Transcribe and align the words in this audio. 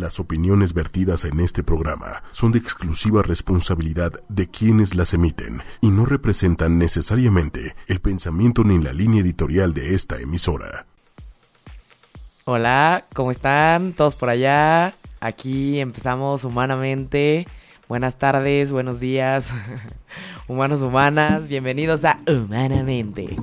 Las 0.00 0.18
opiniones 0.18 0.72
vertidas 0.72 1.26
en 1.26 1.40
este 1.40 1.62
programa 1.62 2.22
son 2.32 2.52
de 2.52 2.58
exclusiva 2.58 3.22
responsabilidad 3.22 4.14
de 4.30 4.48
quienes 4.48 4.94
las 4.94 5.12
emiten 5.12 5.60
y 5.82 5.90
no 5.90 6.06
representan 6.06 6.78
necesariamente 6.78 7.76
el 7.86 8.00
pensamiento 8.00 8.64
ni 8.64 8.78
la 8.78 8.94
línea 8.94 9.20
editorial 9.20 9.74
de 9.74 9.94
esta 9.94 10.18
emisora. 10.18 10.86
Hola, 12.46 13.04
¿cómo 13.12 13.30
están? 13.30 13.92
¿Todos 13.92 14.14
por 14.14 14.30
allá? 14.30 14.94
Aquí 15.20 15.78
empezamos 15.80 16.44
humanamente. 16.44 17.46
Buenas 17.86 18.16
tardes, 18.16 18.72
buenos 18.72 19.00
días, 19.00 19.52
humanos, 20.48 20.80
humanas. 20.80 21.46
Bienvenidos 21.46 22.06
a 22.06 22.20
Humanamente. 22.26 23.36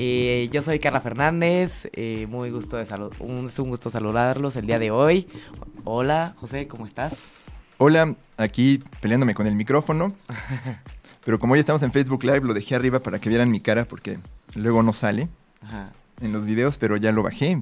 Eh, 0.00 0.48
yo 0.52 0.62
soy 0.62 0.78
Carla 0.78 1.00
Fernández, 1.00 1.88
eh, 1.92 2.28
muy 2.30 2.50
gusto 2.50 2.76
de 2.76 2.86
salud, 2.86 3.12
un, 3.18 3.46
es 3.46 3.58
un 3.58 3.68
gusto 3.68 3.90
saludarlos 3.90 4.54
el 4.54 4.64
día 4.64 4.78
de 4.78 4.92
hoy. 4.92 5.26
Hola, 5.82 6.34
José, 6.36 6.68
¿cómo 6.68 6.86
estás? 6.86 7.14
Hola, 7.78 8.14
aquí 8.36 8.80
peleándome 9.00 9.34
con 9.34 9.48
el 9.48 9.56
micrófono. 9.56 10.14
Pero 11.24 11.40
como 11.40 11.54
hoy 11.54 11.58
estamos 11.58 11.82
en 11.82 11.90
Facebook 11.90 12.22
Live, 12.22 12.42
lo 12.42 12.54
dejé 12.54 12.76
arriba 12.76 13.00
para 13.00 13.18
que 13.18 13.28
vieran 13.28 13.50
mi 13.50 13.58
cara 13.58 13.86
porque 13.86 14.18
luego 14.54 14.84
no 14.84 14.92
sale 14.92 15.28
Ajá. 15.62 15.90
en 16.20 16.32
los 16.32 16.46
videos, 16.46 16.78
pero 16.78 16.96
ya 16.96 17.10
lo 17.10 17.24
bajé 17.24 17.60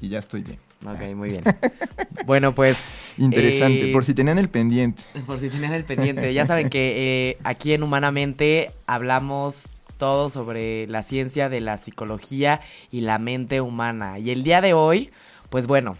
y 0.00 0.08
ya 0.08 0.20
estoy 0.20 0.42
bien. 0.42 0.58
Ok, 0.86 1.14
muy 1.14 1.28
bien. 1.32 1.44
bueno, 2.24 2.54
pues... 2.54 2.78
Interesante, 3.18 3.90
eh, 3.90 3.92
por 3.92 4.06
si 4.06 4.14
tenían 4.14 4.38
el 4.38 4.48
pendiente. 4.48 5.02
Por 5.26 5.38
si 5.38 5.50
tenían 5.50 5.74
el 5.74 5.84
pendiente. 5.84 6.32
Ya 6.32 6.46
saben 6.46 6.70
que 6.70 7.28
eh, 7.28 7.38
aquí 7.44 7.74
en 7.74 7.82
Humanamente 7.82 8.70
hablamos 8.86 9.68
todo 10.04 10.28
sobre 10.28 10.86
la 10.86 11.02
ciencia 11.02 11.48
de 11.48 11.62
la 11.62 11.78
psicología 11.78 12.60
y 12.90 13.00
la 13.00 13.16
mente 13.18 13.62
humana. 13.62 14.18
Y 14.18 14.32
el 14.32 14.44
día 14.44 14.60
de 14.60 14.74
hoy, 14.74 15.10
pues 15.48 15.66
bueno, 15.66 15.96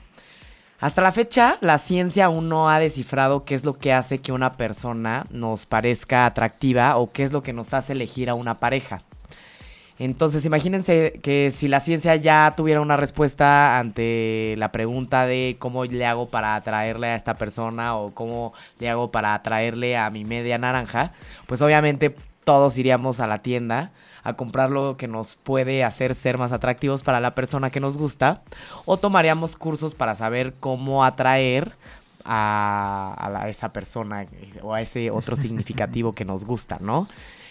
hasta 0.78 1.00
la 1.00 1.10
fecha 1.10 1.56
la 1.62 1.78
ciencia 1.78 2.26
aún 2.26 2.50
no 2.50 2.68
ha 2.68 2.78
descifrado 2.78 3.46
qué 3.46 3.54
es 3.54 3.64
lo 3.64 3.78
que 3.78 3.94
hace 3.94 4.18
que 4.18 4.30
una 4.30 4.58
persona 4.58 5.24
nos 5.30 5.64
parezca 5.64 6.26
atractiva 6.26 6.98
o 6.98 7.10
qué 7.12 7.22
es 7.22 7.32
lo 7.32 7.42
que 7.42 7.54
nos 7.54 7.72
hace 7.72 7.94
elegir 7.94 8.28
a 8.28 8.34
una 8.34 8.60
pareja. 8.60 9.04
Entonces, 9.98 10.44
imagínense 10.44 11.18
que 11.22 11.50
si 11.50 11.66
la 11.66 11.80
ciencia 11.80 12.14
ya 12.16 12.52
tuviera 12.54 12.82
una 12.82 12.98
respuesta 12.98 13.78
ante 13.78 14.54
la 14.58 14.70
pregunta 14.70 15.24
de 15.24 15.56
cómo 15.58 15.86
le 15.86 16.04
hago 16.04 16.28
para 16.28 16.56
atraerle 16.56 17.06
a 17.06 17.16
esta 17.16 17.34
persona 17.34 17.96
o 17.96 18.12
cómo 18.12 18.52
le 18.80 18.90
hago 18.90 19.10
para 19.10 19.32
atraerle 19.32 19.96
a 19.96 20.10
mi 20.10 20.26
media 20.26 20.58
naranja, 20.58 21.12
pues 21.46 21.62
obviamente 21.62 22.14
todos 22.44 22.78
iríamos 22.78 23.20
a 23.20 23.26
la 23.26 23.38
tienda 23.42 23.92
a 24.22 24.34
comprar 24.34 24.70
lo 24.70 24.96
que 24.96 25.08
nos 25.08 25.36
puede 25.36 25.84
hacer 25.84 26.14
ser 26.14 26.38
más 26.38 26.52
atractivos 26.52 27.02
para 27.02 27.20
la 27.20 27.34
persona 27.34 27.70
que 27.70 27.80
nos 27.80 27.96
gusta 27.96 28.42
o 28.84 28.96
tomaríamos 28.98 29.56
cursos 29.56 29.94
para 29.94 30.14
saber 30.14 30.54
cómo 30.60 31.04
atraer 31.04 31.74
a, 32.24 33.46
esa 33.48 33.72
persona 33.72 34.26
o 34.62 34.74
a 34.74 34.80
ese 34.80 35.10
otro 35.10 35.36
significativo 35.36 36.14
que 36.14 36.24
nos 36.24 36.44
gusta, 36.44 36.78
¿no? 36.80 37.08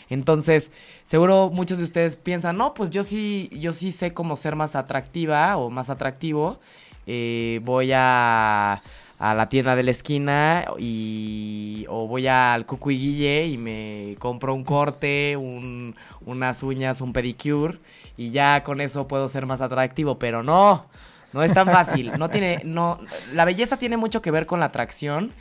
Entonces, 0.09 0.71
seguro 1.03 1.49
muchos 1.51 1.77
de 1.77 1.85
ustedes 1.85 2.15
piensan, 2.15 2.57
no, 2.57 2.73
pues 2.73 2.91
yo 2.91 3.03
sí, 3.03 3.49
yo 3.53 3.71
sí 3.71 3.91
sé 3.91 4.13
cómo 4.13 4.35
ser 4.35 4.55
más 4.55 4.75
atractiva 4.75 5.57
o 5.57 5.69
más 5.69 5.89
atractivo. 5.89 6.59
eh, 7.05 7.59
voy 7.63 7.91
a, 7.93 8.81
a 9.23 9.33
la 9.33 9.47
tienda 9.47 9.73
de 9.77 9.83
la 9.83 9.91
esquina 9.91 10.65
y 10.77 11.85
o 11.87 12.09
voy 12.09 12.27
al 12.27 12.65
Cucu 12.65 12.91
y 12.91 13.57
me 13.57 14.17
compro 14.19 14.53
un 14.53 14.65
corte, 14.65 15.37
un- 15.37 15.95
unas 16.25 16.61
uñas, 16.61 16.99
un 16.99 17.13
pedicure 17.13 17.79
y 18.17 18.31
ya 18.31 18.65
con 18.65 18.81
eso 18.81 19.07
puedo 19.07 19.29
ser 19.29 19.45
más 19.45 19.61
atractivo, 19.61 20.19
pero 20.19 20.43
no, 20.43 20.87
no 21.31 21.41
es 21.41 21.53
tan 21.53 21.67
fácil. 21.67 22.11
No 22.17 22.29
tiene, 22.29 22.63
no, 22.65 22.99
la 23.33 23.45
belleza 23.45 23.77
tiene 23.77 23.95
mucho 23.95 24.21
que 24.21 24.29
ver 24.29 24.45
con 24.45 24.59
la 24.59 24.65
atracción, 24.65 25.31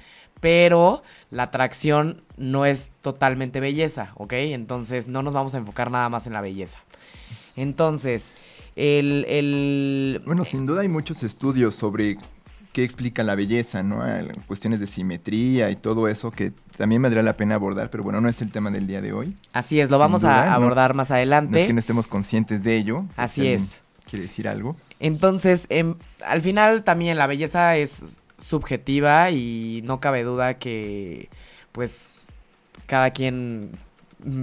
pero 0.40 1.02
la 1.32 1.42
atracción 1.44 2.22
no 2.36 2.64
es 2.66 2.92
totalmente 3.00 3.58
belleza, 3.58 4.12
¿ok? 4.14 4.34
Entonces 4.34 5.08
no 5.08 5.24
nos 5.24 5.34
vamos 5.34 5.56
a 5.56 5.58
enfocar 5.58 5.90
nada 5.90 6.08
más 6.08 6.28
en 6.28 6.34
la 6.34 6.40
belleza. 6.40 6.78
Entonces, 7.56 8.32
el, 8.76 9.24
el... 9.28 10.22
Bueno, 10.24 10.44
sin 10.44 10.66
duda 10.66 10.82
hay 10.82 10.88
muchos 10.88 11.24
estudios 11.24 11.74
sobre 11.74 12.16
qué 12.72 12.84
explica 12.84 13.22
la 13.22 13.34
belleza, 13.34 13.82
¿no? 13.82 14.02
Al- 14.02 14.36
Cuestiones 14.46 14.80
de 14.80 14.86
simetría 14.86 15.70
y 15.70 15.76
todo 15.76 16.08
eso 16.08 16.30
que 16.30 16.52
también 16.76 17.02
valdría 17.02 17.22
la 17.22 17.36
pena 17.36 17.54
abordar, 17.56 17.90
pero 17.90 18.02
bueno, 18.02 18.20
no 18.20 18.28
es 18.28 18.40
el 18.42 18.50
tema 18.50 18.70
del 18.70 18.86
día 18.86 19.00
de 19.02 19.12
hoy. 19.12 19.36
Así 19.52 19.78
es, 19.80 19.90
lo 19.90 19.98
vamos 19.98 20.22
duda, 20.22 20.44
a 20.44 20.46
no- 20.58 20.64
abordar 20.64 20.94
más 20.94 21.10
No 21.10 21.16
adelante. 21.16 21.60
es 21.60 21.66
que 21.66 21.72
no 21.74 21.80
estemos 21.80 22.08
conscientes 22.08 22.64
de 22.64 22.76
ello. 22.76 23.04
Así 23.16 23.46
es. 23.46 23.80
¿Quiere 24.08 24.24
decir 24.24 24.48
algo? 24.48 24.76
Entonces, 25.00 25.66
em, 25.68 25.94
al 26.26 26.40
final 26.42 26.82
también 26.84 27.18
la 27.18 27.26
belleza 27.26 27.76
es 27.76 28.20
subjetiva 28.38 29.30
y 29.30 29.80
no 29.84 30.00
cabe 30.00 30.22
duda 30.24 30.54
que, 30.54 31.28
pues, 31.72 32.08
cada 32.86 33.10
quien 33.10 33.70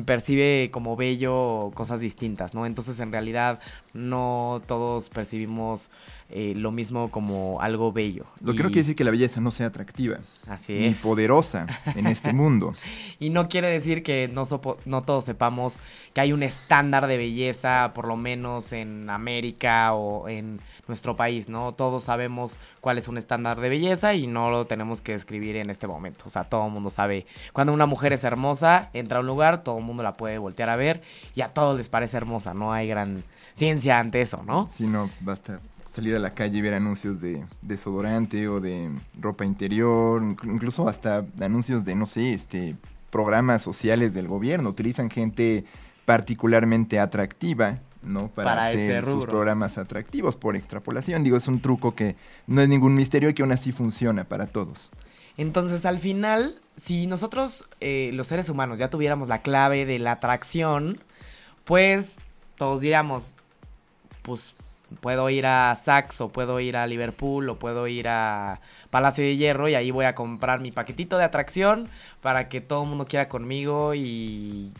percibe 0.05 0.69
como 0.71 0.95
bello 0.97 1.71
cosas 1.73 1.99
distintas, 2.01 2.53
¿no? 2.53 2.65
Entonces, 2.65 2.99
en 2.99 3.11
realidad, 3.11 3.59
no 3.99 4.61
todos 4.67 5.09
percibimos 5.09 5.89
eh, 6.31 6.53
lo 6.55 6.71
mismo 6.71 7.09
como 7.09 7.59
algo 7.59 7.91
bello. 7.91 8.25
Lo 8.43 8.53
que 8.53 8.59
no 8.61 8.69
quiere 8.69 8.81
decir 8.81 8.95
que 8.95 9.03
la 9.03 9.09
belleza 9.09 9.41
no 9.41 9.49
sea 9.49 9.65
atractiva 9.67 10.19
Así 10.47 10.73
ni 10.73 10.85
es. 10.87 10.97
poderosa 10.99 11.65
en 11.95 12.05
este 12.05 12.33
mundo. 12.33 12.73
Y 13.21 13.31
no 13.31 13.49
quiere 13.49 13.69
decir 13.69 14.01
que 14.03 14.29
no, 14.31 14.45
sopo- 14.45 14.77
no 14.85 15.01
todos 15.01 15.25
sepamos 15.25 15.77
que 16.13 16.21
hay 16.21 16.31
un 16.31 16.41
estándar 16.43 17.07
de 17.07 17.17
belleza, 17.17 17.91
por 17.93 18.07
lo 18.07 18.15
menos 18.15 18.71
en 18.71 19.09
América 19.09 19.93
o 19.93 20.29
en 20.29 20.61
nuestro 20.87 21.15
país, 21.17 21.49
¿no? 21.49 21.71
Todos 21.73 22.03
sabemos 22.05 22.57
cuál 22.79 22.97
es 22.97 23.07
un 23.09 23.17
estándar 23.17 23.59
de 23.59 23.67
belleza 23.69 24.13
y 24.13 24.25
no 24.27 24.51
lo 24.51 24.65
tenemos 24.67 25.01
que 25.01 25.11
describir 25.13 25.57
en 25.57 25.69
este 25.69 25.85
momento. 25.87 26.23
O 26.27 26.29
sea, 26.29 26.45
todo 26.45 26.65
el 26.67 26.71
mundo 26.71 26.91
sabe. 26.91 27.25
Cuando 27.51 27.73
una 27.73 27.85
mujer 27.87 28.13
es 28.13 28.23
hermosa, 28.23 28.89
entra 28.93 29.17
a 29.17 29.21
un 29.21 29.27
lugar, 29.27 29.63
todo 29.63 29.77
el 29.79 29.83
mundo 29.83 30.01
la 30.03 30.13
puede 30.15 30.37
voltear 30.37 30.69
a 30.69 30.75
ver 30.77 31.01
y 31.35 31.41
a 31.41 31.49
todos 31.49 31.77
les 31.77 31.89
parece 31.89 32.15
hermosa. 32.17 32.53
No 32.53 32.71
hay 32.71 32.87
gran 32.87 33.23
ciencia 33.59 33.99
ante 33.99 34.21
eso, 34.21 34.41
¿no? 34.45 34.67
Si 34.67 34.87
no, 34.87 35.09
basta 35.21 35.59
salir 35.85 36.15
a 36.15 36.19
la 36.19 36.33
calle 36.33 36.57
y 36.57 36.61
ver 36.61 36.73
anuncios 36.73 37.19
de 37.19 37.43
desodorante 37.61 38.47
o 38.47 38.59
de 38.59 38.91
ropa 39.19 39.43
interior, 39.45 40.21
inclu- 40.21 40.53
incluso 40.53 40.87
hasta 40.87 41.25
anuncios 41.41 41.83
de, 41.85 41.95
no 41.95 42.05
sé, 42.05 42.33
este 42.33 42.75
programas 43.09 43.61
sociales 43.63 44.13
del 44.13 44.27
gobierno. 44.27 44.69
Utilizan 44.69 45.09
gente 45.09 45.65
particularmente 46.05 46.99
atractiva, 46.99 47.79
¿no? 48.03 48.27
Para, 48.29 48.67
hacer 48.67 49.05
sus 49.05 49.25
programas 49.25 49.77
atractivos 49.77 50.35
por 50.35 50.55
extrapolación. 50.55 51.23
Digo, 51.23 51.37
es 51.37 51.47
un 51.47 51.59
truco 51.59 51.95
que 51.95 52.15
no 52.47 52.61
es 52.61 52.69
ningún 52.69 52.93
misterio 52.93 53.29
y 53.29 53.33
que 53.33 53.41
aún 53.41 53.51
así 53.51 53.71
funciona 53.71 54.23
para 54.23 54.47
todos. 54.47 54.91
Entonces, 55.37 55.85
al 55.85 55.99
final, 55.99 56.59
si 56.75 57.07
nosotros, 57.07 57.67
eh, 57.79 58.11
los 58.13 58.27
seres 58.27 58.49
humanos, 58.49 58.77
ya 58.77 58.89
tuviéramos 58.89 59.27
la 59.27 59.41
clave 59.41 59.85
de 59.85 59.97
la 59.97 60.13
atracción, 60.13 60.99
pues 61.65 62.17
todos 62.57 62.81
diríamos, 62.81 63.35
pues 64.21 64.55
puedo 65.01 65.29
ir 65.29 65.45
a 65.45 65.75
Saks 65.75 66.21
o 66.21 66.29
puedo 66.29 66.59
ir 66.59 66.77
a 66.77 66.87
Liverpool 66.87 67.49
o 67.49 67.59
puedo 67.59 67.87
ir 67.87 68.07
a 68.07 68.59
Palacio 68.89 69.23
de 69.23 69.37
Hierro 69.37 69.69
y 69.69 69.75
ahí 69.75 69.91
voy 69.91 70.05
a 70.05 70.15
comprar 70.15 70.59
mi 70.59 70.71
paquetito 70.71 71.17
de 71.17 71.23
atracción 71.23 71.89
para 72.21 72.49
que 72.49 72.61
todo 72.61 72.83
el 72.83 72.89
mundo 72.89 73.05
quiera 73.05 73.27
conmigo 73.27 73.93
y 73.95 74.73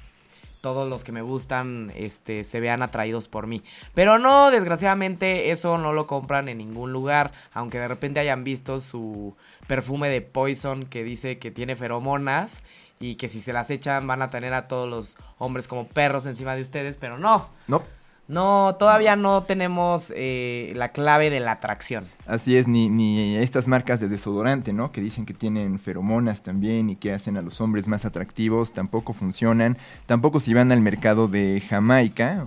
todos 0.62 0.90
los 0.90 1.04
que 1.04 1.12
me 1.12 1.22
gustan 1.22 1.92
este 1.96 2.44
se 2.44 2.60
vean 2.60 2.82
atraídos 2.82 3.28
por 3.28 3.48
mí. 3.48 3.64
Pero 3.94 4.20
no, 4.20 4.52
desgraciadamente 4.52 5.52
eso 5.52 5.78
no 5.78 5.94
lo 5.94 6.08
compran 6.08 6.50
en 6.50 6.58
ningún 6.58 6.92
lugar, 6.92 7.32
aunque 7.54 7.80
de 7.80 7.88
repente 7.88 8.20
hayan 8.20 8.44
visto 8.44 8.80
su 8.80 9.36
perfume 9.68 10.10
de 10.10 10.22
Poison 10.22 10.86
que 10.86 11.04
dice 11.04 11.40
que 11.40 11.52
tiene 11.52 11.76
feromonas 11.76 12.64
y 13.00 13.16
que 13.16 13.30
si 13.30 13.40
se 13.40 13.54
las 13.54 13.70
echan 13.70 14.08
van 14.08 14.22
a 14.22 14.30
tener 14.30 14.54
a 14.54 14.68
todos 14.68 14.90
los 14.90 15.16
hombres 15.38 15.68
como 15.68 15.88
perros 15.88 16.26
encima 16.26 16.56
de 16.56 16.62
ustedes, 16.62 16.98
pero 16.98 17.18
no. 17.18 17.48
No, 17.68 17.82
No, 18.30 18.76
todavía 18.78 19.16
no 19.16 19.42
tenemos 19.42 20.14
eh, 20.16 20.72
la 20.76 20.90
clave 20.90 21.32
de 21.32 21.40
la 21.40 21.54
atracción. 21.54 22.06
Así 22.28 22.56
es, 22.56 22.68
ni, 22.68 22.88
ni 22.88 23.36
estas 23.36 23.68
marcas 23.68 24.00
de 24.00 24.08
desodorante, 24.08 24.72
¿no? 24.72 24.92
Que 24.92 25.02
dicen 25.02 25.26
que 25.26 25.34
tienen 25.34 25.80
feromonas 25.80 26.44
también 26.44 26.92
y 26.92 26.96
que 26.96 27.12
hacen 27.12 27.38
a 27.38 27.42
los 27.42 27.60
hombres 27.60 27.88
más 27.88 28.06
atractivos, 28.06 28.72
tampoco 28.72 29.14
funcionan. 29.14 29.78
Tampoco 30.06 30.40
si 30.40 30.54
van 30.54 30.72
al 30.72 30.80
mercado 30.80 31.28
de 31.28 31.60
Jamaica, 31.68 32.46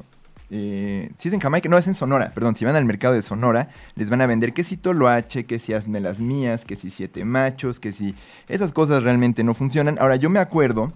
eh, 0.55 1.11
si 1.17 1.29
es 1.29 1.35
en 1.35 1.41
Jamaica, 1.41 1.69
no 1.69 1.79
es 1.79 1.89
en 1.89 1.95
Sonora, 1.95 2.31
perdón, 2.33 2.55
si 2.55 2.65
van 2.65 2.77
al 2.77 2.85
mercado 2.85 3.15
de 3.15 3.23
Sonora, 3.23 3.71
les 3.97 4.09
van 4.09 4.21
a 4.21 4.27
vender 4.27 4.53
que 4.53 4.63
si 4.63 4.77
Toloache, 4.77 5.47
que 5.47 5.59
si 5.59 5.73
hazme 5.73 5.99
las 5.99 6.21
mías, 6.21 6.65
que 6.65 6.77
si 6.77 6.91
siete 6.91 7.25
machos, 7.25 7.81
que 7.81 7.93
si 7.93 8.15
esas 8.49 8.73
cosas 8.73 9.03
realmente 9.03 9.43
no 9.43 9.53
funcionan. 9.53 9.97
Ahora, 9.99 10.15
yo 10.15 10.31
me 10.31 10.39
acuerdo 10.39 10.93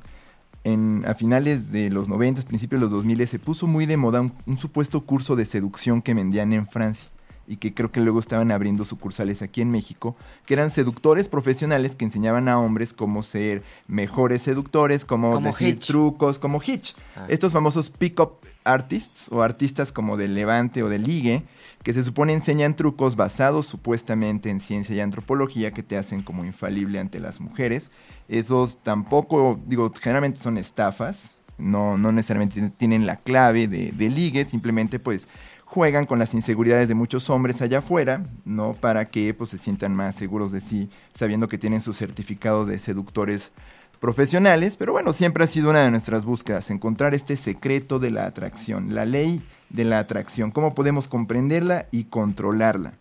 en, 0.67 1.05
a 1.07 1.15
finales 1.15 1.71
de 1.71 1.91
los 1.91 2.09
90, 2.09 2.43
principios 2.43 2.81
de 2.81 2.85
los 2.87 2.91
2000, 2.91 3.29
se 3.29 3.39
puso 3.39 3.69
muy 3.69 3.87
de 3.87 3.97
moda 3.97 4.21
un, 4.21 4.33
un 4.47 4.59
supuesto 4.59 5.01
curso 5.03 5.37
de 5.37 5.45
seducción 5.45 6.03
que 6.03 6.13
vendían 6.13 6.53
en 6.53 6.67
Francia. 6.67 7.09
y 7.49 7.59
que 7.59 7.73
creo 7.73 7.93
que 7.93 8.01
luego 8.01 8.19
estaban 8.19 8.51
abriendo 8.51 8.85
sucursales 8.85 9.41
aquí 9.41 9.61
en 9.61 9.71
México, 9.71 10.17
que 10.45 10.55
eran 10.55 10.73
seductores 10.73 11.29
profesionales 11.29 11.95
que 11.95 12.05
enseñaban 12.05 12.49
a 12.49 12.59
hombres 12.59 12.93
cómo 12.93 13.23
ser 13.23 13.63
mejores 13.87 14.43
seductores, 14.43 15.05
cómo 15.05 15.39
decir 15.39 15.79
trucos, 15.79 16.41
como 16.41 16.61
Hitch. 16.61 16.97
Ah. 17.15 17.27
Estos 17.29 17.53
famosos 17.53 17.91
pick-up 17.91 18.39
artists 18.67 19.29
o 19.31 19.43
artistas 19.43 19.93
como 19.93 20.17
de 20.17 20.29
levante 20.29 20.83
o 20.83 20.89
de 20.89 20.99
ligue, 20.99 21.45
que 21.83 21.93
se 21.93 22.03
supone 22.03 22.33
enseñan 22.33 22.77
trucos 22.77 23.17
basados 23.17 23.67
supuestamente 23.67 24.51
en 24.51 24.61
ciencia 24.61 24.95
y 24.95 25.01
antropología 25.01 25.73
que 25.73 25.83
te 25.83 25.97
hacen 25.97 26.23
como 26.23 26.45
infalible 26.45 26.99
ante 26.99 27.21
las 27.21 27.41
mujeres. 27.41 27.91
Esos 28.29 28.83
tampoco, 28.83 29.61
digo, 29.67 29.91
generalmente 30.01 30.41
son 30.41 30.59
estafas, 30.59 31.39
no, 31.59 31.97
no 31.97 32.13
necesariamente 32.13 32.71
tienen 32.77 33.07
la 33.07 33.17
clave 33.17 33.69
de, 33.69 33.93
de 33.93 34.11
ligue, 34.11 34.47
simplemente 34.47 34.99
pues 34.99 35.29
juegan 35.67 36.07
con 36.07 36.19
las 36.19 36.33
inseguridades 36.33 36.89
de 36.89 36.95
muchos 36.95 37.29
hombres 37.29 37.61
allá 37.61 37.79
afuera, 37.79 38.25
¿no? 38.45 38.75
Para 38.75 39.09
que 39.09 39.35
pues, 39.35 39.51
se 39.51 39.59
sientan 39.59 39.95
más 39.95 40.15
seguros 40.15 40.53
de 40.53 40.61
sí, 40.61 40.89
sabiendo 41.13 41.49
que 41.49 41.59
tienen 41.59 41.83
su 41.83 41.93
certificado 41.93 42.65
de 42.65 42.79
seductores 42.79 43.53
profesionales. 44.01 44.77
Pero 44.77 44.93
bueno, 44.93 45.13
siempre 45.13 45.45
ha 45.45 45.47
sido 45.47 45.71
una 45.71 45.83
de 45.83 45.91
nuestras 45.91 46.25
búsquedas, 46.25 46.71
encontrar 46.71 47.15
este 47.15 47.37
secreto 47.37 47.99
de 47.99 48.11
la 48.11 48.27
atracción, 48.27 48.95
la 48.95 49.05
ley 49.05 49.43
de 49.71 49.85
la 49.85 49.99
atracción, 49.99 50.51
cómo 50.51 50.75
podemos 50.75 51.09
comprenderla 51.09 51.87
y 51.91 52.05
controlarla. 52.05 52.93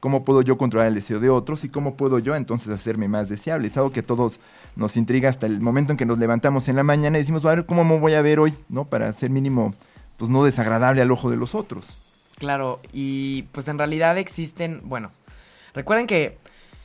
¿Cómo 0.00 0.24
puedo 0.24 0.42
yo 0.42 0.58
controlar 0.58 0.88
el 0.88 0.96
deseo 0.96 1.20
de 1.20 1.30
otros 1.30 1.62
y 1.62 1.68
cómo 1.68 1.96
puedo 1.96 2.18
yo 2.18 2.34
entonces 2.34 2.74
hacerme 2.74 3.06
más 3.06 3.28
deseable? 3.28 3.68
Es 3.68 3.76
algo 3.76 3.92
que 3.92 4.00
a 4.00 4.06
todos 4.06 4.40
nos 4.74 4.96
intriga 4.96 5.28
hasta 5.28 5.46
el 5.46 5.60
momento 5.60 5.92
en 5.92 5.96
que 5.96 6.04
nos 6.04 6.18
levantamos 6.18 6.68
en 6.68 6.74
la 6.74 6.82
mañana 6.82 7.18
y 7.18 7.20
decimos, 7.20 7.44
a 7.44 7.50
ver, 7.50 7.66
¿cómo 7.66 7.84
me 7.84 7.96
voy 8.00 8.14
a 8.14 8.22
ver 8.22 8.40
hoy? 8.40 8.52
¿No? 8.68 8.84
Para 8.84 9.12
ser 9.12 9.30
mínimo, 9.30 9.74
pues 10.16 10.28
no 10.28 10.42
desagradable 10.42 11.02
al 11.02 11.12
ojo 11.12 11.30
de 11.30 11.36
los 11.36 11.54
otros. 11.54 11.96
Claro, 12.36 12.80
y 12.92 13.42
pues 13.52 13.68
en 13.68 13.78
realidad 13.78 14.18
existen, 14.18 14.80
bueno, 14.82 15.12
recuerden 15.72 16.08
que 16.08 16.36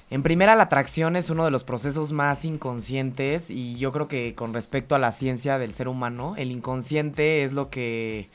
en 0.09 0.23
primera 0.23 0.55
la 0.55 0.63
atracción 0.63 1.15
es 1.17 1.29
uno 1.29 1.43
de 1.43 1.51
los 1.51 1.65
procesos 1.65 2.13
más 2.13 2.45
inconscientes 2.45 3.49
y 3.49 3.75
yo 3.77 3.91
creo 3.91 4.07
que 4.07 4.35
con 4.35 4.53
respecto 4.53 4.95
a 4.95 4.99
la 4.99 5.11
ciencia 5.11 5.57
del 5.57 5.73
ser 5.73 5.89
humano, 5.89 6.35
el 6.37 6.51
inconsciente 6.51 7.43
es 7.43 7.51
lo 7.51 7.69
que 7.69 8.29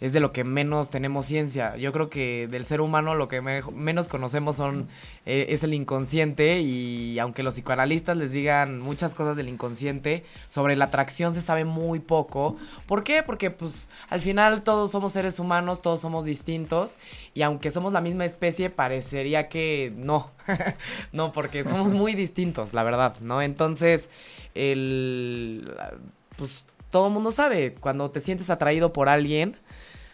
es 0.00 0.12
de 0.14 0.20
lo 0.20 0.32
que 0.32 0.44
menos 0.44 0.88
tenemos 0.88 1.26
ciencia. 1.26 1.76
Yo 1.76 1.92
creo 1.92 2.08
que 2.08 2.48
del 2.48 2.64
ser 2.64 2.80
humano 2.80 3.14
lo 3.14 3.28
que 3.28 3.40
menos 3.42 4.08
conocemos 4.08 4.58
eh, 5.26 5.46
es 5.50 5.62
el 5.62 5.74
inconsciente 5.74 6.60
y 6.60 7.18
aunque 7.18 7.42
los 7.42 7.54
psicoanalistas 7.54 8.16
les 8.16 8.32
digan 8.32 8.80
muchas 8.80 9.14
cosas 9.14 9.36
del 9.36 9.48
inconsciente, 9.48 10.24
sobre 10.48 10.74
la 10.76 10.86
atracción 10.86 11.34
se 11.34 11.42
sabe 11.42 11.66
muy 11.66 12.00
poco. 12.00 12.56
¿Por 12.86 13.04
qué? 13.04 13.22
Porque 13.22 13.50
pues 13.50 13.88
al 14.08 14.22
final 14.22 14.62
todos 14.62 14.90
somos 14.90 15.12
seres 15.12 15.38
humanos, 15.38 15.82
todos 15.82 16.00
somos 16.00 16.24
distintos 16.24 16.98
y 17.34 17.42
aunque 17.42 17.70
somos 17.70 17.92
la 17.92 18.00
misma 18.00 18.24
especie 18.24 18.70
parecería 18.70 19.48
que 19.48 19.92
no. 19.94 20.30
no, 21.12 21.30
porque 21.30 21.64
somos 21.64 21.92
muy 21.92 22.14
distintos, 22.14 22.72
la 22.72 22.82
verdad, 22.82 23.16
¿no? 23.20 23.42
Entonces, 23.42 24.08
el 24.54 25.70
pues 26.36 26.64
todo 26.90 27.06
el 27.06 27.12
mundo 27.12 27.30
sabe, 27.30 27.74
cuando 27.74 28.10
te 28.10 28.20
sientes 28.20 28.50
atraído 28.50 28.92
por 28.92 29.08
alguien, 29.08 29.56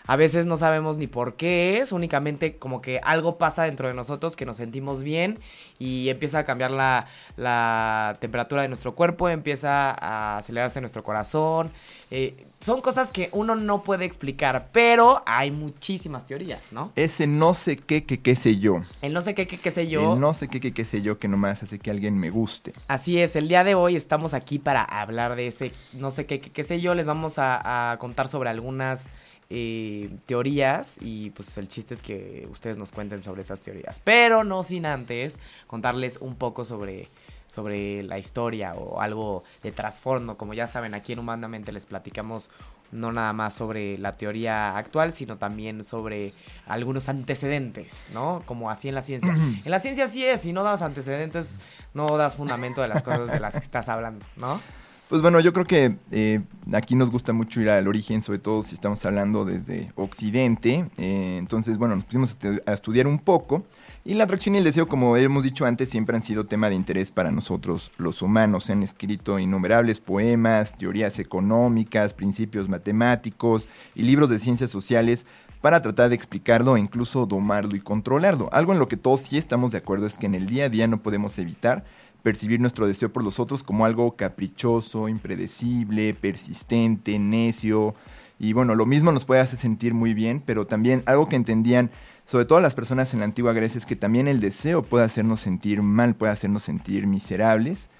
a 0.06 0.16
veces 0.16 0.46
no 0.46 0.56
sabemos 0.56 0.98
ni 0.98 1.06
por 1.06 1.34
qué 1.34 1.78
es, 1.78 1.92
únicamente 1.92 2.56
como 2.56 2.80
que 2.80 3.00
algo 3.02 3.38
pasa 3.38 3.64
dentro 3.64 3.88
de 3.88 3.94
nosotros 3.94 4.36
que 4.36 4.46
nos 4.46 4.56
sentimos 4.56 5.02
bien 5.02 5.38
y 5.78 6.08
empieza 6.08 6.40
a 6.40 6.44
cambiar 6.44 6.70
la, 6.70 7.06
la 7.36 8.16
temperatura 8.20 8.62
de 8.62 8.68
nuestro 8.68 8.94
cuerpo, 8.94 9.28
empieza 9.28 9.90
a 9.90 10.38
acelerarse 10.38 10.80
nuestro 10.80 11.02
corazón. 11.02 11.70
Eh, 12.10 12.46
son 12.60 12.80
cosas 12.80 13.12
que 13.12 13.28
uno 13.32 13.54
no 13.54 13.82
puede 13.82 14.04
explicar, 14.04 14.68
pero 14.72 15.22
hay 15.26 15.50
muchísimas 15.50 16.24
teorías, 16.24 16.60
¿no? 16.70 16.92
Ese 16.96 17.26
no 17.26 17.54
sé 17.54 17.76
qué, 17.76 18.04
que 18.04 18.20
qué 18.20 18.34
sé 18.34 18.58
yo. 18.58 18.80
El 19.02 19.12
no 19.12 19.22
sé 19.22 19.34
qué, 19.34 19.46
que 19.46 19.58
qué 19.58 19.70
sé 19.70 19.88
yo. 19.88 20.14
El 20.14 20.20
no 20.20 20.32
sé 20.32 20.48
qué, 20.48 20.60
que 20.60 20.72
qué 20.72 20.84
sé 20.84 21.02
yo 21.02 21.18
que 21.18 21.28
nomás 21.28 21.62
hace 21.62 21.78
que 21.78 21.90
alguien 21.90 22.18
me 22.18 22.30
guste. 22.30 22.72
Así 22.88 23.20
es, 23.20 23.36
el 23.36 23.48
día 23.48 23.62
de 23.62 23.74
hoy 23.74 23.96
estamos 23.96 24.34
aquí 24.34 24.58
para 24.58 24.82
hablar 24.82 25.36
de 25.36 25.48
ese 25.48 25.72
no 25.92 26.10
sé 26.10 26.26
qué, 26.26 26.40
que 26.40 26.50
qué 26.50 26.64
sé 26.64 26.80
yo. 26.80 26.94
Les 26.94 27.06
vamos 27.06 27.38
a, 27.38 27.92
a 27.92 27.98
contar 27.98 28.28
sobre 28.28 28.48
algunas 28.50 29.08
eh, 29.48 30.10
teorías 30.26 30.96
y 31.00 31.30
pues 31.30 31.56
el 31.56 31.68
chiste 31.68 31.94
es 31.94 32.02
que 32.02 32.48
ustedes 32.50 32.78
nos 32.78 32.92
cuenten 32.92 33.22
sobre 33.22 33.42
esas 33.42 33.62
teorías. 33.62 34.00
Pero 34.02 34.44
no 34.44 34.62
sin 34.62 34.86
antes 34.86 35.38
contarles 35.66 36.18
un 36.20 36.34
poco 36.34 36.64
sobre, 36.64 37.08
sobre 37.46 38.02
la 38.02 38.18
historia 38.18 38.74
o 38.74 39.00
algo 39.00 39.44
de 39.62 39.72
trasfondo. 39.72 40.36
Como 40.36 40.54
ya 40.54 40.66
saben, 40.66 40.94
aquí 40.94 41.12
en 41.12 41.20
Humanamente 41.20 41.72
les 41.72 41.86
platicamos 41.86 42.50
no 42.92 43.12
nada 43.12 43.32
más 43.32 43.54
sobre 43.54 43.98
la 43.98 44.12
teoría 44.12 44.76
actual, 44.76 45.12
sino 45.12 45.36
también 45.38 45.84
sobre 45.84 46.32
algunos 46.66 47.08
antecedentes, 47.08 48.10
¿no? 48.14 48.42
Como 48.46 48.70
así 48.70 48.88
en 48.88 48.94
la 48.94 49.02
ciencia. 49.02 49.34
En 49.34 49.70
la 49.70 49.80
ciencia 49.80 50.06
sí 50.06 50.24
es, 50.24 50.40
si 50.42 50.52
no 50.52 50.62
das 50.62 50.82
antecedentes, 50.82 51.58
no 51.94 52.16
das 52.16 52.36
fundamento 52.36 52.82
de 52.82 52.88
las 52.88 53.02
cosas 53.02 53.30
de 53.30 53.40
las 53.40 53.54
que 53.54 53.64
estás 53.64 53.88
hablando, 53.88 54.24
¿no? 54.36 54.60
Pues 55.08 55.22
bueno, 55.22 55.38
yo 55.38 55.52
creo 55.52 55.64
que 55.64 55.98
eh, 56.10 56.40
aquí 56.72 56.96
nos 56.96 57.12
gusta 57.12 57.32
mucho 57.32 57.60
ir 57.60 57.70
al 57.70 57.86
origen, 57.86 58.22
sobre 58.22 58.40
todo 58.40 58.64
si 58.64 58.74
estamos 58.74 59.06
hablando 59.06 59.44
desde 59.44 59.92
Occidente. 59.94 60.90
Eh, 60.98 61.36
entonces, 61.38 61.78
bueno, 61.78 61.94
nos 61.94 62.06
pusimos 62.06 62.36
a 62.66 62.72
estudiar 62.72 63.06
un 63.06 63.20
poco. 63.20 63.64
Y 64.04 64.14
la 64.14 64.24
atracción 64.24 64.56
y 64.56 64.58
el 64.58 64.64
deseo, 64.64 64.88
como 64.88 65.16
hemos 65.16 65.44
dicho 65.44 65.64
antes, 65.64 65.88
siempre 65.88 66.16
han 66.16 66.22
sido 66.22 66.46
tema 66.46 66.68
de 66.70 66.74
interés 66.74 67.12
para 67.12 67.30
nosotros 67.30 67.92
los 67.98 68.20
humanos. 68.20 68.64
Se 68.64 68.72
han 68.72 68.82
escrito 68.82 69.38
innumerables 69.38 70.00
poemas, 70.00 70.76
teorías 70.76 71.20
económicas, 71.20 72.12
principios 72.12 72.68
matemáticos 72.68 73.68
y 73.94 74.02
libros 74.02 74.28
de 74.28 74.40
ciencias 74.40 74.70
sociales 74.70 75.24
para 75.60 75.82
tratar 75.82 76.08
de 76.08 76.16
explicarlo 76.16 76.76
e 76.76 76.80
incluso 76.80 77.26
domarlo 77.26 77.76
y 77.76 77.80
controlarlo. 77.80 78.48
Algo 78.52 78.72
en 78.72 78.80
lo 78.80 78.88
que 78.88 78.96
todos 78.96 79.20
sí 79.20 79.38
estamos 79.38 79.70
de 79.70 79.78
acuerdo 79.78 80.06
es 80.06 80.18
que 80.18 80.26
en 80.26 80.34
el 80.34 80.46
día 80.46 80.64
a 80.64 80.68
día 80.68 80.88
no 80.88 80.98
podemos 80.98 81.38
evitar 81.38 81.84
percibir 82.26 82.58
nuestro 82.58 82.88
deseo 82.88 83.12
por 83.12 83.22
los 83.22 83.38
otros 83.38 83.62
como 83.62 83.84
algo 83.84 84.16
caprichoso, 84.16 85.08
impredecible, 85.08 86.12
persistente, 86.12 87.20
necio. 87.20 87.94
Y 88.40 88.52
bueno, 88.52 88.74
lo 88.74 88.84
mismo 88.84 89.12
nos 89.12 89.24
puede 89.24 89.40
hacer 89.40 89.60
sentir 89.60 89.94
muy 89.94 90.12
bien, 90.12 90.42
pero 90.44 90.66
también 90.66 91.04
algo 91.06 91.28
que 91.28 91.36
entendían 91.36 91.92
sobre 92.24 92.44
todo 92.44 92.60
las 92.60 92.74
personas 92.74 93.14
en 93.14 93.20
la 93.20 93.26
antigua 93.26 93.52
Grecia 93.52 93.78
es 93.78 93.86
que 93.86 93.94
también 93.94 94.26
el 94.26 94.40
deseo 94.40 94.82
puede 94.82 95.04
hacernos 95.04 95.38
sentir 95.38 95.82
mal, 95.82 96.16
puede 96.16 96.32
hacernos 96.32 96.64
sentir 96.64 97.06
miserables 97.06 97.90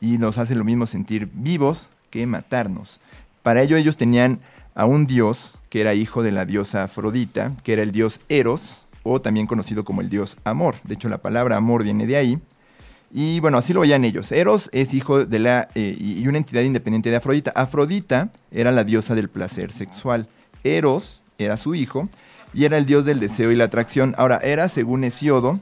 y 0.00 0.18
nos 0.18 0.38
hace 0.38 0.56
lo 0.56 0.64
mismo 0.64 0.84
sentir 0.86 1.30
vivos 1.32 1.92
que 2.10 2.26
matarnos. 2.26 2.98
Para 3.44 3.62
ello 3.62 3.76
ellos 3.76 3.96
tenían 3.96 4.40
a 4.74 4.86
un 4.86 5.06
dios 5.06 5.60
que 5.68 5.82
era 5.82 5.94
hijo 5.94 6.24
de 6.24 6.32
la 6.32 6.46
diosa 6.46 6.82
Afrodita, 6.82 7.52
que 7.62 7.74
era 7.74 7.84
el 7.84 7.92
dios 7.92 8.18
Eros, 8.28 8.88
o 9.04 9.20
también 9.20 9.46
conocido 9.46 9.84
como 9.84 10.00
el 10.00 10.10
dios 10.10 10.36
Amor. 10.42 10.74
De 10.82 10.94
hecho, 10.94 11.08
la 11.08 11.18
palabra 11.18 11.56
amor 11.56 11.84
viene 11.84 12.08
de 12.08 12.16
ahí. 12.16 12.40
Y 13.10 13.40
bueno, 13.40 13.58
así 13.58 13.72
lo 13.72 13.80
veían 13.80 14.04
ellos. 14.04 14.32
Eros 14.32 14.68
es 14.72 14.92
hijo 14.94 15.24
de 15.24 15.38
la 15.38 15.68
eh, 15.74 15.96
y 15.98 16.26
una 16.26 16.38
entidad 16.38 16.62
independiente 16.62 17.10
de 17.10 17.16
Afrodita. 17.16 17.52
Afrodita 17.54 18.30
era 18.50 18.70
la 18.70 18.84
diosa 18.84 19.14
del 19.14 19.28
placer 19.28 19.72
sexual. 19.72 20.28
Eros 20.64 21.22
era 21.38 21.56
su 21.56 21.74
hijo 21.74 22.08
y 22.52 22.64
era 22.64 22.76
el 22.76 22.86
dios 22.86 23.04
del 23.04 23.20
deseo 23.20 23.50
y 23.50 23.56
la 23.56 23.64
atracción. 23.64 24.14
Ahora, 24.18 24.38
era, 24.42 24.68
según 24.68 25.04
Hesiodo, 25.04 25.60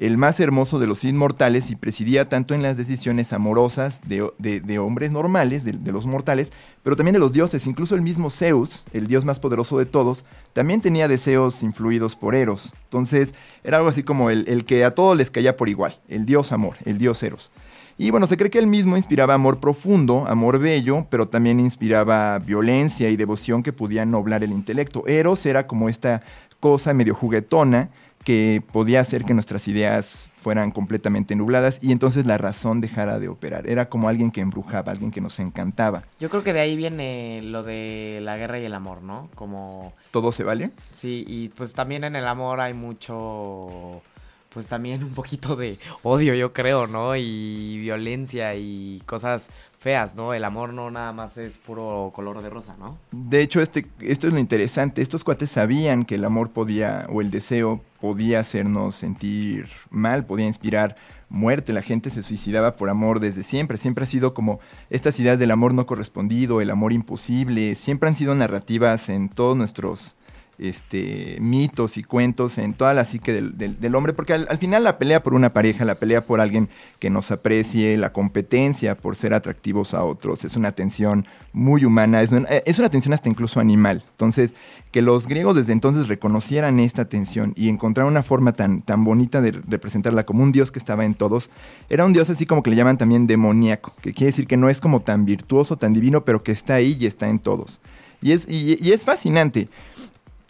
el 0.00 0.16
más 0.16 0.40
hermoso 0.40 0.78
de 0.78 0.86
los 0.86 1.04
inmortales 1.04 1.70
y 1.70 1.76
presidía 1.76 2.26
tanto 2.26 2.54
en 2.54 2.62
las 2.62 2.78
decisiones 2.78 3.34
amorosas 3.34 4.00
de, 4.06 4.78
hombres 4.78 5.10
normales, 5.10 5.62
de, 5.62 5.92
los 5.92 6.06
mortales, 6.06 6.54
pero 6.82 6.96
también 6.96 7.12
de 7.12 7.18
los 7.18 7.34
dioses. 7.34 7.66
Incluso 7.66 7.94
el 7.94 8.00
mismo 8.00 8.30
Zeus, 8.30 8.84
el 8.94 9.06
dios 9.08 9.26
más 9.26 9.40
poderoso 9.40 9.78
de 9.78 9.84
todos, 9.84 10.24
también 10.54 10.80
tenía 10.80 11.06
deseos 11.06 11.62
influidos 11.62 12.16
por 12.16 12.34
Eros. 12.34 12.72
Entonces 12.84 13.34
era 13.62 13.76
algo 13.76 13.90
así 13.90 14.02
como 14.02 14.30
el, 14.30 14.48
el 14.48 14.64
que 14.64 14.84
a 14.84 14.94
todos 14.94 15.18
les 15.18 15.30
caía 15.30 15.58
por 15.58 15.68
igual, 15.68 16.00
el 16.08 16.24
dios 16.24 16.50
amor, 16.50 16.76
el 16.86 16.96
dios 16.96 17.22
Eros. 17.22 17.52
Y 17.98 18.10
bueno, 18.10 18.26
se 18.26 18.38
cree 18.38 18.48
que 18.48 18.58
él 18.58 18.66
mismo 18.66 18.96
inspiraba 18.96 19.34
amor 19.34 19.60
profundo, 19.60 20.24
amor 20.26 20.58
bello, 20.58 21.06
pero 21.10 21.28
también 21.28 21.60
inspiraba 21.60 22.38
violencia 22.38 23.10
y 23.10 23.16
devoción 23.16 23.62
que 23.62 23.74
podían 23.74 24.10
noblar 24.10 24.42
el 24.42 24.52
intelecto. 24.52 25.06
Eros 25.06 25.44
era 25.44 25.66
como 25.66 25.90
esta 25.90 26.22
cosa 26.58 26.94
medio 26.94 27.14
juguetona 27.14 27.90
que 28.24 28.62
podía 28.72 29.00
hacer 29.00 29.24
que 29.24 29.34
nuestras 29.34 29.66
ideas 29.68 30.28
fueran 30.40 30.70
completamente 30.70 31.36
nubladas 31.36 31.78
y 31.82 31.92
entonces 31.92 32.26
la 32.26 32.38
razón 32.38 32.80
dejara 32.80 33.18
de 33.18 33.28
operar. 33.28 33.68
Era 33.68 33.88
como 33.88 34.08
alguien 34.08 34.30
que 34.30 34.40
embrujaba, 34.40 34.92
alguien 34.92 35.10
que 35.10 35.20
nos 35.20 35.38
encantaba. 35.38 36.04
Yo 36.18 36.30
creo 36.30 36.42
que 36.42 36.52
de 36.52 36.60
ahí 36.60 36.76
viene 36.76 37.40
lo 37.42 37.62
de 37.62 38.20
la 38.22 38.36
guerra 38.36 38.58
y 38.58 38.64
el 38.64 38.74
amor, 38.74 39.02
¿no? 39.02 39.30
Como... 39.34 39.92
¿Todo 40.10 40.32
se 40.32 40.44
vale? 40.44 40.70
Sí, 40.92 41.24
y 41.26 41.48
pues 41.50 41.74
también 41.74 42.04
en 42.04 42.16
el 42.16 42.26
amor 42.26 42.60
hay 42.60 42.74
mucho 42.74 44.02
pues 44.50 44.66
también 44.66 45.02
un 45.04 45.14
poquito 45.14 45.56
de 45.56 45.78
odio, 46.02 46.34
yo 46.34 46.52
creo, 46.52 46.86
¿no? 46.86 47.16
Y 47.16 47.78
violencia 47.78 48.54
y 48.56 49.02
cosas 49.06 49.48
feas, 49.80 50.14
¿no? 50.14 50.34
El 50.34 50.44
amor 50.44 50.74
no 50.74 50.90
nada 50.90 51.10
más 51.12 51.38
es 51.38 51.56
puro 51.56 52.12
color 52.14 52.42
de 52.42 52.50
rosa, 52.50 52.76
¿no? 52.78 52.98
De 53.12 53.40
hecho, 53.40 53.62
este, 53.62 53.86
esto 54.00 54.26
es 54.26 54.32
lo 54.34 54.38
interesante. 54.38 55.00
Estos 55.00 55.24
cuates 55.24 55.50
sabían 55.50 56.04
que 56.04 56.16
el 56.16 56.24
amor 56.26 56.50
podía, 56.50 57.06
o 57.10 57.22
el 57.22 57.30
deseo 57.30 57.80
podía 57.98 58.40
hacernos 58.40 58.94
sentir 58.94 59.68
mal, 59.88 60.26
podía 60.26 60.46
inspirar 60.46 60.96
muerte. 61.30 61.72
La 61.72 61.80
gente 61.80 62.10
se 62.10 62.22
suicidaba 62.22 62.76
por 62.76 62.90
amor 62.90 63.20
desde 63.20 63.42
siempre. 63.42 63.78
Siempre 63.78 64.04
ha 64.04 64.06
sido 64.06 64.34
como 64.34 64.60
estas 64.90 65.18
ideas 65.18 65.38
del 65.38 65.50
amor 65.50 65.72
no 65.72 65.86
correspondido, 65.86 66.60
el 66.60 66.68
amor 66.68 66.92
imposible. 66.92 67.74
Siempre 67.74 68.10
han 68.10 68.14
sido 68.14 68.34
narrativas 68.34 69.08
en 69.08 69.30
todos 69.30 69.56
nuestros 69.56 70.14
este, 70.60 71.38
mitos 71.40 71.96
y 71.96 72.02
cuentos 72.02 72.58
en 72.58 72.74
toda 72.74 72.92
la 72.92 73.06
psique 73.06 73.32
del, 73.32 73.56
del, 73.56 73.94
hombre, 73.94 74.12
porque 74.12 74.34
al, 74.34 74.58
final 74.58 74.84
la 74.84 74.98
pelea 74.98 75.22
por 75.22 75.32
una 75.32 75.54
pareja, 75.54 75.86
la 75.86 75.94
pelea 75.94 76.26
por 76.26 76.40
alguien 76.40 76.68
que 76.98 77.08
nos 77.08 77.30
aprecie, 77.30 77.96
la 77.96 78.12
competencia 78.12 78.96
por 78.96 79.16
ser 79.16 79.32
atractivos 79.32 79.94
a 79.94 80.04
otros, 80.04 80.44
es 80.44 80.56
una 80.56 80.72
tensión 80.72 81.26
muy 81.54 81.84
humana, 81.84 82.20
es 82.20 82.32
una, 82.32 82.46
es 82.48 82.78
una 82.78 82.90
tensión 82.90 83.14
hasta 83.14 83.30
incluso 83.30 83.58
animal. 83.58 84.04
Entonces, 84.10 84.54
que 84.92 85.00
los 85.00 85.26
griegos 85.26 85.56
desde 85.56 85.72
entonces 85.72 86.08
reconocieran 86.08 86.78
esta 86.78 87.06
tensión 87.06 87.54
y 87.56 87.70
encontraran 87.70 88.12
una 88.12 88.22
forma 88.22 88.52
tan, 88.52 88.82
tan 88.82 89.02
bonita 89.02 89.40
de 89.40 89.52
representarla 89.52 90.26
como 90.26 90.42
un 90.42 90.52
dios 90.52 90.70
que 90.70 90.78
estaba 90.78 91.06
en 91.06 91.14
todos, 91.14 91.48
era 91.88 92.04
un 92.04 92.12
dios 92.12 92.28
así 92.28 92.44
como 92.44 92.62
que 92.62 92.70
le 92.70 92.76
llaman 92.76 92.98
también 92.98 93.26
demoníaco, 93.26 93.94
que 94.02 94.12
quiere 94.12 94.30
decir 94.30 94.46
que 94.46 94.58
no 94.58 94.68
es 94.68 94.80
como 94.80 95.00
tan 95.00 95.24
virtuoso, 95.24 95.76
tan 95.76 95.94
divino, 95.94 96.24
pero 96.24 96.42
que 96.42 96.52
está 96.52 96.74
ahí 96.74 96.98
y 97.00 97.06
está 97.06 97.30
en 97.30 97.38
todos. 97.38 97.80
Y 98.22 98.32
es, 98.32 98.46
y 98.50 98.92
es 98.92 99.06
fascinante 99.06 99.70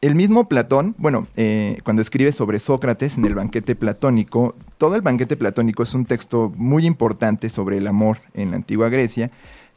el 0.00 0.14
mismo 0.14 0.48
Platón, 0.48 0.94
bueno, 0.98 1.26
eh, 1.36 1.78
cuando 1.84 2.00
escribe 2.00 2.32
sobre 2.32 2.58
Sócrates 2.58 3.18
en 3.18 3.24
el 3.26 3.34
banquete 3.34 3.74
platónico, 3.74 4.54
todo 4.78 4.96
el 4.96 5.02
banquete 5.02 5.36
platónico 5.36 5.82
es 5.82 5.92
un 5.94 6.06
texto 6.06 6.52
muy 6.56 6.86
importante 6.86 7.50
sobre 7.50 7.78
el 7.78 7.86
amor 7.86 8.18
en 8.32 8.50
la 8.50 8.56
antigua 8.56 8.88
Grecia, 8.88 9.30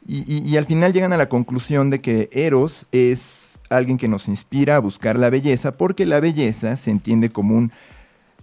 y, 0.06 0.54
al 0.58 0.66
final 0.66 0.92
llegan 0.92 1.14
a 1.14 1.16
la 1.16 1.30
conclusión 1.30 1.88
de 1.88 2.02
que 2.02 2.28
Eros 2.30 2.84
es 2.92 3.58
alguien 3.70 3.96
que 3.96 4.06
nos 4.06 4.28
inspira 4.28 4.76
a 4.76 4.78
buscar 4.78 5.18
la 5.18 5.30
belleza, 5.30 5.78
porque 5.78 6.04
la 6.04 6.20
belleza 6.20 6.76
se 6.76 6.90
entiende 6.90 7.30
como 7.30 7.56
un 7.56 7.72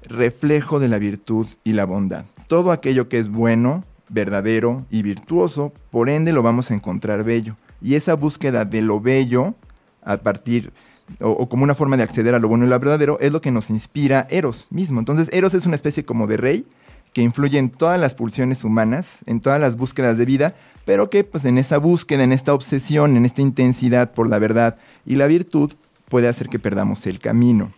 reflejo 0.02 0.80
de 0.80 0.88
la 0.88 0.98
virtud 0.98 1.46
y 1.64 1.74
la 1.74 1.86
bondad. 1.86 2.26
Todo 2.48 2.72
aquello 2.72 3.10
que 3.10 3.20
es 3.20 3.30
bueno, 3.30 3.84
verdadero 4.10 4.86
y 4.90 5.04
virtuoso, 5.04 5.72
por 5.92 6.10
ende 6.10 6.34
lo 6.34 6.42
vamos 6.42 6.72
a 6.72 6.74
encontrar 6.74 7.24
bello. 7.24 7.56
Y 7.80 7.94
esa 7.94 8.16
búsqueda 8.16 8.66
de 8.66 8.82
lo 8.82 9.00
bello, 9.00 9.54
a 10.02 10.18
partir 10.18 10.74
o, 11.20 11.48
como 11.50 11.64
una 11.64 11.76
forma 11.76 11.98
de 11.98 12.04
acceder 12.04 12.36
a 12.36 12.40
lo 12.40 12.48
bueno 12.48 12.66
y 12.66 12.70
lo 12.70 12.80
verdadero, 12.80 13.20
es 13.20 13.32
lo 13.32 13.42
que 13.42 13.52
nos 13.52 13.70
inspira 13.70 14.28
Eros 14.30 14.68
mismo. 14.70 15.00
Entonces, 15.00 15.30
Eros 15.32 15.54
es 15.54 15.66
una 15.66 15.76
especie 15.76 16.06
como 16.06 16.28
de 16.28 16.38
rey 16.38 16.66
que 17.14 17.22
influye 17.22 17.58
en 17.58 17.70
todas 17.70 18.00
las 18.00 18.16
pulsiones 18.16 18.64
humanas, 18.64 19.22
en 19.26 19.42
todas 19.42 19.60
las 19.60 19.76
búsquedas 19.76 20.18
de 20.18 20.26
vida, 20.26 20.56
pero 20.86 21.10
que 21.10 21.24
pues 21.24 21.46
en 21.46 21.58
esa 21.58 21.78
búsqueda, 21.78 22.24
en 22.24 22.32
esta 22.32 22.54
obsesión, 22.54 23.18
en 23.18 23.26
esta 23.26 23.42
intensidad 23.42 24.12
por 24.12 24.30
la 24.30 24.40
verdad 24.40 24.78
y 25.06 25.16
la 25.16 25.28
virtud, 25.28 25.74
puede 26.08 26.28
hacer 26.28 26.50
que 26.50 26.60
perdamos 26.60 27.06
el 27.08 27.20
camino. 27.20 27.72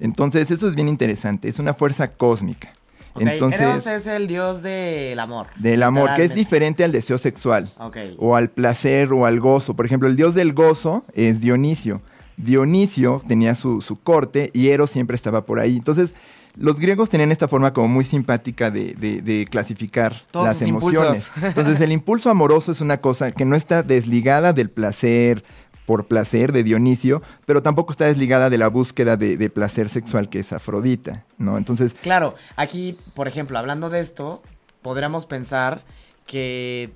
Entonces, 0.00 0.50
eso 0.50 0.68
es 0.68 0.74
bien 0.74 0.88
interesante, 0.88 1.48
es 1.48 1.58
una 1.58 1.74
fuerza 1.74 2.10
cósmica. 2.10 2.72
Entonces, 3.16 3.60
Eros 3.60 3.86
es 3.86 4.06
el 4.06 4.26
dios 4.26 4.62
del 4.62 5.18
amor. 5.20 5.46
Del 5.56 5.82
amor, 5.82 6.14
que 6.14 6.24
es 6.24 6.34
diferente 6.34 6.82
al 6.82 6.92
deseo 6.92 7.18
sexual. 7.18 7.70
O 8.18 8.34
al 8.34 8.50
placer 8.50 9.12
o 9.12 9.26
al 9.26 9.38
gozo. 9.38 9.74
Por 9.74 9.86
ejemplo, 9.86 10.08
el 10.08 10.16
dios 10.16 10.34
del 10.34 10.52
gozo 10.52 11.04
es 11.12 11.40
Dionisio. 11.40 12.00
Dionisio 12.36 13.22
tenía 13.26 13.54
su, 13.54 13.98
corte 14.02 14.50
y 14.52 14.68
Eros 14.68 14.90
siempre 14.90 15.16
estaba 15.16 15.46
por 15.46 15.60
ahí. 15.60 15.76
Entonces, 15.76 16.14
los 16.56 16.78
griegos 16.78 17.10
tenían 17.10 17.32
esta 17.32 17.48
forma 17.48 17.72
como 17.72 17.88
muy 17.88 18.04
simpática 18.04 18.70
de, 18.70 19.46
clasificar 19.50 20.14
las 20.32 20.62
emociones. 20.62 21.30
Entonces, 21.42 21.80
el 21.80 21.92
impulso 21.92 22.30
amoroso 22.30 22.72
es 22.72 22.80
una 22.80 22.98
cosa 22.98 23.32
que 23.32 23.44
no 23.44 23.56
está 23.56 23.82
desligada 23.82 24.52
del 24.52 24.70
placer 24.70 25.44
por 25.86 26.06
placer 26.06 26.52
de 26.52 26.64
Dionisio, 26.64 27.20
pero 27.44 27.62
tampoco 27.62 27.92
está 27.92 28.06
desligada 28.06 28.48
de 28.48 28.56
la 28.56 28.68
búsqueda 28.68 29.18
de, 29.18 29.36
de 29.36 29.50
placer 29.50 29.90
sexual 29.90 30.30
que 30.30 30.38
es 30.38 30.52
Afrodita, 30.52 31.24
¿no? 31.36 31.58
Entonces... 31.58 31.94
Claro, 31.94 32.34
aquí, 32.56 32.98
por 33.14 33.28
ejemplo, 33.28 33.58
hablando 33.58 33.90
de 33.90 34.00
esto, 34.00 34.42
podríamos 34.80 35.26
pensar 35.26 35.84
que 36.26 36.90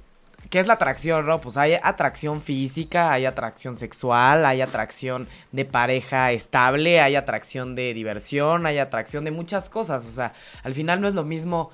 ¿Qué 0.51 0.61
es 0.61 0.67
la 0.67 0.75
atracción, 0.75 1.27
no? 1.27 1.41
Pues 1.41 1.57
hay 1.59 1.75
atracción 1.83 2.41
física, 2.41 3.13
hay 3.13 3.27
atracción 3.27 3.77
sexual, 3.77 4.47
hay 4.47 4.63
atracción 4.63 5.29
de 5.53 5.65
pareja 5.67 6.33
estable, 6.33 7.01
hay 7.01 7.17
atracción 7.17 7.75
de 7.75 7.93
diversión, 7.93 8.65
hay 8.65 8.79
atracción 8.79 9.25
de 9.25 9.31
muchas 9.31 9.69
cosas. 9.69 10.07
O 10.07 10.11
sea, 10.11 10.33
al 10.63 10.73
final 10.73 11.03
no 11.03 11.09
es 11.09 11.15
lo 11.15 11.25
mismo 11.25 11.71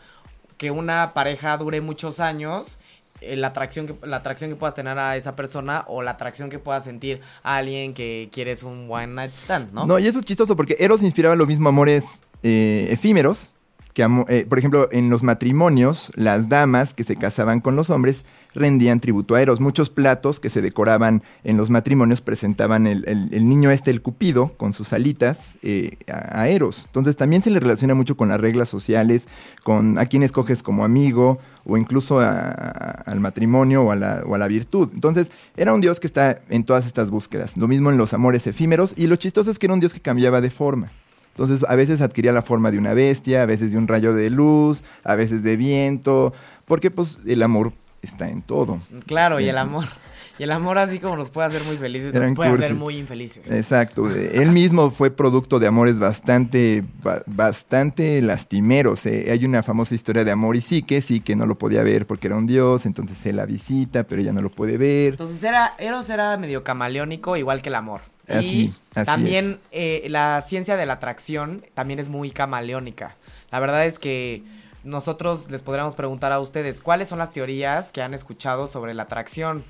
que 0.58 0.70
una 0.72 1.14
pareja 1.14 1.56
dure 1.56 1.80
muchos 1.80 2.18
años 2.18 2.78
eh, 3.20 3.36
la 3.36 3.48
atracción 3.48 3.86
que 3.86 4.06
la 4.06 4.16
atracción 4.16 4.50
que 4.50 4.56
puedas 4.56 4.74
tener 4.74 4.98
a 4.98 5.16
esa 5.16 5.36
persona 5.36 5.84
o 5.86 6.02
la 6.02 6.12
atracción 6.12 6.50
que 6.50 6.58
puedas 6.58 6.84
sentir 6.84 7.20
a 7.42 7.56
alguien 7.56 7.94
que 7.94 8.28
quieres 8.32 8.62
un 8.62 8.86
one 8.90 9.06
night 9.08 9.32
stand, 9.32 9.72
¿no? 9.72 9.86
No, 9.86 9.98
y 9.98 10.06
eso 10.06 10.18
es 10.18 10.24
chistoso 10.24 10.56
porque 10.56 10.76
Eros 10.80 11.02
inspiraba 11.02 11.36
lo 11.36 11.46
mismo 11.46 11.68
amores 11.68 12.22
eh, 12.42 12.88
efímeros 12.90 13.52
que, 13.94 14.02
eh, 14.28 14.44
por 14.46 14.58
ejemplo, 14.58 14.88
en 14.90 15.08
los 15.08 15.22
matrimonios, 15.22 16.10
las 16.16 16.48
damas 16.48 16.94
que 16.94 17.04
se 17.04 17.14
casaban 17.14 17.60
con 17.60 17.76
los 17.76 17.90
hombres 17.90 18.24
rendían 18.52 18.98
tributo 18.98 19.36
a 19.36 19.42
Eros. 19.42 19.60
Muchos 19.60 19.88
platos 19.88 20.40
que 20.40 20.50
se 20.50 20.62
decoraban 20.62 21.22
en 21.44 21.56
los 21.56 21.70
matrimonios 21.70 22.20
presentaban 22.20 22.88
el, 22.88 23.48
niño 23.48 23.70
este, 23.70 23.92
el 23.92 24.02
cupido, 24.02 24.52
con 24.56 24.72
sus 24.72 24.92
alitas, 24.92 25.58
eh, 25.62 25.96
a, 26.08 26.48
Eros. 26.48 26.84
Entonces 26.86 27.16
también 27.16 27.42
se 27.42 27.50
le 27.50 27.60
relaciona 27.60 27.94
mucho 27.94 28.16
con 28.16 28.28
las 28.28 28.40
reglas 28.40 28.68
sociales, 28.68 29.28
con 29.62 29.96
a 29.98 30.06
quién 30.06 30.24
escoges 30.24 30.64
como 30.64 30.84
amigo, 30.84 31.38
o 31.64 31.76
incluso 31.76 32.20
al 32.20 33.20
matrimonio 33.20 33.84
o 33.84 33.90
a, 33.92 33.96
la, 33.96 34.22
o 34.26 34.34
a 34.34 34.38
la 34.38 34.48
virtud. 34.48 34.90
Entonces 34.92 35.30
era 35.56 35.72
un 35.72 35.80
dios 35.80 36.00
que 36.00 36.08
está 36.08 36.40
en 36.48 36.64
todas 36.64 36.84
estas 36.84 37.10
búsquedas. 37.12 37.56
Lo 37.56 37.68
mismo 37.68 37.90
en 37.90 37.96
los 37.96 38.12
amores 38.12 38.48
efímeros, 38.48 38.92
y 38.96 39.06
lo 39.06 39.14
chistoso 39.16 39.52
es 39.52 39.58
que 39.60 39.66
era 39.66 39.74
un 39.74 39.80
dios 39.80 39.94
que 39.94 40.00
cambiaba 40.00 40.40
de 40.40 40.50
forma. 40.50 40.90
Entonces 41.34 41.66
a 41.68 41.74
veces 41.74 42.00
adquiría 42.00 42.30
la 42.30 42.42
forma 42.42 42.70
de 42.70 42.78
una 42.78 42.94
bestia, 42.94 43.42
a 43.42 43.46
veces 43.46 43.72
de 43.72 43.78
un 43.78 43.88
rayo 43.88 44.14
de 44.14 44.30
luz, 44.30 44.84
a 45.02 45.16
veces 45.16 45.42
de 45.42 45.56
viento, 45.56 46.32
porque 46.64 46.92
pues 46.92 47.18
el 47.26 47.42
amor 47.42 47.72
está 48.02 48.28
en 48.28 48.40
todo. 48.40 48.80
Claro, 49.06 49.40
y 49.40 49.48
el 49.48 49.58
amor. 49.58 49.84
Y 50.38 50.42
el 50.42 50.50
amor 50.50 50.78
así 50.78 50.98
como 50.98 51.16
nos 51.16 51.30
puede 51.30 51.46
hacer 51.46 51.62
muy 51.62 51.76
felices, 51.76 52.12
nos 52.12 52.32
puede 52.32 52.50
hacer 52.50 52.74
muy 52.74 52.98
infelices. 52.98 53.44
Exacto. 53.48 54.08
Él 54.10 54.50
mismo 54.50 54.90
fue 54.90 55.12
producto 55.12 55.60
de 55.60 55.68
amores 55.68 56.00
bastante, 56.00 56.84
bastante 57.26 58.20
lastimeros. 58.20 59.06
Eh. 59.06 59.28
Hay 59.30 59.44
una 59.44 59.62
famosa 59.62 59.94
historia 59.94 60.24
de 60.24 60.32
amor 60.32 60.56
y 60.56 60.60
sí 60.60 60.82
que 60.82 61.36
no 61.36 61.46
lo 61.46 61.56
podía 61.56 61.84
ver 61.84 62.06
porque 62.06 62.26
era 62.26 62.36
un 62.36 62.46
dios, 62.46 62.84
entonces 62.84 63.24
él 63.26 63.36
la 63.36 63.46
visita, 63.46 64.02
pero 64.04 64.22
ella 64.22 64.32
no 64.32 64.40
lo 64.40 64.50
puede 64.50 64.76
ver. 64.76 65.12
Entonces 65.12 65.42
era, 65.42 65.72
Eros 65.78 66.10
era 66.10 66.36
medio 66.36 66.64
camaleónico, 66.64 67.36
igual 67.36 67.62
que 67.62 67.68
el 67.68 67.76
amor 67.76 68.13
y 68.28 68.74
también 69.04 69.58
eh, 69.70 70.06
la 70.08 70.40
ciencia 70.40 70.76
de 70.76 70.86
la 70.86 70.94
atracción 70.94 71.64
también 71.74 71.98
es 71.98 72.08
muy 72.08 72.30
camaleónica. 72.30 73.16
La 73.50 73.60
verdad 73.60 73.86
es 73.86 73.98
que 73.98 74.42
nosotros 74.82 75.50
les 75.50 75.62
podríamos 75.62 75.94
preguntar 75.94 76.32
a 76.32 76.40
ustedes 76.40 76.80
cuáles 76.80 77.08
son 77.08 77.18
las 77.18 77.32
teorías 77.32 77.92
que 77.92 78.02
han 78.02 78.14
escuchado 78.14 78.66
sobre 78.66 78.94
la 78.94 79.04
atracción. 79.04 79.64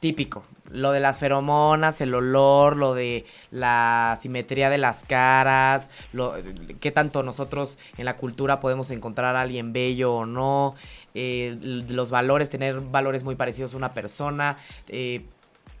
Típico, 0.00 0.42
lo 0.70 0.92
de 0.92 1.00
las 1.00 1.18
feromonas, 1.18 2.00
el 2.02 2.14
olor, 2.14 2.76
lo 2.76 2.92
de 2.92 3.24
la 3.50 4.18
simetría 4.20 4.68
de 4.68 4.76
las 4.76 5.02
caras, 5.04 5.88
lo, 6.12 6.34
qué 6.80 6.90
tanto 6.90 7.22
nosotros 7.22 7.78
en 7.96 8.04
la 8.04 8.18
cultura 8.18 8.60
podemos 8.60 8.90
encontrar 8.90 9.34
a 9.34 9.40
alguien 9.40 9.72
bello 9.72 10.12
o 10.12 10.26
no, 10.26 10.74
eh, 11.14 11.56
los 11.62 12.10
valores, 12.10 12.50
tener 12.50 12.80
valores 12.80 13.24
muy 13.24 13.34
parecidos 13.34 13.72
a 13.72 13.76
una 13.78 13.94
persona, 13.94 14.58
eh, 14.88 15.24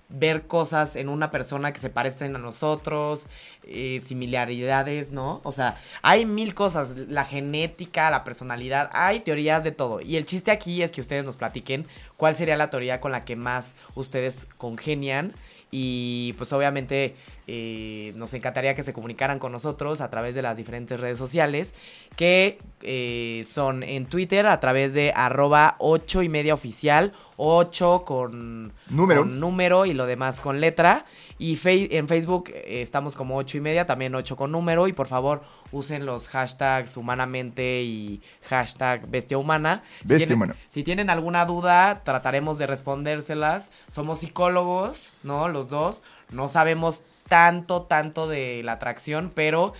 ver 0.08 0.46
cosas 0.46 0.96
en 0.96 1.08
una 1.08 1.30
persona 1.30 1.72
que 1.72 1.80
se 1.80 1.90
parecen 1.90 2.36
a 2.36 2.38
nosotros, 2.38 3.26
eh, 3.64 4.00
similaridades, 4.02 5.12
¿no? 5.12 5.40
O 5.44 5.52
sea, 5.52 5.76
hay 6.02 6.26
mil 6.26 6.54
cosas, 6.54 6.96
la 6.96 7.24
genética, 7.24 8.10
la 8.10 8.24
personalidad, 8.24 8.90
hay 8.92 9.20
teorías 9.20 9.64
de 9.64 9.72
todo. 9.72 10.00
Y 10.00 10.16
el 10.16 10.24
chiste 10.24 10.50
aquí 10.50 10.82
es 10.82 10.92
que 10.92 11.00
ustedes 11.00 11.24
nos 11.24 11.36
platiquen 11.36 11.86
cuál 12.16 12.36
sería 12.36 12.56
la 12.56 12.70
teoría 12.70 13.00
con 13.00 13.12
la 13.12 13.24
que 13.24 13.36
más 13.36 13.74
ustedes 13.94 14.46
congenian 14.58 15.32
y 15.76 16.34
pues 16.34 16.52
obviamente 16.52 17.16
eh, 17.46 18.12
nos 18.16 18.32
encantaría 18.34 18.74
que 18.74 18.82
se 18.82 18.92
comunicaran 18.92 19.38
con 19.38 19.52
nosotros 19.52 20.00
a 20.00 20.10
través 20.10 20.34
de 20.34 20.42
las 20.42 20.56
diferentes 20.56 20.98
redes 20.98 21.18
sociales 21.18 21.74
que 22.16 22.58
eh, 22.80 23.44
son 23.50 23.82
en 23.82 24.06
Twitter 24.06 24.46
a 24.46 24.60
través 24.60 24.94
de 24.94 25.12
arroba 25.14 25.76
8 25.78 26.22
y 26.22 26.28
media 26.28 26.54
oficial, 26.54 27.12
8 27.36 28.04
con 28.06 28.72
número. 28.88 29.24
número 29.24 29.86
y 29.86 29.94
lo 29.94 30.06
demás 30.06 30.40
con 30.40 30.60
letra. 30.60 31.04
Y 31.38 31.58
en 31.64 32.08
Facebook 32.08 32.50
eh, 32.50 32.82
estamos 32.82 33.14
como 33.14 33.36
8 33.36 33.58
y 33.58 33.60
media, 33.60 33.86
también 33.86 34.14
8 34.14 34.36
con 34.36 34.52
número. 34.52 34.88
Y 34.88 34.92
por 34.92 35.06
favor 35.06 35.42
usen 35.72 36.06
los 36.06 36.28
hashtags 36.28 36.96
humanamente 36.96 37.82
y 37.82 38.22
hashtag 38.48 39.08
bestia 39.08 39.38
humana. 39.38 39.82
Bestia 40.04 40.28
si 40.28 40.32
humana. 40.32 40.56
Si 40.70 40.82
tienen 40.82 41.10
alguna 41.10 41.44
duda, 41.44 42.02
trataremos 42.04 42.58
de 42.58 42.66
respondérselas. 42.66 43.70
Somos 43.88 44.20
psicólogos, 44.20 45.12
¿no? 45.22 45.48
Los 45.48 45.68
dos. 45.68 46.02
No 46.30 46.48
sabemos 46.48 47.02
tanto, 47.34 47.82
tanto 47.82 48.28
de 48.28 48.62
la 48.62 48.74
atracción, 48.74 49.32
pero 49.34 49.72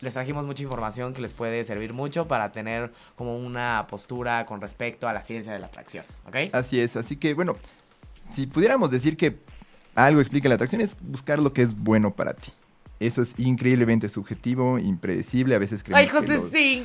les 0.00 0.14
trajimos 0.14 0.44
mucha 0.44 0.64
información 0.64 1.14
que 1.14 1.20
les 1.20 1.32
puede 1.32 1.64
servir 1.64 1.92
mucho 1.92 2.26
para 2.26 2.50
tener 2.50 2.90
como 3.14 3.38
una 3.38 3.86
postura 3.88 4.44
con 4.46 4.60
respecto 4.60 5.06
a 5.06 5.12
la 5.12 5.22
ciencia 5.22 5.52
de 5.52 5.60
la 5.60 5.68
atracción, 5.68 6.04
¿ok? 6.26 6.52
Así 6.52 6.80
es, 6.80 6.96
así 6.96 7.14
que 7.14 7.34
bueno, 7.34 7.56
si 8.26 8.48
pudiéramos 8.48 8.90
decir 8.90 9.16
que 9.16 9.36
algo 9.94 10.20
explica 10.20 10.48
la 10.48 10.56
atracción 10.56 10.80
es 10.80 10.96
buscar 11.00 11.38
lo 11.38 11.52
que 11.52 11.62
es 11.62 11.78
bueno 11.78 12.12
para 12.12 12.34
ti. 12.34 12.50
Eso 12.98 13.22
es 13.22 13.38
increíblemente 13.38 14.08
subjetivo, 14.08 14.80
impredecible. 14.80 15.54
A 15.54 15.60
veces 15.60 15.84
creemos 15.84 16.12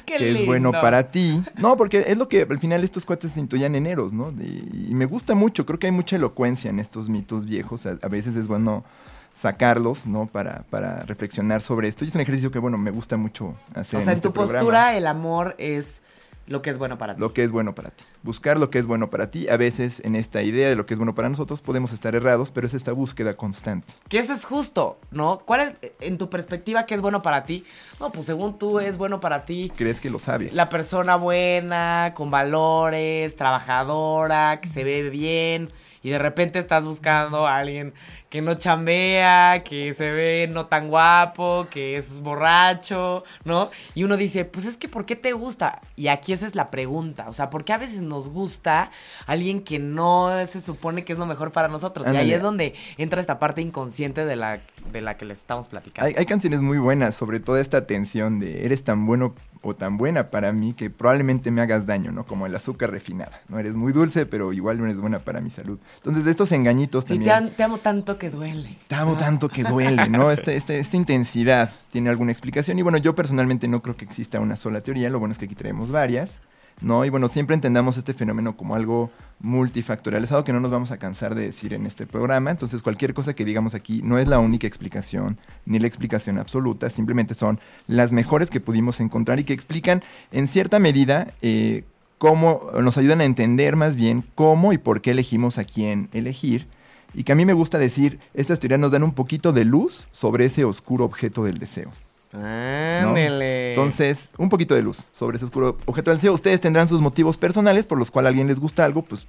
que, 0.05 0.31
es 0.31 0.45
bueno 0.45 0.71
para 0.71 1.09
ti. 1.09 1.41
No, 1.57 1.75
porque 1.75 2.05
es 2.05 2.17
lo 2.17 2.29
que 2.29 2.45
al 2.47 2.59
final 2.59 2.83
estos 2.83 3.03
cuates 3.03 3.31
se 3.31 3.39
intuyan 3.39 3.73
en 3.73 3.85
¿no? 4.11 4.31
y 4.39 4.93
me 4.93 5.07
gusta 5.07 5.33
mucho. 5.33 5.65
Creo 5.65 5.79
que 5.79 5.87
hay 5.87 5.91
mucha 5.91 6.17
elocuencia 6.17 6.69
en 6.69 6.77
estos 6.77 7.09
mitos 7.09 7.47
viejos. 7.47 7.87
a 7.87 8.07
veces 8.09 8.35
es 8.35 8.47
bueno 8.47 8.85
sacarlos, 9.33 10.07
¿no? 10.07 10.27
Para, 10.27 10.63
para 10.69 11.03
reflexionar 11.03 11.61
sobre 11.61 11.87
esto. 11.87 12.05
Y 12.05 12.07
es 12.07 12.15
un 12.15 12.21
ejercicio 12.21 12.51
que, 12.51 12.59
bueno, 12.59 12.77
me 12.77 12.91
gusta 12.91 13.17
mucho 13.17 13.55
hacer. 13.75 13.99
O 13.99 14.03
sea, 14.03 14.11
en, 14.11 14.17
este 14.17 14.29
tu 14.29 14.33
programa. 14.33 14.59
postura 14.59 14.95
el 14.95 15.07
amor 15.07 15.55
es 15.57 16.01
lo 16.45 16.61
que 16.61 16.69
es 16.69 16.77
bueno 16.77 16.97
para 16.97 17.13
ti. 17.13 17.21
Lo 17.21 17.33
que 17.33 17.43
es 17.43 17.51
bueno 17.51 17.73
para 17.73 17.89
ti. 17.89 18.03
Buscar 18.21 18.57
lo 18.57 18.69
que 18.69 18.77
es 18.77 18.85
bueno 18.85 19.09
para 19.09 19.29
ti. 19.29 19.47
A 19.47 19.57
veces 19.57 20.01
en 20.03 20.15
esta 20.15 20.43
idea 20.43 20.69
de 20.69 20.75
lo 20.75 20.85
que 20.85 20.93
es 20.93 20.99
bueno 20.99 21.15
para 21.15 21.29
nosotros 21.29 21.61
podemos 21.61 21.93
estar 21.93 22.15
errados, 22.15 22.51
pero 22.51 22.67
es 22.67 22.73
esta 22.73 22.91
búsqueda 22.91 23.35
constante. 23.35 23.93
Que 24.09 24.19
eso 24.19 24.33
es 24.33 24.43
justo, 24.43 24.99
¿no? 25.11 25.39
¿Cuál 25.39 25.61
es, 25.61 25.91
en 26.01 26.17
tu 26.17 26.29
perspectiva, 26.29 26.85
qué 26.85 26.95
es 26.95 27.01
bueno 27.01 27.21
para 27.21 27.43
ti? 27.43 27.63
No, 27.99 28.11
pues 28.11 28.25
según 28.25 28.57
tú 28.57 28.79
es 28.79 28.97
bueno 28.97 29.19
para 29.19 29.45
ti. 29.45 29.71
¿Crees 29.75 30.01
que 30.01 30.09
lo 30.09 30.19
sabes? 30.19 30.53
La 30.53 30.69
persona 30.69 31.15
buena, 31.15 32.11
con 32.13 32.29
valores, 32.29 33.35
trabajadora, 33.35 34.59
que 34.61 34.67
se 34.67 34.83
ve 34.83 35.09
bien. 35.09 35.71
Y 36.03 36.09
de 36.09 36.19
repente 36.19 36.59
estás 36.59 36.85
buscando 36.85 37.47
a 37.47 37.57
alguien 37.57 37.93
que 38.29 38.41
no 38.41 38.55
chambea, 38.55 39.63
que 39.63 39.93
se 39.93 40.11
ve 40.11 40.49
no 40.51 40.65
tan 40.65 40.89
guapo, 40.89 41.67
que 41.69 41.97
es 41.97 42.19
borracho, 42.19 43.23
¿no? 43.45 43.69
Y 43.95 44.03
uno 44.03 44.17
dice, 44.17 44.43
pues 44.43 44.65
es 44.65 44.75
que 44.75 44.89
¿por 44.89 45.05
qué 45.05 45.15
te 45.15 45.33
gusta? 45.33 45.81
Y 45.95 46.07
aquí 46.07 46.33
esa 46.33 46.45
es 46.45 46.55
la 46.55 46.71
pregunta, 46.71 47.29
o 47.29 47.33
sea, 47.33 47.49
¿por 47.49 47.63
qué 47.63 47.73
a 47.73 47.77
veces 47.77 48.01
nos 48.01 48.29
gusta 48.29 48.91
alguien 49.27 49.63
que 49.63 49.79
no 49.79 50.45
se 50.45 50.61
supone 50.61 51.05
que 51.05 51.13
es 51.13 51.19
lo 51.19 51.25
mejor 51.25 51.51
para 51.51 51.67
nosotros? 51.67 52.07
Y 52.11 52.15
ahí 52.15 52.33
es 52.33 52.41
donde 52.41 52.73
entra 52.97 53.21
esta 53.21 53.39
parte 53.39 53.61
inconsciente 53.61 54.25
de 54.25 54.35
la, 54.35 54.59
de 54.91 55.01
la 55.01 55.15
que 55.15 55.25
les 55.25 55.39
estamos 55.39 55.67
platicando. 55.67 56.07
Hay, 56.07 56.15
hay 56.17 56.25
canciones 56.25 56.61
muy 56.61 56.79
buenas 56.79 57.15
sobre 57.15 57.39
toda 57.39 57.61
esta 57.61 57.87
tensión 57.87 58.39
de 58.39 58.65
eres 58.65 58.83
tan 58.83 59.05
bueno 59.05 59.35
o 59.63 59.73
tan 59.75 59.97
buena 59.97 60.29
para 60.29 60.51
mí 60.51 60.73
que 60.73 60.89
probablemente 60.89 61.49
me 61.49 61.61
hagas 61.61 61.87
daño, 61.87 62.11
¿no? 62.11 62.25
Como 62.25 62.45
el 62.45 62.53
azúcar 62.55 62.91
refinada, 62.91 63.41
¿no? 63.47 63.57
Eres 63.59 63.73
muy 63.75 63.93
dulce, 63.93 64.25
pero 64.25 64.51
igual 64.53 64.77
no 64.77 64.85
eres 64.85 64.97
buena 64.97 65.19
para 65.19 65.39
mi 65.41 65.49
salud. 65.49 65.79
Entonces, 65.95 66.25
de 66.25 66.31
estos 66.31 66.51
engañitos 66.51 67.05
también... 67.05 67.23
te, 67.23 67.31
am- 67.31 67.49
te 67.49 67.63
amo 67.63 67.77
tanto 67.77 68.17
que 68.17 68.29
duele. 68.29 68.77
Te 68.87 68.95
amo 68.95 69.13
¿no? 69.13 69.17
tanto 69.17 69.47
que 69.49 69.63
duele, 69.63 70.09
¿no? 70.09 70.29
Este, 70.31 70.55
este- 70.55 70.79
esta 70.79 70.97
intensidad 70.97 71.71
tiene 71.91 72.09
alguna 72.09 72.31
explicación. 72.31 72.77
Y 72.77 72.81
bueno, 72.81 72.97
yo 72.97 73.15
personalmente 73.15 73.67
no 73.67 73.81
creo 73.81 73.95
que 73.95 74.05
exista 74.05 74.39
una 74.39 74.55
sola 74.57 74.81
teoría. 74.81 75.09
Lo 75.09 75.19
bueno 75.19 75.31
es 75.31 75.39
que 75.39 75.45
aquí 75.45 75.55
traemos 75.55 75.89
varias, 75.91 76.39
¿no? 76.83 77.05
Y 77.05 77.09
bueno, 77.09 77.27
siempre 77.27 77.55
entendamos 77.55 77.97
este 77.97 78.13
fenómeno 78.13 78.55
como 78.55 78.75
algo 78.75 79.09
multifactorial. 79.39 80.23
Es 80.23 80.31
algo 80.31 80.43
que 80.43 80.53
no 80.53 80.59
nos 80.59 80.71
vamos 80.71 80.91
a 80.91 80.97
cansar 80.97 81.33
de 81.33 81.43
decir 81.43 81.73
en 81.73 81.85
este 81.85 82.05
programa. 82.05 82.51
Entonces, 82.51 82.81
cualquier 82.81 83.13
cosa 83.13 83.33
que 83.33 83.45
digamos 83.45 83.73
aquí 83.73 84.01
no 84.03 84.19
es 84.19 84.27
la 84.27 84.39
única 84.39 84.67
explicación, 84.67 85.39
ni 85.65 85.79
la 85.79 85.87
explicación 85.87 86.37
absoluta. 86.37 86.89
Simplemente 86.89 87.33
son 87.33 87.59
las 87.87 88.13
mejores 88.13 88.49
que 88.49 88.59
pudimos 88.59 88.99
encontrar 88.99 89.39
y 89.39 89.43
que 89.43 89.53
explican 89.53 90.03
en 90.31 90.47
cierta 90.47 90.79
medida 90.79 91.33
eh, 91.41 91.83
cómo 92.17 92.69
nos 92.81 92.97
ayudan 92.97 93.21
a 93.21 93.25
entender 93.25 93.75
más 93.75 93.95
bien 93.95 94.23
cómo 94.35 94.73
y 94.73 94.77
por 94.77 95.01
qué 95.01 95.11
elegimos 95.11 95.57
a 95.57 95.63
quién 95.63 96.09
elegir. 96.13 96.67
Y 97.13 97.23
que 97.23 97.31
a 97.31 97.35
mí 97.35 97.45
me 97.45 97.53
gusta 97.53 97.77
decir, 97.77 98.19
estas 98.33 98.59
teorías 98.59 98.79
nos 98.79 98.91
dan 98.91 99.03
un 99.03 99.13
poquito 99.13 99.53
de 99.53 99.65
luz 99.65 100.07
sobre 100.11 100.45
ese 100.45 100.65
oscuro 100.65 101.05
objeto 101.05 101.43
del 101.43 101.59
deseo. 101.59 101.91
Ándele. 102.33 103.69
Entonces, 103.69 104.31
un 104.37 104.49
poquito 104.49 104.75
de 104.75 104.81
luz 104.81 105.07
sobre 105.11 105.37
ese 105.37 105.45
oscuro 105.45 105.77
objeto 105.85 106.11
del 106.11 106.17
deseo. 106.17 106.33
Ustedes 106.33 106.59
tendrán 106.61 106.87
sus 106.87 107.01
motivos 107.01 107.37
personales 107.37 107.85
por 107.85 107.97
los 107.99 108.11
cuales 108.11 108.27
a 108.27 108.29
alguien 108.29 108.47
les 108.47 108.59
gusta 108.59 108.83
algo, 108.83 109.03
pues, 109.03 109.27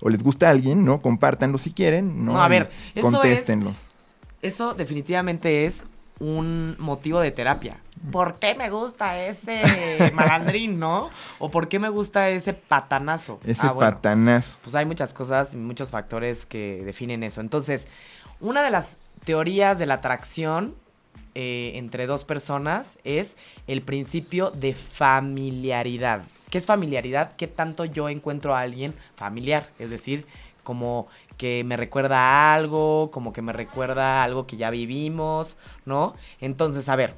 o 0.00 0.08
les 0.08 0.22
gusta 0.22 0.46
a 0.48 0.50
alguien, 0.50 0.84
¿no? 0.84 1.00
Compártanlo 1.00 1.58
si 1.58 1.72
quieren, 1.72 2.24
¿no? 2.24 2.34
No, 2.34 2.42
a 2.42 2.48
ver, 2.48 2.70
eso 2.94 3.08
es- 3.08 3.12
Contéstenlos. 3.14 3.82
Eso 4.42 4.74
definitivamente 4.74 5.64
es 5.66 5.84
un 6.20 6.76
motivo 6.78 7.20
de 7.20 7.30
terapia. 7.32 7.78
¿Por 8.12 8.34
qué 8.38 8.54
me 8.54 8.68
gusta 8.70 9.18
ese 9.18 9.62
malandrín, 10.14 10.78
no? 10.78 11.10
¿O 11.38 11.50
por 11.50 11.68
qué 11.68 11.78
me 11.78 11.88
gusta 11.88 12.28
ese 12.28 12.52
patanazo? 12.52 13.40
Ese 13.44 13.66
Ah, 13.66 13.72
bueno, 13.72 13.90
patanazo. 13.92 14.58
Pues 14.62 14.74
hay 14.74 14.84
muchas 14.84 15.14
cosas 15.14 15.54
y 15.54 15.56
muchos 15.56 15.90
factores 15.90 16.44
que 16.46 16.82
definen 16.84 17.22
eso. 17.22 17.40
Entonces, 17.40 17.88
una 18.40 18.62
de 18.62 18.70
las 18.70 18.98
teorías 19.24 19.78
de 19.78 19.86
la 19.86 19.94
atracción 19.94 20.74
eh, 21.34 21.72
entre 21.74 22.06
dos 22.06 22.24
personas 22.24 22.98
es 23.04 23.36
el 23.66 23.82
principio 23.82 24.50
de 24.50 24.74
familiaridad. 24.74 26.22
¿Qué 26.50 26.58
es 26.58 26.66
familiaridad? 26.66 27.32
¿Qué 27.36 27.48
tanto 27.48 27.84
yo 27.84 28.08
encuentro 28.08 28.54
a 28.54 28.60
alguien 28.60 28.94
familiar? 29.16 29.70
Es 29.78 29.90
decir, 29.90 30.26
como 30.62 31.08
que 31.36 31.64
me 31.64 31.76
recuerda 31.76 32.18
a 32.18 32.54
algo, 32.54 33.10
como 33.10 33.32
que 33.32 33.42
me 33.42 33.52
recuerda 33.52 34.20
a 34.20 34.24
algo 34.24 34.46
que 34.46 34.56
ya 34.56 34.70
vivimos, 34.70 35.56
¿no? 35.84 36.14
Entonces, 36.40 36.88
a 36.88 36.96
ver, 36.96 37.14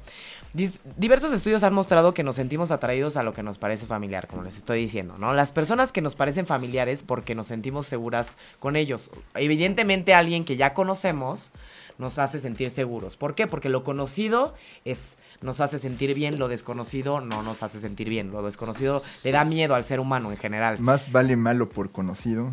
diversos 0.53 1.31
estudios 1.33 1.63
han 1.63 1.73
mostrado 1.73 2.13
que 2.13 2.23
nos 2.23 2.35
sentimos 2.35 2.71
atraídos 2.71 3.15
a 3.15 3.23
lo 3.23 3.33
que 3.33 3.43
nos 3.43 3.57
parece 3.57 3.85
familiar, 3.85 4.27
como 4.27 4.43
les 4.43 4.57
estoy 4.57 4.79
diciendo, 4.79 5.15
¿no? 5.19 5.33
Las 5.33 5.51
personas 5.51 5.91
que 5.91 6.01
nos 6.01 6.15
parecen 6.15 6.47
familiares 6.47 7.03
porque 7.03 7.35
nos 7.35 7.47
sentimos 7.47 7.85
seguras 7.85 8.37
con 8.59 8.75
ellos. 8.75 9.11
Evidentemente 9.35 10.13
alguien 10.13 10.45
que 10.45 10.57
ya 10.57 10.73
conocemos 10.73 11.51
nos 11.97 12.19
hace 12.19 12.39
sentir 12.39 12.69
seguros. 12.69 13.17
¿Por 13.17 13.35
qué? 13.35 13.47
Porque 13.47 13.69
lo 13.69 13.83
conocido 13.83 14.53
es 14.85 15.17
nos 15.41 15.61
hace 15.61 15.79
sentir 15.79 16.13
bien, 16.13 16.39
lo 16.39 16.47
desconocido 16.47 17.21
no 17.21 17.43
nos 17.43 17.63
hace 17.63 17.79
sentir 17.79 18.09
bien. 18.09 18.31
Lo 18.31 18.43
desconocido 18.43 19.03
le 19.23 19.31
da 19.31 19.45
miedo 19.45 19.75
al 19.75 19.83
ser 19.83 19.99
humano 19.99 20.31
en 20.31 20.37
general. 20.37 20.79
Más 20.79 21.11
vale 21.11 21.35
malo 21.35 21.69
por 21.69 21.91
conocido. 21.91 22.51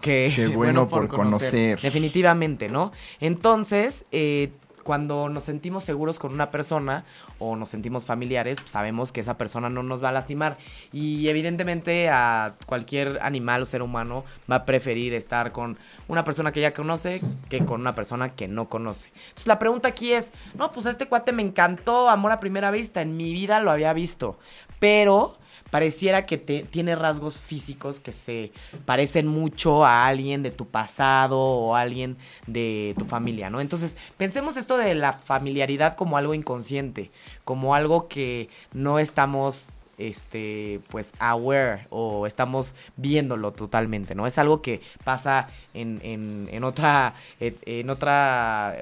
Que 0.00 0.32
Qué 0.34 0.46
bueno 0.54 0.88
por 0.88 1.08
conocer. 1.08 1.80
Definitivamente, 1.80 2.68
¿no? 2.68 2.92
Entonces, 3.20 4.06
eh, 4.12 4.50
cuando 4.84 5.28
nos 5.28 5.42
sentimos 5.42 5.82
seguros 5.82 6.18
con 6.18 6.32
una 6.32 6.50
persona 6.50 7.04
o 7.38 7.56
nos 7.56 7.70
sentimos 7.70 8.06
familiares, 8.06 8.60
pues 8.60 8.70
sabemos 8.70 9.10
que 9.10 9.20
esa 9.20 9.36
persona 9.36 9.68
no 9.68 9.82
nos 9.82 10.02
va 10.02 10.10
a 10.10 10.12
lastimar. 10.12 10.56
Y 10.92 11.28
evidentemente 11.28 12.08
a 12.08 12.54
cualquier 12.66 13.18
animal 13.22 13.62
o 13.62 13.66
ser 13.66 13.82
humano 13.82 14.24
va 14.50 14.56
a 14.56 14.64
preferir 14.64 15.14
estar 15.14 15.50
con 15.50 15.76
una 16.06 16.22
persona 16.22 16.52
que 16.52 16.60
ya 16.60 16.72
conoce 16.72 17.20
que 17.48 17.64
con 17.64 17.80
una 17.80 17.94
persona 17.94 18.28
que 18.28 18.46
no 18.46 18.68
conoce. 18.68 19.10
Entonces 19.14 19.46
la 19.46 19.58
pregunta 19.58 19.88
aquí 19.88 20.12
es, 20.12 20.32
no, 20.54 20.70
pues 20.70 20.86
este 20.86 21.08
cuate 21.08 21.32
me 21.32 21.42
encantó, 21.42 22.08
amor 22.08 22.32
a 22.32 22.40
primera 22.40 22.70
vista, 22.70 23.02
en 23.02 23.16
mi 23.16 23.32
vida 23.32 23.60
lo 23.60 23.70
había 23.70 23.92
visto, 23.92 24.38
pero 24.78 25.38
pareciera 25.74 26.24
que 26.24 26.38
te- 26.38 26.62
tiene 26.62 26.94
rasgos 26.94 27.40
físicos 27.40 27.98
que 27.98 28.12
se 28.12 28.52
parecen 28.84 29.26
mucho 29.26 29.84
a 29.84 30.06
alguien 30.06 30.44
de 30.44 30.52
tu 30.52 30.68
pasado 30.68 31.40
o 31.40 31.74
a 31.74 31.80
alguien 31.80 32.16
de 32.46 32.94
tu 32.96 33.04
familia, 33.06 33.50
¿no? 33.50 33.60
Entonces, 33.60 33.96
pensemos 34.16 34.56
esto 34.56 34.76
de 34.76 34.94
la 34.94 35.14
familiaridad 35.14 35.96
como 35.96 36.16
algo 36.16 36.32
inconsciente, 36.32 37.10
como 37.44 37.74
algo 37.74 38.06
que 38.06 38.48
no 38.72 39.00
estamos 39.00 39.66
este 39.98 40.80
pues 40.88 41.12
aware 41.18 41.86
o 41.90 42.26
estamos 42.26 42.74
viéndolo 42.96 43.52
totalmente 43.52 44.14
no 44.14 44.26
es 44.26 44.38
algo 44.38 44.62
que 44.62 44.82
pasa 45.04 45.48
en, 45.72 46.00
en, 46.02 46.48
en 46.50 46.64
otra 46.64 47.14
en, 47.40 47.56
en 47.66 47.90
otra 47.90 48.76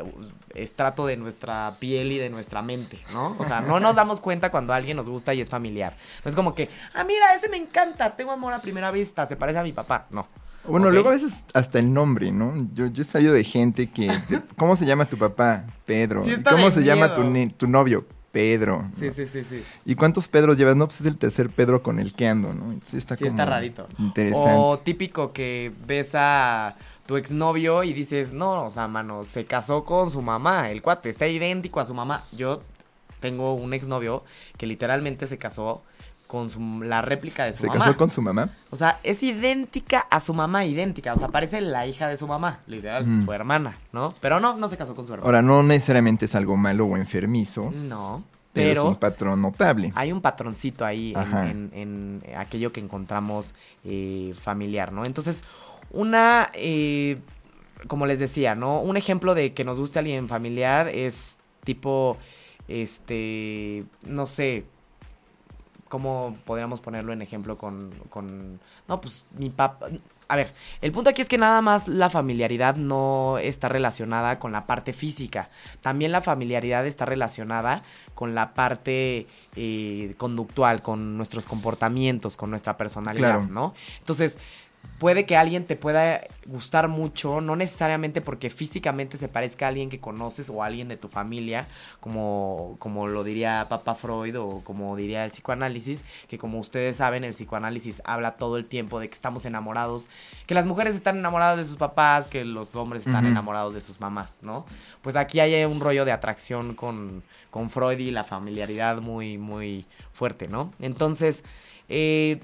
estrato 0.55 1.07
de 1.07 1.17
nuestra 1.17 1.77
piel 1.79 2.13
y 2.13 2.19
de 2.19 2.31
nuestra 2.31 2.63
mente 2.63 2.99
no 3.13 3.37
o 3.39 3.45
sea 3.45 3.61
no 3.61 3.81
nos 3.81 3.97
damos 3.97 4.21
cuenta 4.21 4.51
cuando 4.51 4.73
alguien 4.73 4.97
nos 4.97 5.09
gusta 5.09 5.35
y 5.35 5.41
es 5.41 5.49
familiar 5.49 5.97
no 6.25 6.29
es 6.29 6.35
como 6.35 6.55
que 6.55 6.69
ah 6.95 7.05
mira 7.05 7.35
ese 7.35 7.49
me 7.49 7.57
encanta 7.57 8.17
tengo 8.17 8.33
amor 8.33 8.53
a 8.53 8.61
primera 8.61 8.91
vista 8.91 9.27
se 9.27 9.37
parece 9.37 9.59
a 9.59 9.63
mi 9.63 9.73
papá 9.73 10.07
no 10.11 10.27
Bueno, 10.67 10.91
luego 10.91 11.09
a 11.09 11.13
veces 11.13 11.45
hasta 11.55 11.81
el 11.81 11.93
nombre, 11.93 12.31
¿no? 12.31 12.69
Yo, 12.73 12.87
yo 12.87 13.03
he 13.03 13.05
sabido 13.05 13.33
de 13.33 13.43
gente 13.43 13.89
que... 13.89 14.09
¿Cómo 14.57 14.77
se 14.77 14.87
llama 14.87 15.07
tu 15.07 15.19
papá? 15.19 15.65
Pedro. 15.85 16.23
Sí, 16.23 16.31
¿Y 16.31 16.35
está 16.35 16.53
¿Cómo 16.53 16.71
se 16.71 16.85
llama 16.85 17.13
tu, 17.13 17.23
tu 17.57 17.67
novio? 17.67 18.07
Pedro. 18.33 18.89
sí 18.99 19.07
¿no? 19.07 19.15
sí 19.15 19.27
sí 19.27 19.45
sí 19.45 19.63
¿Y 19.85 19.95
cuántos 19.95 20.29
Pedros 20.29 20.57
llevas? 20.57 20.75
No, 20.75 20.87
pues 20.87 21.03
es 21.03 21.07
el 21.07 21.19
tercer 21.19 21.51
Pedro 21.51 21.83
con 21.83 22.01
el 22.01 22.15
que 22.15 22.27
ando, 22.27 22.53
¿no? 22.55 22.75
Sí, 22.83 22.97
está 22.97 23.17
Sí, 23.17 23.25
como 23.25 23.31
está 23.31 23.47
rarito. 23.47 23.87
Interesante. 23.99 24.57
O 24.57 24.79
típico 24.79 25.33
que 25.33 25.73
ves 25.87 26.11
a 26.15 26.77
tu 27.07 27.17
exnovio 27.17 27.85
y 27.85 27.93
dices, 27.93 28.33
no, 28.33 28.65
o 28.65 28.71
sea, 28.71 28.89
mano, 28.89 29.25
se 29.25 29.45
casó 29.45 29.85
con 29.85 30.11
su 30.11 30.23
mamá, 30.23 30.71
el 30.71 30.83
cuate, 30.83 31.11
está 31.11 31.29
idéntico 31.29 31.79
a 31.81 31.85
su 31.85 31.95
mamá. 31.95 32.25
Yo 32.33 32.63
tengo 33.21 33.55
un 33.55 33.75
exnovio 33.75 34.25
que 34.57 34.67
literalmente 34.67 35.27
se 35.27 35.39
casó 35.39 35.83
con 36.33 36.49
su- 36.49 36.81
la 36.83 37.03
réplica 37.03 37.45
de 37.45 37.53
su 37.53 37.61
¿Se 37.61 37.67
mamá. 37.67 37.85
casó 37.85 37.97
con 37.99 38.09
su 38.11 38.23
mamá? 38.23 38.49
O 38.71 38.77
sea, 38.77 38.99
es 39.03 39.23
idéntica 39.23 40.07
a 40.11 40.19
su 40.19 40.33
mamá, 40.33 40.65
idéntica. 40.65 41.13
O 41.13 41.19
sea, 41.19 41.29
parece 41.29 41.61
la 41.61 41.87
hija 41.87 42.09
de 42.09 42.17
su 42.17 42.27
mamá, 42.27 42.61
literal, 42.67 43.07
Mm. 43.07 43.25
su 43.27 43.33
hermana, 43.35 43.77
¿no? 43.93 44.15
Pero 44.23 44.41
no, 44.41 44.57
no 44.57 44.67
se 44.69 44.79
casó 44.79 44.95
con 44.95 45.07
su 45.07 45.13
hermana. 45.13 45.27
Ahora, 45.27 45.43
no 45.43 45.63
necesariamente 45.63 46.25
es 46.25 46.35
algo 46.35 46.57
malo 46.57 46.87
o 46.87 46.97
enfermizo, 46.97 47.71
no, 47.71 48.25
pero, 48.55 48.81
es 48.81 48.87
un 48.89 48.97
patrón 48.97 49.43
notable. 49.43 49.93
hay 49.95 50.11
un 50.11 50.23
patroncito 50.23 50.87
ahí 50.87 51.13
en- 51.15 51.71
en 51.75 52.23
aquello 52.35 52.73
que 52.73 52.81
encontramos 52.81 53.55
eh, 53.85 54.33
familiar, 54.41 54.91
¿no? 54.91 55.05
Entonces, 55.05 55.45
una, 55.91 56.51
eh, 56.55 57.19
como 57.89 58.07
les 58.07 58.19
decía, 58.21 58.55
¿no? 58.55 58.81
Un 58.81 58.97
ejemplo 58.97 59.35
de 59.35 59.53
que 59.53 59.65
nos 59.65 59.79
guste 59.79 59.99
alguien 59.99 60.29
familiar 60.29 60.89
es 60.89 61.39
tipo, 61.65 62.17
este, 62.69 63.85
no 64.03 64.25
sé, 64.27 64.65
¿cómo 65.93 66.39
podríamos 66.47 66.81
ponerlo 66.81 67.13
en 67.13 67.21
ejemplo 67.21 67.59
con, 67.59 67.91
con, 68.09 68.59
no, 68.89 69.03
pues 69.03 69.27
mi 69.37 69.51
papá... 69.51 69.89
A 70.27 70.37
ver, 70.37 70.55
el 70.81 70.91
punto 70.91 71.11
aquí 71.11 71.21
es 71.21 71.29
que 71.29 71.37
nada 71.37 71.61
más 71.61 71.87
la 71.87 72.09
familiaridad 72.09 72.77
no 72.77 73.37
está 73.37 73.69
relacionada 73.69 74.39
con 74.39 74.53
la 74.53 74.67
parte 74.67 74.95
física. 74.95 75.51
También 75.83 76.11
la 76.11 76.23
familiaridad 76.23 76.87
está 76.87 77.05
relacionada 77.05 77.83
con 78.15 78.35
la 78.35 78.55
parte 78.55 79.27
eh, 79.55 80.15
conductual, 80.17 80.81
con 80.81 81.19
nuestros 81.19 81.45
comportamientos, 81.45 82.39
con 82.39 82.49
nuestra 82.49 82.79
personalidad, 82.79 83.41
Claro. 83.41 83.47
¿no? 83.51 83.75
Entonces, 83.99 84.39
puede 85.03 85.27
que 85.27 85.37
alguien 85.37 85.67
te 85.67 85.75
pueda 85.75 86.21
gustar 86.47 86.87
mucho, 86.87 87.41
no 87.41 87.57
necesariamente 87.57 88.21
porque 88.21 88.51
físicamente 88.51 89.17
se 89.17 89.29
parezca 89.29 89.67
a 89.67 89.69
alguien 89.69 89.91
que 89.91 89.99
conoces 89.99 90.49
o 90.49 90.63
a 90.63 90.67
alguien 90.67 90.87
de 90.87 90.97
tu 90.97 91.09
familia, 91.09 91.67
como, 91.99 92.77
como 92.79 93.09
lo 93.09 93.25
diría 93.25 93.67
Papa 93.69 93.97
Freud 93.97 94.39
o 94.39 94.61
como 94.63 94.97
diría 94.97 95.25
el 95.25 95.33
psicoanálisis, 95.33 96.05
que 96.29 96.39
como 96.39 96.61
ustedes 96.61 96.99
saben, 96.99 97.25
el 97.25 97.33
psicoanálisis 97.33 98.01
habla 98.05 98.37
todo 98.37 98.57
el 98.57 98.67
tiempo 98.67 99.01
de 99.01 99.09
que 99.09 99.15
estamos 99.15 99.45
enamorados, 99.45 100.07
que 100.47 100.55
las 100.55 100.67
mujeres 100.67 100.95
están 100.95 101.19
enamoradas 101.19 101.59
de 101.59 101.65
sus 101.65 101.77
papás, 101.77 102.29
que 102.29 102.45
los 102.45 102.77
hombres 102.77 103.05
están 103.05 103.27
enamorados 103.27 103.75
de 103.75 103.81
sus 103.81 104.01
mamás, 104.01 104.39
¿no? 104.43 104.67
Pues 105.03 105.17
aquí 105.17 105.41
hay 105.41 105.65
un 105.65 105.81
rollo 105.81 106.05
de 106.05 106.13
atracción 106.13 106.75
con, 106.77 107.25
con 107.51 107.71
Freud 107.71 107.99
y 107.99 108.13
la 108.13 108.23
familiaridad 108.23 109.01
muy, 109.01 109.37
muy 109.37 109.85
fuerte, 110.13 110.47
¿no? 110.47 110.73
Entonces, 110.79 111.43
eh, 111.89 112.39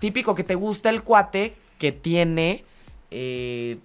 típico 0.00 0.34
que 0.34 0.42
te 0.42 0.56
gusta 0.56 0.90
el 0.90 1.04
cuate 1.04 1.54
que 1.80 1.90
tiene 1.90 2.64
eh, 3.10 3.78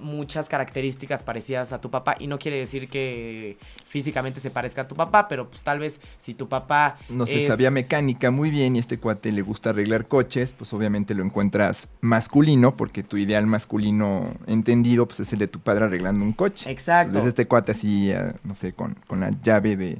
muchas 0.00 0.48
características 0.48 1.22
parecidas 1.22 1.72
a 1.72 1.80
tu 1.80 1.88
papá 1.90 2.16
y 2.18 2.26
no 2.26 2.38
quiere 2.38 2.56
decir 2.58 2.88
que 2.88 3.56
físicamente 3.86 4.40
se 4.40 4.50
parezca 4.50 4.82
a 4.82 4.88
tu 4.88 4.96
papá, 4.96 5.28
pero 5.28 5.48
pues, 5.48 5.62
tal 5.62 5.78
vez 5.78 6.00
si 6.18 6.34
tu 6.34 6.48
papá 6.48 6.98
No 7.08 7.24
sé, 7.24 7.42
es- 7.42 7.46
sabía 7.46 7.70
mecánica 7.70 8.32
muy 8.32 8.50
bien 8.50 8.74
y 8.74 8.80
este 8.80 8.98
cuate 8.98 9.30
le 9.30 9.42
gusta 9.42 9.70
arreglar 9.70 10.08
coches, 10.08 10.52
pues 10.52 10.72
obviamente 10.72 11.14
lo 11.14 11.22
encuentras 11.22 11.88
masculino, 12.00 12.76
porque 12.76 13.04
tu 13.04 13.16
ideal 13.16 13.46
masculino 13.46 14.34
entendido, 14.48 15.06
pues 15.06 15.20
es 15.20 15.32
el 15.32 15.38
de 15.38 15.46
tu 15.46 15.60
padre 15.60 15.84
arreglando 15.84 16.24
un 16.24 16.32
coche. 16.32 16.68
Exacto. 16.68 17.08
Entonces 17.08 17.28
este 17.28 17.46
cuate 17.46 17.70
así, 17.72 18.10
ah, 18.10 18.34
no 18.42 18.56
sé, 18.56 18.72
con, 18.72 18.96
con 19.06 19.20
la 19.20 19.30
llave 19.42 19.76
de 19.76 19.98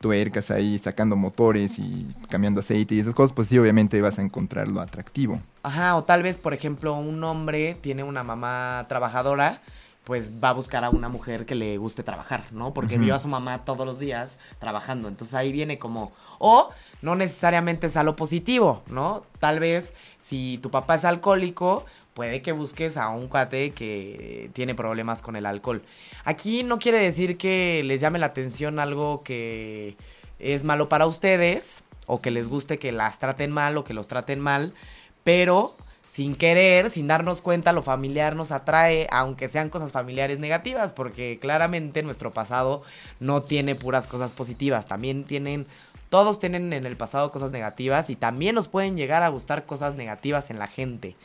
tuercas 0.00 0.50
ahí, 0.50 0.78
sacando 0.78 1.16
motores 1.16 1.78
y 1.78 2.06
cambiando 2.30 2.60
aceite 2.60 2.94
y 2.94 3.00
esas 3.00 3.14
cosas, 3.14 3.32
pues 3.32 3.48
sí, 3.48 3.58
obviamente 3.58 4.00
vas 4.00 4.18
a 4.18 4.22
encontrarlo 4.22 4.80
atractivo. 4.80 5.40
Ajá, 5.62 5.96
o 5.96 6.04
tal 6.04 6.22
vez, 6.22 6.38
por 6.38 6.54
ejemplo, 6.54 6.94
un 6.94 7.22
hombre 7.24 7.76
tiene 7.80 8.02
una 8.02 8.22
mamá 8.22 8.86
trabajadora, 8.88 9.60
pues 10.04 10.32
va 10.42 10.50
a 10.50 10.52
buscar 10.52 10.84
a 10.84 10.90
una 10.90 11.08
mujer 11.10 11.44
que 11.44 11.54
le 11.54 11.76
guste 11.76 12.02
trabajar, 12.02 12.44
¿no? 12.50 12.72
Porque 12.72 12.94
Ujú. 12.94 13.04
vio 13.04 13.14
a 13.14 13.18
su 13.18 13.28
mamá 13.28 13.64
todos 13.64 13.86
los 13.86 13.98
días 13.98 14.38
trabajando. 14.58 15.08
Entonces 15.08 15.34
ahí 15.34 15.52
viene 15.52 15.78
como. 15.78 16.12
O 16.38 16.70
no 17.02 17.16
necesariamente 17.16 17.88
es 17.88 17.96
a 17.96 18.02
lo 18.02 18.16
positivo, 18.16 18.82
¿no? 18.88 19.22
Tal 19.38 19.60
vez 19.60 19.94
si 20.16 20.58
tu 20.58 20.70
papá 20.70 20.96
es 20.96 21.04
alcohólico, 21.04 21.84
puede 22.14 22.42
que 22.42 22.52
busques 22.52 22.96
a 22.96 23.10
un 23.10 23.28
cuate 23.28 23.70
que 23.70 24.50
tiene 24.52 24.74
problemas 24.74 25.22
con 25.22 25.36
el 25.36 25.46
alcohol. 25.46 25.82
Aquí 26.24 26.64
no 26.64 26.78
quiere 26.78 26.98
decir 26.98 27.38
que 27.38 27.82
les 27.84 28.00
llame 28.00 28.18
la 28.18 28.26
atención 28.26 28.80
algo 28.80 29.22
que 29.22 29.96
es 30.38 30.64
malo 30.64 30.88
para 30.88 31.06
ustedes 31.06 31.84
o 32.06 32.20
que 32.20 32.30
les 32.30 32.48
guste 32.48 32.78
que 32.78 32.90
las 32.90 33.18
traten 33.18 33.52
mal 33.52 33.76
o 33.76 33.84
que 33.84 33.94
los 33.94 34.08
traten 34.08 34.40
mal, 34.40 34.74
pero 35.22 35.74
sin 36.02 36.36
querer, 36.36 36.90
sin 36.90 37.06
darnos 37.06 37.42
cuenta, 37.42 37.72
lo 37.72 37.82
familiar 37.82 38.34
nos 38.34 38.50
atrae, 38.50 39.06
aunque 39.10 39.48
sean 39.48 39.68
cosas 39.68 39.92
familiares 39.92 40.38
negativas, 40.38 40.92
porque 40.92 41.38
claramente 41.38 42.02
nuestro 42.02 42.32
pasado 42.32 42.82
no 43.20 43.42
tiene 43.42 43.74
puras 43.74 44.06
cosas 44.06 44.32
positivas, 44.32 44.86
también 44.86 45.24
tienen, 45.24 45.66
todos 46.10 46.38
tienen 46.38 46.72
en 46.72 46.86
el 46.86 46.96
pasado 46.96 47.30
cosas 47.30 47.50
negativas 47.50 48.10
y 48.10 48.16
también 48.16 48.54
nos 48.54 48.68
pueden 48.68 48.96
llegar 48.96 49.22
a 49.22 49.28
gustar 49.28 49.66
cosas 49.66 49.94
negativas 49.94 50.50
en 50.50 50.58
la 50.58 50.66
gente. 50.66 51.16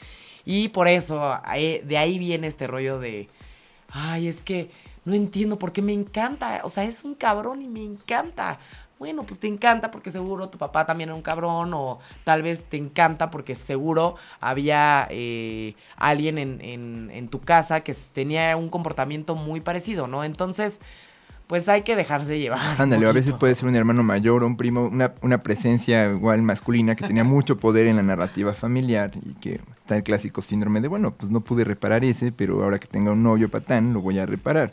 Y 0.46 0.70
por 0.70 0.88
eso, 0.88 1.40
ahí- 1.44 1.80
de 1.80 1.98
ahí 1.98 2.20
viene 2.20 2.48
este 2.48 2.68
rollo 2.68 3.00
de, 3.00 3.30
ay, 3.90 4.28
es 4.28 4.42
que 4.42 4.70
no 5.06 5.14
entiendo 5.14 5.58
por 5.60 5.72
qué 5.72 5.82
me 5.82 5.94
encanta, 5.94 6.62
o 6.64 6.70
sea, 6.70 6.84
es 6.86 7.04
un 7.04 7.16
cabrón 7.16 7.62
y 7.62 7.68
me 7.68 7.84
encanta. 7.84 8.60
Bueno, 9.00 9.24
pues 9.24 9.40
te 9.40 9.48
encanta 9.48 9.92
porque 9.92 10.12
seguro 10.12 10.48
tu 10.48 10.58
papá 10.58 10.86
también 10.86 11.10
era 11.10 11.16
un 11.16 11.22
cabrón 11.22 11.74
o 11.74 12.00
tal 12.24 12.42
vez 12.42 12.64
te 12.64 12.78
encanta 12.78 13.32
porque 13.32 13.54
seguro 13.56 14.16
había 14.40 15.08
eh, 15.10 15.76
alguien 15.98 16.38
en, 16.38 17.28
tu 17.28 17.42
casa 17.42 17.82
que 17.82 17.94
tenía 18.14 18.56
un 18.56 18.70
comportamiento 18.70 19.36
muy 19.36 19.60
parecido, 19.60 20.08
¿no? 20.08 20.24
Entonces, 20.24 20.80
pues 21.48 21.70
hay 21.70 21.82
que 21.82 21.96
dejarse 21.96 22.40
llevar. 22.40 22.60
Ándale, 22.80 23.08
a 23.08 23.12
veces 23.12 23.34
puede 23.34 23.56
ser 23.56 23.68
un 23.68 23.76
hermano 23.76 24.04
mayor 24.04 24.44
o 24.44 24.48
un 24.48 24.58
primo, 24.58 24.88
una, 24.88 25.14
una 25.22 25.44
presencia 25.44 26.10
igual 26.10 26.42
masculina 26.42 26.96
que 26.96 27.08
tenía 27.08 27.24
mucho 27.24 27.58
poder 27.58 27.88
en 27.88 27.98
la 27.98 28.04
narrativa 28.04 28.54
familiar 28.54 29.12
y 29.24 29.34
que 29.36 29.60
está 29.80 29.98
el 29.98 30.04
clásico 30.04 30.42
síndrome 30.42 30.82
de, 30.82 30.88
bueno, 30.88 31.14
pues 31.14 31.32
no 31.32 31.42
pude 31.42 31.64
reparar 31.64 32.04
ese, 32.06 32.32
pero 32.32 32.64
ahora 32.64 32.80
que 32.80 32.88
tenga 32.88 33.12
un 33.12 33.24
novio 33.24 33.50
patán, 33.50 33.94
lo 33.94 34.02
voy 34.02 34.20
a 34.20 34.26
reparar. 34.26 34.72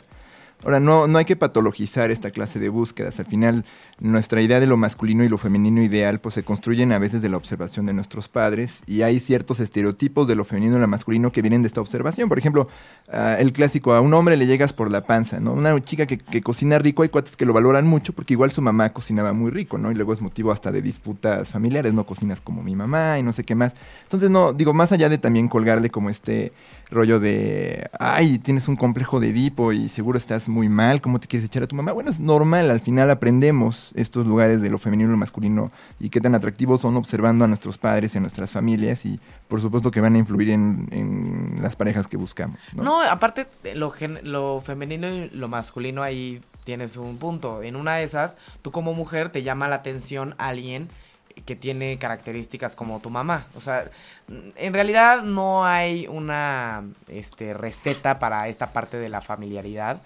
Ahora, 0.63 0.79
no, 0.79 1.07
no 1.07 1.17
hay 1.17 1.25
que 1.25 1.35
patologizar 1.35 2.11
esta 2.11 2.29
clase 2.29 2.59
de 2.59 2.69
búsquedas. 2.69 3.19
Al 3.19 3.25
final, 3.25 3.65
nuestra 3.99 4.41
idea 4.41 4.59
de 4.59 4.67
lo 4.67 4.77
masculino 4.77 5.23
y 5.23 5.27
lo 5.27 5.37
femenino 5.37 5.81
ideal 5.81 6.19
pues 6.19 6.35
se 6.35 6.43
construyen 6.43 6.91
a 6.91 6.99
veces 6.99 7.21
de 7.21 7.29
la 7.29 7.37
observación 7.37 7.85
de 7.85 7.93
nuestros 7.93 8.27
padres 8.27 8.83
y 8.85 9.01
hay 9.01 9.19
ciertos 9.19 9.59
estereotipos 9.59 10.27
de 10.27 10.35
lo 10.35 10.43
femenino 10.43 10.77
y 10.77 10.79
lo 10.79 10.87
masculino 10.87 11.31
que 11.31 11.41
vienen 11.41 11.63
de 11.63 11.67
esta 11.67 11.81
observación. 11.81 12.29
Por 12.29 12.37
ejemplo, 12.37 12.67
ah, 13.11 13.37
el 13.39 13.53
clásico, 13.53 13.93
a 13.93 14.01
un 14.01 14.13
hombre 14.13 14.37
le 14.37 14.45
llegas 14.45 14.73
por 14.73 14.91
la 14.91 15.01
panza, 15.01 15.39
¿no? 15.39 15.53
Una 15.53 15.79
chica 15.83 16.05
que, 16.05 16.17
que 16.17 16.41
cocina 16.41 16.77
rico, 16.79 17.03
hay 17.03 17.09
cuates 17.09 17.35
que 17.35 17.45
lo 17.45 17.53
valoran 17.53 17.87
mucho 17.87 18.13
porque 18.13 18.33
igual 18.33 18.51
su 18.51 18.61
mamá 18.61 18.93
cocinaba 18.93 19.33
muy 19.33 19.51
rico, 19.51 19.77
¿no? 19.77 19.91
Y 19.91 19.95
luego 19.95 20.13
es 20.13 20.21
motivo 20.21 20.51
hasta 20.51 20.71
de 20.71 20.81
disputas 20.81 21.51
familiares, 21.51 21.93
no 21.93 22.05
cocinas 22.05 22.39
como 22.41 22.61
mi 22.61 22.75
mamá 22.75 23.17
y 23.17 23.23
no 23.23 23.33
sé 23.33 23.43
qué 23.43 23.55
más. 23.55 23.73
Entonces, 24.03 24.29
no, 24.29 24.53
digo, 24.53 24.73
más 24.73 24.91
allá 24.91 25.09
de 25.09 25.17
también 25.17 25.47
colgarle 25.47 25.89
como 25.89 26.09
este 26.09 26.53
rollo 26.91 27.19
de, 27.21 27.89
ay, 27.99 28.37
tienes 28.39 28.67
un 28.67 28.75
complejo 28.75 29.19
de 29.19 29.29
Edipo 29.29 29.71
y 29.71 29.87
seguro 29.89 30.17
estás 30.17 30.49
muy 30.49 30.67
mal, 30.69 30.99
¿cómo 31.01 31.19
te 31.19 31.27
quieres 31.27 31.47
echar 31.47 31.63
a 31.63 31.67
tu 31.67 31.75
mamá? 31.75 31.93
Bueno, 31.93 32.09
es 32.09 32.19
normal, 32.19 32.69
al 32.69 32.81
final 32.81 33.09
aprendemos 33.09 33.91
estos 33.95 34.27
lugares 34.27 34.61
de 34.61 34.69
lo 34.69 34.77
femenino 34.77 35.09
y 35.09 35.11
lo 35.13 35.17
masculino 35.17 35.69
y 35.99 36.09
qué 36.09 36.19
tan 36.19 36.35
atractivos 36.35 36.81
son 36.81 36.97
observando 36.97 37.45
a 37.45 37.47
nuestros 37.47 37.77
padres 37.77 38.13
y 38.13 38.17
a 38.17 38.21
nuestras 38.21 38.51
familias 38.51 39.05
y 39.05 39.19
por 39.47 39.61
supuesto 39.61 39.89
que 39.89 40.01
van 40.01 40.15
a 40.15 40.17
influir 40.17 40.49
en, 40.49 40.87
en 40.91 41.55
las 41.61 41.75
parejas 41.75 42.07
que 42.07 42.17
buscamos. 42.17 42.59
¿no? 42.75 42.83
No, 42.83 43.01
aparte, 43.01 43.47
eh, 43.63 43.73
lo, 43.75 43.89
gen- 43.89 44.19
lo 44.23 44.59
femenino 44.59 45.07
y 45.07 45.29
lo 45.29 45.47
masculino 45.47 46.03
ahí 46.03 46.41
tienes 46.65 46.97
un 46.97 47.17
punto. 47.17 47.63
En 47.63 47.75
una 47.75 47.95
de 47.95 48.03
esas, 48.03 48.37
tú 48.61 48.71
como 48.71 48.93
mujer 48.93 49.29
te 49.29 49.43
llama 49.43 49.67
la 49.67 49.77
atención 49.77 50.35
alguien 50.37 50.89
que 51.45 51.55
tiene 51.55 51.97
características 51.97 52.75
como 52.75 52.99
tu 52.99 53.09
mamá. 53.09 53.47
O 53.55 53.61
sea, 53.61 53.89
en 54.55 54.73
realidad 54.73 55.23
no 55.23 55.65
hay 55.65 56.07
una 56.07 56.83
este, 57.07 57.53
receta 57.53 58.19
para 58.19 58.47
esta 58.47 58.73
parte 58.73 58.97
de 58.97 59.09
la 59.09 59.21
familiaridad. 59.21 60.01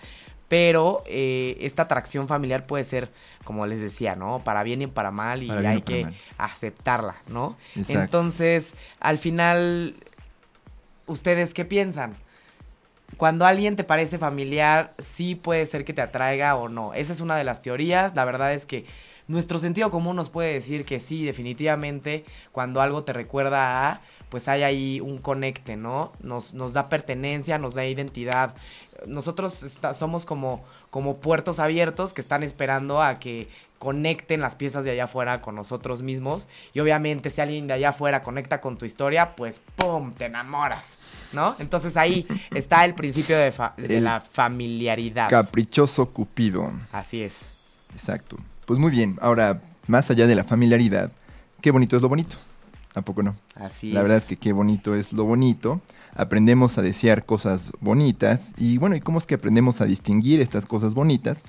Pero 0.48 1.02
eh, 1.08 1.58
esta 1.62 1.84
atracción 1.84 2.28
familiar 2.28 2.68
puede 2.68 2.84
ser, 2.84 3.10
como 3.44 3.66
les 3.66 3.82
decía, 3.82 4.16
¿no? 4.16 4.44
Para 4.44 4.62
bien 4.62 4.82
y 4.84 4.88
para 4.88 5.12
mal 5.12 5.42
y 5.42 5.48
Para 5.48 5.72
hay 5.72 5.82
que 5.82 6.04
mal. 6.04 6.16
aceptarla, 6.38 7.16
¿no? 7.28 7.58
Exacto. 7.76 8.02
Entonces, 8.02 8.76
al 9.00 9.18
final, 9.18 9.96
¿ustedes 11.08 11.56
qué 11.56 11.66
piensan? 11.66 12.16
Cuando 13.18 13.46
alguien 13.46 13.76
te 13.76 13.84
parece 13.84 14.20
familiar, 14.20 14.94
sí 15.00 15.34
puede 15.34 15.66
ser 15.66 15.84
que 15.84 15.94
te 15.94 16.02
atraiga 16.02 16.56
o 16.56 16.70
no. 16.70 16.94
Esa 16.94 17.14
es 17.14 17.22
una 17.22 17.38
de 17.38 17.44
las 17.44 17.62
teorías. 17.64 18.16
La 18.16 18.26
verdad 18.26 18.54
es 18.54 18.68
que 18.68 18.86
nuestro 19.28 19.60
sentido 19.60 19.90
común 19.92 20.16
nos 20.16 20.30
puede 20.30 20.54
decir 20.54 20.86
que 20.86 21.00
sí, 21.00 21.26
definitivamente, 21.26 22.26
cuando 22.52 22.82
algo 22.82 23.04
te 23.04 23.14
recuerda 23.14 23.90
a, 23.90 24.02
pues 24.30 24.48
hay 24.48 24.64
ahí 24.64 25.00
un 25.02 25.18
conecte, 25.18 25.78
¿no? 25.78 26.12
Nos, 26.20 26.54
nos 26.54 26.74
da 26.74 26.90
pertenencia, 26.90 27.58
nos 27.58 27.74
da 27.74 27.86
identidad. 27.86 28.54
Nosotros 29.08 29.64
está- 29.64 29.94
somos 29.94 30.26
como, 30.26 30.64
como 30.90 31.18
puertos 31.18 31.60
abiertos 31.60 32.14
que 32.14 32.22
están 32.22 32.44
esperando 32.44 33.02
a 33.02 33.20
que 33.20 33.48
conecten 33.80 34.42
las 34.42 34.56
piezas 34.56 34.84
de 34.84 34.92
allá 34.92 35.04
afuera 35.04 35.42
con 35.42 35.54
nosotros 35.56 36.02
mismos. 36.02 36.48
Y 36.74 36.80
obviamente 36.80 37.30
si 37.30 37.42
alguien 37.42 37.68
de 37.68 37.74
allá 37.74 37.90
afuera 37.90 38.24
conecta 38.24 38.62
con 38.62 38.78
tu 38.78 38.86
historia, 38.86 39.36
pues 39.36 39.62
¡pum! 39.76 40.14
te 40.14 40.26
enamoras, 40.26 40.98
¿no? 41.34 41.56
Entonces 41.60 41.96
ahí 41.98 42.26
está 42.54 42.84
el 42.86 42.96
principio 42.96 43.38
de, 43.38 43.52
fa- 43.52 43.74
de 43.78 44.02
la 44.02 44.22
familiaridad. 44.22 45.30
Caprichoso 45.30 46.10
Cupido. 46.12 46.72
Así 46.92 47.22
es. 47.22 47.34
Exacto. 47.94 48.38
Pues 48.66 48.80
muy 48.80 48.92
bien. 48.92 49.18
Ahora, 49.22 49.62
más 49.88 50.10
allá 50.10 50.28
de 50.28 50.36
la 50.36 50.44
familiaridad, 50.44 51.12
qué 51.62 51.72
bonito 51.72 51.96
es 51.96 52.02
lo 52.02 52.10
bonito. 52.10 52.36
¿A 52.96 53.02
poco 53.02 53.24
no? 53.24 53.36
Así 53.56 53.92
La 53.92 54.02
verdad 54.02 54.18
es 54.18 54.26
que 54.26 54.38
qué 54.38 54.54
bonito 54.54 54.96
es 54.96 55.12
lo 55.12 55.26
bonito. 55.26 55.82
Aprendemos 56.16 56.78
a 56.78 56.82
desear 56.82 57.26
cosas 57.26 57.74
bonitas. 57.82 58.54
Y 58.58 58.78
bueno, 58.78 58.96
¿y 58.96 59.02
cómo 59.02 59.18
es 59.18 59.26
que 59.26 59.36
aprendemos 59.36 59.82
a 59.82 59.86
distinguir 59.86 60.40
estas 60.40 60.66
cosas 60.66 60.94
bonitas? 60.94 61.44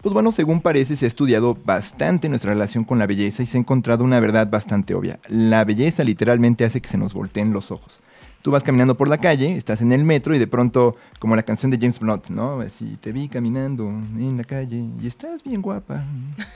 Pues 0.00 0.12
bueno, 0.14 0.30
según 0.30 0.60
parece, 0.60 0.96
se 0.96 1.04
ha 1.04 1.08
estudiado 1.08 1.56
bastante 1.64 2.28
nuestra 2.28 2.52
relación 2.52 2.84
con 2.84 2.98
la 2.98 3.06
belleza 3.06 3.42
y 3.42 3.46
se 3.46 3.56
ha 3.56 3.60
encontrado 3.60 4.04
una 4.04 4.20
verdad 4.20 4.48
bastante 4.48 4.94
obvia. 4.94 5.18
La 5.28 5.64
belleza 5.64 6.04
literalmente 6.04 6.64
hace 6.64 6.80
que 6.80 6.88
se 6.88 6.98
nos 6.98 7.14
volteen 7.14 7.52
los 7.52 7.70
ojos. 7.70 8.00
Tú 8.42 8.50
vas 8.50 8.64
caminando 8.64 8.96
por 8.96 9.06
la 9.08 9.18
calle, 9.18 9.56
estás 9.56 9.82
en 9.82 9.92
el 9.92 10.02
metro 10.02 10.34
y 10.34 10.38
de 10.40 10.48
pronto, 10.48 10.96
como 11.20 11.36
la 11.36 11.44
canción 11.44 11.70
de 11.70 11.78
James 11.80 12.00
Blunt, 12.00 12.28
¿no? 12.28 12.60
Así, 12.60 12.98
te 13.00 13.12
vi 13.12 13.28
caminando 13.28 13.84
en 13.88 14.36
la 14.36 14.42
calle 14.42 14.84
y 15.00 15.06
estás 15.06 15.44
bien 15.44 15.62
guapa. 15.62 16.04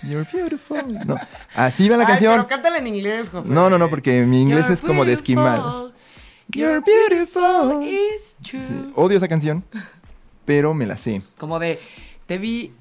You're 0.03 0.27
beautiful. 0.33 0.83
No, 1.07 1.16
así 1.55 1.88
va 1.88 1.96
la 1.96 2.03
Ay, 2.03 2.09
canción. 2.09 2.35
pero 2.35 2.49
cántala 2.49 2.79
en 2.79 2.88
inglés, 2.88 3.29
José. 3.29 3.51
No, 3.51 3.70
no, 3.70 3.79
no, 3.79 3.88
porque 3.88 4.22
mi 4.25 4.42
inglés 4.42 4.62
You're 4.62 4.75
es 4.75 4.83
como 4.83 5.05
de 5.05 5.12
esquimal. 5.12 5.92
You're 6.49 6.81
beautiful. 6.81 7.81
It's 7.85 8.35
true. 8.42 8.66
Sí, 8.66 8.92
odio 8.96 9.16
esa 9.18 9.29
canción, 9.29 9.62
pero 10.44 10.75
me 10.75 10.87
la 10.87 10.96
sé. 10.96 11.22
Como 11.38 11.61
de, 11.61 11.79
te 12.27 12.38
vi 12.38 12.72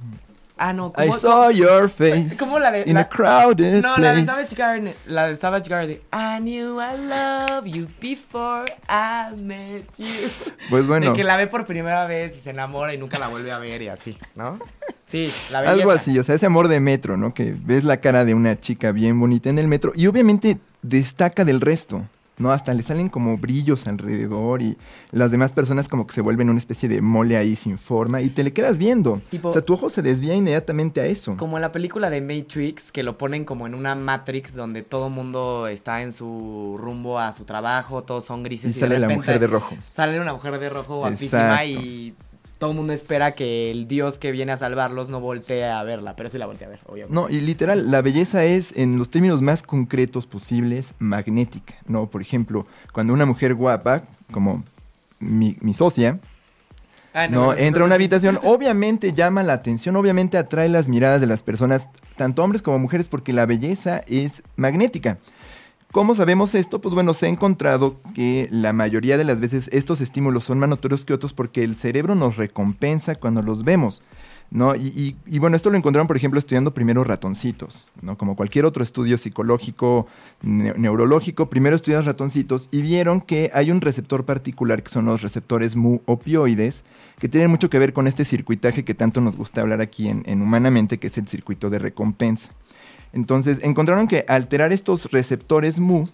Ah, 0.58 0.72
no. 0.72 0.94
I 0.98 1.12
saw 1.12 1.50
your 1.50 1.90
face 1.90 2.38
¿Cómo 2.40 2.60
la 2.60 2.72
de- 2.72 2.84
in 2.88 2.94
la- 2.94 3.02
a 3.02 3.10
crowded 3.10 3.82
No, 3.82 3.96
place. 3.96 4.02
la 4.02 4.14
de 4.16 4.26
Savage 4.26 4.56
Garden. 4.56 4.94
La 5.06 5.28
de 5.28 5.36
Savage 5.36 5.70
Garden. 5.70 6.00
I 6.14 6.40
knew 6.40 6.80
I 6.80 6.96
loved 6.98 7.68
you 7.68 7.88
before 8.00 8.64
I 8.90 9.36
met 9.36 9.84
you. 9.98 10.06
Pues 10.70 10.88
bueno, 10.88 11.12
De 11.12 11.14
que 11.16 11.24
la 11.24 11.36
ve 11.36 11.48
por 11.48 11.66
primera 11.66 12.06
vez 12.06 12.38
y 12.38 12.40
se 12.42 12.52
enamora 12.52 12.94
y 12.94 12.98
nunca 12.98 13.20
la 13.20 13.28
vuelve 13.28 13.52
a 13.52 13.60
ver 13.60 13.82
y 13.82 13.90
así, 13.90 14.18
¿no? 14.36 14.60
Sí, 15.06 15.32
la 15.52 15.62
belleza. 15.62 15.74
algo 15.80 15.92
así, 15.92 16.18
o 16.18 16.24
sea, 16.24 16.36
ese 16.36 16.46
amor 16.46 16.68
de 16.68 16.80
metro, 16.80 17.16
¿no? 17.18 17.34
Que 17.34 17.54
ves 17.58 17.84
la 17.84 17.98
cara 17.98 18.26
de 18.26 18.34
una 18.34 18.60
chica 18.60 18.92
bien 18.92 19.20
bonita 19.20 19.50
en 19.50 19.60
el 19.60 19.68
metro 19.68 19.92
y 19.94 20.08
obviamente 20.08 20.58
destaca 20.82 21.46
del 21.46 21.62
resto, 21.62 22.04
¿no? 22.38 22.52
Hasta 22.52 22.74
le 22.74 22.84
salen 22.84 23.10
como 23.10 23.38
brillos 23.38 23.88
alrededor 23.88 24.62
y 24.62 24.78
las 25.12 25.32
demás 25.32 25.54
personas 25.54 25.88
como 25.88 26.06
que 26.08 26.14
se 26.14 26.22
vuelven 26.22 26.50
una 26.50 26.60
especie 26.60 26.90
de 26.90 27.02
mole 27.02 27.38
ahí 27.38 27.56
sin 27.56 27.78
forma 27.78 28.22
y 28.22 28.30
te 28.30 28.44
le 28.44 28.54
quedas 28.54 28.78
viendo. 28.78 29.22
Tipo- 29.32 29.50
o 29.50 29.54
sea, 29.54 29.62
tu 29.62 29.74
ojo 29.74 29.90
se 29.90 30.02
desvía 30.02 30.36
inmediatamente 30.36 31.02
a 31.02 31.06
eso. 31.06 31.38
Como 31.38 31.58
en 31.58 31.62
la 31.62 31.72
película 31.72 32.10
de 32.10 32.22
Matrix, 32.22 32.92
que 32.92 33.04
lo 33.04 33.18
ponen 33.18 33.46
como 33.46 33.68
en 33.68 33.76
una 33.76 33.96
Matrix 33.96 34.54
donde 34.56 34.82
todo 34.84 35.10
mundo 35.10 35.68
está 35.68 36.02
en 36.02 36.12
su 36.14 36.78
rumbo 36.80 37.20
a 37.20 37.32
su 37.34 37.46
trabajo, 37.46 38.04
todos 38.04 38.26
son 38.26 38.44
grises. 38.44 38.72
Y 38.72 38.74
de 38.74 38.80
sale 38.82 39.00
la 39.00 39.08
repente 39.08 39.16
mujer 39.28 39.40
de 39.40 39.48
rojo. 39.48 39.76
Sale 39.96 40.20
una 40.20 40.34
mujer 40.34 40.60
de 40.60 40.70
rojo 40.70 40.98
guapísima 40.98 41.64
Exacto. 41.64 41.82
y 41.86 42.14
todo 42.58 42.72
el 42.72 42.78
mundo 42.78 42.94
espera 42.94 43.34
que 43.34 43.72
el 43.72 43.88
dios 43.88 44.18
que 44.20 44.32
viene 44.32 44.52
a 44.52 44.58
salvarlos 44.58 45.10
no 45.10 45.20
voltee 45.20 45.66
a 45.66 45.84
verla, 45.84 46.16
pero 46.16 46.30
sí 46.30 46.38
la 46.38 46.46
voltea 46.46 46.68
a 46.68 46.72
ver, 46.72 46.80
obviamente. 46.86 47.14
No, 47.14 47.30
y 47.30 47.42
literal, 47.42 47.92
la 47.92 48.02
belleza 48.02 48.46
es, 48.46 48.76
en 48.78 48.98
los 48.98 49.10
términos 49.10 49.42
más 49.42 49.64
concretos 49.64 50.26
posibles, 50.26 50.94
magnética, 51.00 51.76
¿no? 51.88 52.08
Por 52.08 52.22
ejemplo, 52.22 52.66
cuando 52.94 53.14
una 53.14 53.26
mujer 53.26 53.56
guapa, 53.56 54.04
como 54.32 54.64
mi, 55.20 55.58
mi 55.62 55.74
socia, 55.74 56.20
Ah, 57.18 57.30
no, 57.30 57.46
bueno, 57.46 57.62
entra 57.62 57.84
a 57.84 57.86
una 57.86 57.96
habitación, 57.96 58.38
obviamente 58.44 59.14
llama 59.14 59.42
la 59.42 59.54
atención, 59.54 59.96
obviamente 59.96 60.38
atrae 60.38 60.68
las 60.68 60.90
miradas 60.90 61.22
de 61.22 61.28
las 61.28 61.44
personas, 61.44 61.88
tanto 62.18 62.44
hombres 62.44 62.62
como 62.62 62.78
mujeres, 62.78 63.08
porque 63.08 63.32
la 63.32 63.46
belleza 63.46 64.02
es 64.06 64.44
magnética. 64.58 65.18
¿Cómo 65.92 66.14
sabemos 66.14 66.56
esto? 66.56 66.82
Pues 66.82 66.94
bueno, 66.94 67.14
se 67.14 67.26
ha 67.28 67.30
encontrado 67.30 67.96
que 68.14 68.50
la 68.52 68.74
mayoría 68.74 69.18
de 69.18 69.24
las 69.24 69.40
veces 69.40 69.70
estos 69.72 70.02
estímulos 70.02 70.44
son 70.44 70.60
más 70.60 70.68
notorios 70.68 71.06
que 71.06 71.14
otros 71.14 71.34
porque 71.34 71.64
el 71.64 71.76
cerebro 71.76 72.16
nos 72.16 72.36
recompensa 72.36 73.16
cuando 73.16 73.42
los 73.42 73.64
vemos. 73.64 74.02
¿no? 74.52 74.76
Y, 74.76 75.16
bueno, 75.40 75.56
esto 75.56 75.72
lo 75.72 75.78
encontraron, 75.78 76.06
por 76.08 76.18
ejemplo, 76.18 76.38
estudiando 76.38 76.74
primero 76.74 77.04
ratoncitos, 77.04 77.90
¿no? 78.02 78.16
Como 78.16 78.36
cualquier 78.36 78.66
otro 78.66 78.84
estudio 78.84 79.18
psicológico, 79.18 80.06
ne- 80.44 80.74
neurológico, 80.78 81.50
primero 81.50 81.76
estudias 81.76 82.06
ratoncitos 82.06 82.70
y 82.72 82.82
vieron 82.82 83.22
que 83.22 83.50
hay 83.54 83.72
un 83.72 83.82
receptor 83.82 84.24
particular 84.24 84.84
que 84.84 84.92
son 84.92 85.06
los 85.06 85.24
receptores 85.24 85.76
mu 85.76 86.00
opioides, 86.06 86.84
que 87.18 87.28
tienen 87.28 87.50
mucho 87.50 87.72
que 87.72 87.80
ver 87.80 87.92
con 87.92 88.06
este 88.06 88.24
circuitaje 88.24 88.86
que 88.86 88.94
tanto 88.94 89.20
nos 89.20 89.36
gusta 89.36 89.62
hablar 89.62 89.82
aquí 89.82 90.10
en 90.10 90.42
Humanamente, 90.42 91.00
que 91.00 91.08
es 91.08 91.18
el 91.18 91.28
circuito 91.28 91.70
de 91.72 91.80
recompensa. 91.80 92.52
Entonces, 93.14 93.64
encontraron 93.64 94.08
que 94.08 94.26
alterar 94.28 94.74
estos 94.74 95.12
receptores 95.12 95.80
mu 95.80 96.08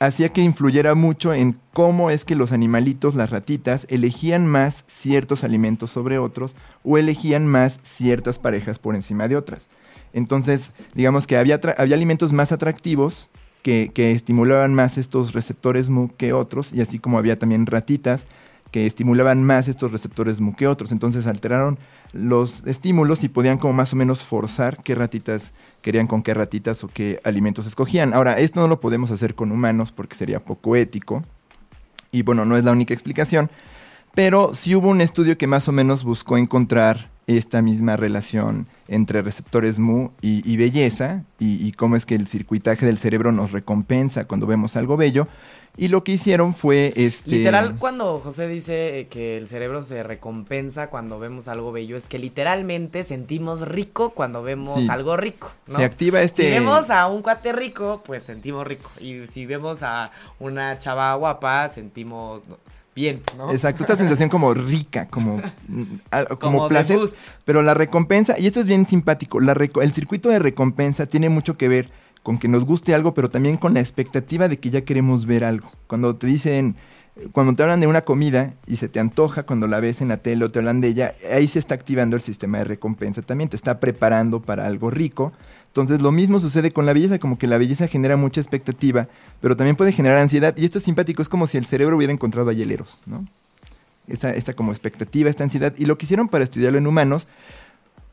hacía 0.00 0.30
que 0.30 0.42
influyera 0.42 0.94
mucho 0.94 1.34
en 1.34 1.56
cómo 1.74 2.10
es 2.10 2.24
que 2.24 2.34
los 2.34 2.52
animalitos, 2.52 3.14
las 3.14 3.30
ratitas, 3.30 3.86
elegían 3.90 4.46
más 4.46 4.84
ciertos 4.86 5.44
alimentos 5.44 5.90
sobre 5.90 6.18
otros 6.18 6.56
o 6.82 6.96
elegían 6.96 7.46
más 7.46 7.80
ciertas 7.82 8.38
parejas 8.38 8.78
por 8.78 8.94
encima 8.94 9.28
de 9.28 9.36
otras. 9.36 9.68
Entonces, 10.12 10.72
digamos 10.94 11.26
que 11.26 11.36
había, 11.36 11.60
había 11.76 11.94
alimentos 11.94 12.32
más 12.32 12.50
atractivos 12.50 13.28
que, 13.62 13.90
que 13.94 14.10
estimulaban 14.12 14.74
más 14.74 14.96
estos 14.96 15.34
receptores 15.34 15.90
mu 15.90 16.08
que 16.16 16.32
otros, 16.32 16.72
y 16.72 16.80
así 16.80 16.98
como 16.98 17.18
había 17.18 17.38
también 17.38 17.66
ratitas 17.66 18.26
que 18.70 18.86
estimulaban 18.86 19.44
más 19.44 19.68
estos 19.68 19.92
receptores 19.92 20.40
mu 20.40 20.54
que 20.54 20.66
otros. 20.66 20.92
Entonces 20.92 21.26
alteraron 21.26 21.78
los 22.12 22.66
estímulos 22.66 23.24
y 23.24 23.28
podían 23.28 23.58
como 23.58 23.72
más 23.72 23.92
o 23.92 23.96
menos 23.96 24.24
forzar 24.24 24.82
qué 24.82 24.94
ratitas 24.94 25.52
querían 25.82 26.06
con 26.06 26.22
qué 26.22 26.34
ratitas 26.34 26.82
o 26.84 26.88
qué 26.88 27.20
alimentos 27.24 27.66
escogían. 27.66 28.14
Ahora, 28.14 28.38
esto 28.38 28.60
no 28.60 28.68
lo 28.68 28.80
podemos 28.80 29.10
hacer 29.10 29.34
con 29.34 29.52
humanos 29.52 29.92
porque 29.92 30.16
sería 30.16 30.44
poco 30.44 30.76
ético. 30.76 31.24
Y 32.12 32.22
bueno, 32.22 32.44
no 32.44 32.56
es 32.56 32.64
la 32.64 32.72
única 32.72 32.94
explicación. 32.94 33.50
Pero 34.14 34.54
sí 34.54 34.74
hubo 34.74 34.88
un 34.88 35.00
estudio 35.00 35.38
que 35.38 35.46
más 35.46 35.68
o 35.68 35.72
menos 35.72 36.02
buscó 36.02 36.36
encontrar 36.36 37.10
esta 37.36 37.62
misma 37.62 37.96
relación 37.96 38.66
entre 38.88 39.22
receptores 39.22 39.78
mu 39.78 40.10
y, 40.20 40.48
y 40.50 40.56
belleza 40.56 41.24
y, 41.38 41.64
y 41.66 41.72
cómo 41.72 41.96
es 41.96 42.06
que 42.06 42.14
el 42.14 42.26
circuitaje 42.26 42.86
del 42.86 42.98
cerebro 42.98 43.32
nos 43.32 43.52
recompensa 43.52 44.24
cuando 44.26 44.46
vemos 44.46 44.76
algo 44.76 44.96
bello. 44.96 45.28
Y 45.76 45.86
lo 45.86 46.02
que 46.02 46.12
hicieron 46.12 46.52
fue 46.52 46.92
este... 46.96 47.30
Literal, 47.36 47.76
cuando 47.78 48.18
José 48.18 48.48
dice 48.48 48.98
eh, 48.98 49.06
que 49.06 49.38
el 49.38 49.46
cerebro 49.46 49.82
se 49.82 50.02
recompensa 50.02 50.88
cuando 50.90 51.20
vemos 51.20 51.46
algo 51.46 51.70
bello, 51.70 51.96
es 51.96 52.06
que 52.06 52.18
literalmente 52.18 53.04
sentimos 53.04 53.66
rico 53.66 54.10
cuando 54.10 54.42
vemos 54.42 54.74
Sí. 54.74 54.88
algo 54.90 55.16
rico, 55.16 55.52
¿no? 55.68 55.76
Se 55.76 55.84
activa 55.84 56.20
este... 56.22 56.42
Si 56.42 56.50
vemos 56.50 56.90
a 56.90 57.06
un 57.06 57.22
cuate 57.22 57.52
rico, 57.52 58.02
pues 58.04 58.24
sentimos 58.24 58.66
rico. 58.66 58.90
Y 59.00 59.28
si 59.28 59.46
vemos 59.46 59.84
a 59.84 60.10
una 60.40 60.76
chava 60.80 61.14
guapa, 61.14 61.68
sentimos 61.68 62.42
bien, 63.00 63.22
¿no? 63.36 63.50
Exacto, 63.50 63.82
esta 63.82 63.96
sensación 63.96 64.28
como 64.28 64.52
rica, 64.54 65.08
como, 65.08 65.40
como, 66.10 66.38
Como 66.38 66.68
placer. 66.68 66.98
Pero 67.44 67.62
la 67.62 67.74
recompensa, 67.74 68.38
y 68.38 68.46
esto 68.46 68.60
es 68.60 68.68
bien 68.68 68.86
simpático, 68.86 69.40
la 69.40 69.52
el 69.52 69.92
circuito 69.92 70.28
de 70.28 70.38
recompensa 70.38 71.06
tiene 71.06 71.28
mucho 71.28 71.56
que 71.56 71.68
ver 71.68 71.90
con 72.22 72.38
que 72.38 72.48
nos 72.48 72.66
guste 72.66 72.94
algo, 72.94 73.14
pero 73.14 73.30
también 73.30 73.56
con 73.56 73.72
la 73.74 73.80
expectativa 73.80 74.48
de 74.48 74.58
que 74.58 74.70
ya 74.70 74.82
queremos 74.82 75.24
ver 75.24 75.44
algo. 75.44 75.72
Cuando 75.86 76.16
te 76.16 76.26
dicen, 76.26 76.76
cuando 77.32 77.54
te 77.54 77.62
hablan 77.62 77.80
de 77.80 77.86
una 77.86 78.02
comida 78.02 78.54
y 78.66 78.76
se 78.76 78.88
te 78.88 79.00
antoja 79.00 79.42
cuando 79.44 79.66
la 79.66 79.80
ves 79.80 80.00
en 80.00 80.08
la 80.08 80.18
tele 80.18 80.44
o 80.44 80.50
te 80.50 80.58
hablan 80.58 80.80
de 80.80 80.88
ella, 80.88 81.14
ahí 81.32 81.48
se 81.48 81.58
está 81.58 81.74
activando 81.74 82.16
el 82.16 82.22
sistema 82.22 82.58
de 82.58 82.64
recompensa 82.64 83.22
también, 83.22 83.50
te 83.50 83.56
está 83.56 83.80
preparando 83.80 84.40
para 84.40 84.66
algo 84.66 84.90
rico. 84.90 85.32
Entonces 85.66 86.00
lo 86.00 86.12
mismo 86.12 86.40
sucede 86.40 86.72
con 86.72 86.86
la 86.86 86.92
belleza, 86.92 87.18
como 87.18 87.38
que 87.38 87.46
la 87.46 87.58
belleza 87.58 87.86
genera 87.86 88.16
mucha 88.16 88.40
expectativa, 88.40 89.08
pero 89.40 89.56
también 89.56 89.76
puede 89.76 89.92
generar 89.92 90.18
ansiedad. 90.18 90.54
Y 90.56 90.64
esto 90.64 90.78
es 90.78 90.84
simpático, 90.84 91.22
es 91.22 91.28
como 91.28 91.46
si 91.46 91.58
el 91.58 91.64
cerebro 91.64 91.96
hubiera 91.96 92.12
encontrado 92.12 92.50
a 92.50 92.52
hieleros, 92.52 92.98
¿no? 93.06 93.26
Esta, 94.08 94.34
esta 94.34 94.54
como 94.54 94.72
expectativa, 94.72 95.30
esta 95.30 95.44
ansiedad. 95.44 95.72
Y 95.76 95.84
lo 95.84 95.96
que 95.96 96.06
hicieron 96.06 96.28
para 96.28 96.42
estudiarlo 96.42 96.78
en 96.78 96.86
humanos 96.86 97.28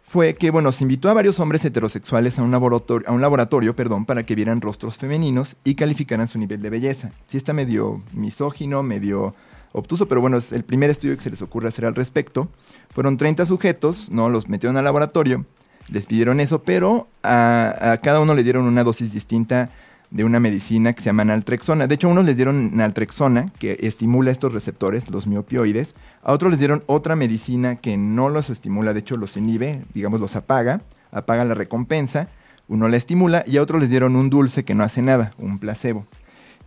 fue 0.09 0.35
que, 0.35 0.51
bueno, 0.51 0.71
se 0.71 0.85
invitó 0.85 1.09
a 1.09 1.13
varios 1.13 1.37
hombres 1.41 1.65
heterosexuales 1.65 2.39
a 2.39 2.43
un 2.43 2.49
laboratorio, 2.49 3.09
a 3.09 3.11
un 3.11 3.19
laboratorio 3.19 3.75
perdón, 3.75 4.05
para 4.05 4.25
que 4.25 4.35
vieran 4.35 4.61
rostros 4.61 4.97
femeninos 4.97 5.57
y 5.65 5.75
calificaran 5.75 6.29
su 6.29 6.39
nivel 6.39 6.61
de 6.61 6.69
belleza. 6.69 7.11
Sí 7.25 7.35
está 7.35 7.51
medio 7.51 8.01
misógino, 8.13 8.83
medio 8.83 9.35
obtuso, 9.73 10.07
pero 10.07 10.21
bueno, 10.21 10.37
es 10.37 10.53
el 10.53 10.63
primer 10.63 10.89
estudio 10.89 11.17
que 11.17 11.23
se 11.23 11.29
les 11.29 11.41
ocurre 11.41 11.67
hacer 11.67 11.83
al 11.83 11.93
respecto. 11.93 12.47
Fueron 12.89 13.17
30 13.17 13.45
sujetos, 13.45 14.09
¿no? 14.09 14.29
Los 14.29 14.47
metieron 14.47 14.77
al 14.77 14.85
laboratorio, 14.85 15.45
les 15.89 16.05
pidieron 16.05 16.39
eso, 16.39 16.63
pero 16.63 17.09
a, 17.21 17.91
a 17.91 17.97
cada 17.97 18.21
uno 18.21 18.33
le 18.33 18.43
dieron 18.43 18.63
una 18.63 18.85
dosis 18.85 19.11
distinta 19.11 19.71
de 20.09 20.23
una 20.23 20.39
medicina 20.39 20.93
que 20.93 21.01
se 21.01 21.07
llama 21.07 21.25
naltrexona. 21.25 21.87
De 21.87 21.95
hecho, 21.95 22.07
a 22.07 22.11
unos 22.11 22.25
les 22.25 22.37
dieron 22.37 22.75
naltrexona, 22.75 23.51
que 23.59 23.77
estimula 23.81 24.31
estos 24.31 24.53
receptores, 24.53 25.09
los 25.09 25.27
miopioides. 25.27 25.95
A 26.23 26.31
otros 26.31 26.51
les 26.51 26.59
dieron 26.59 26.83
otra 26.85 27.15
medicina 27.15 27.75
que 27.75 27.97
no 27.97 28.29
los 28.29 28.49
estimula, 28.49 28.93
de 28.93 28.99
hecho 28.99 29.17
los 29.17 29.35
inhibe, 29.37 29.83
digamos 29.93 30.21
los 30.21 30.35
apaga, 30.35 30.81
apaga 31.11 31.45
la 31.45 31.55
recompensa. 31.55 32.29
Uno 32.69 32.87
la 32.87 32.97
estimula 32.97 33.43
y 33.47 33.57
a 33.57 33.61
otros 33.61 33.81
les 33.81 33.89
dieron 33.89 34.15
un 34.15 34.29
dulce 34.29 34.63
que 34.63 34.75
no 34.75 34.83
hace 34.83 35.01
nada, 35.01 35.33
un 35.37 35.59
placebo. 35.59 36.05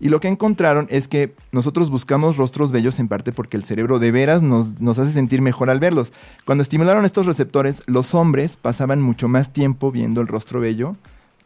Y 0.03 0.09
lo 0.09 0.19
que 0.19 0.29
encontraron 0.29 0.87
es 0.89 1.09
que 1.09 1.35
nosotros 1.53 1.91
buscamos 1.91 2.39
rostros 2.39 2.73
bellos 2.73 2.99
en 2.99 3.09
parte 3.09 3.33
porque 3.33 3.59
el 3.59 3.65
cerebro 3.65 3.99
de 3.99 4.11
veras 4.11 4.41
nos, 4.41 4.81
nos 4.81 4.99
hace 4.99 5.13
sentir 5.13 5.43
mejor 5.43 5.69
al 5.69 5.79
verlos. 5.79 6.15
Cuando 6.47 6.63
estimularon 6.63 7.05
estos 7.05 7.27
receptores, 7.27 7.83
los 7.87 8.15
hombres 8.15 8.57
pasaban 8.57 9.03
mucho 9.03 9.29
más 9.29 9.53
tiempo 9.53 9.93
viendo 9.93 10.23
el 10.23 10.27
rostro 10.27 10.59
bello 10.59 10.97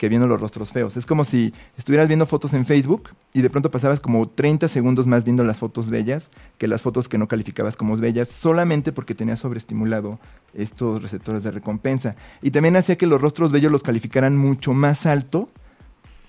que 0.04 0.08
viendo 0.10 0.28
los 0.28 0.38
rostros 0.38 0.70
feos. 0.70 0.98
Es 0.98 1.06
como 1.06 1.24
si 1.24 1.54
estuvieras 1.78 2.08
viendo 2.08 2.26
fotos 2.26 2.52
en 2.52 2.66
Facebook 2.66 3.08
y 3.32 3.40
de 3.40 3.48
pronto 3.48 3.70
pasabas 3.70 4.00
como 4.00 4.28
30 4.28 4.68
segundos 4.68 5.06
más 5.06 5.24
viendo 5.24 5.44
las 5.44 5.60
fotos 5.60 5.88
bellas 5.88 6.30
que 6.58 6.68
las 6.68 6.82
fotos 6.82 7.08
que 7.08 7.16
no 7.16 7.26
calificabas 7.26 7.74
como 7.74 7.96
bellas 7.96 8.28
solamente 8.28 8.92
porque 8.92 9.14
tenías 9.14 9.40
sobreestimulado 9.40 10.18
estos 10.52 11.00
receptores 11.00 11.42
de 11.42 11.52
recompensa. 11.52 12.16
Y 12.42 12.50
también 12.50 12.76
hacía 12.76 12.98
que 12.98 13.06
los 13.06 13.18
rostros 13.18 13.50
bellos 13.50 13.72
los 13.72 13.82
calificaran 13.82 14.36
mucho 14.36 14.74
más 14.74 15.06
alto 15.06 15.48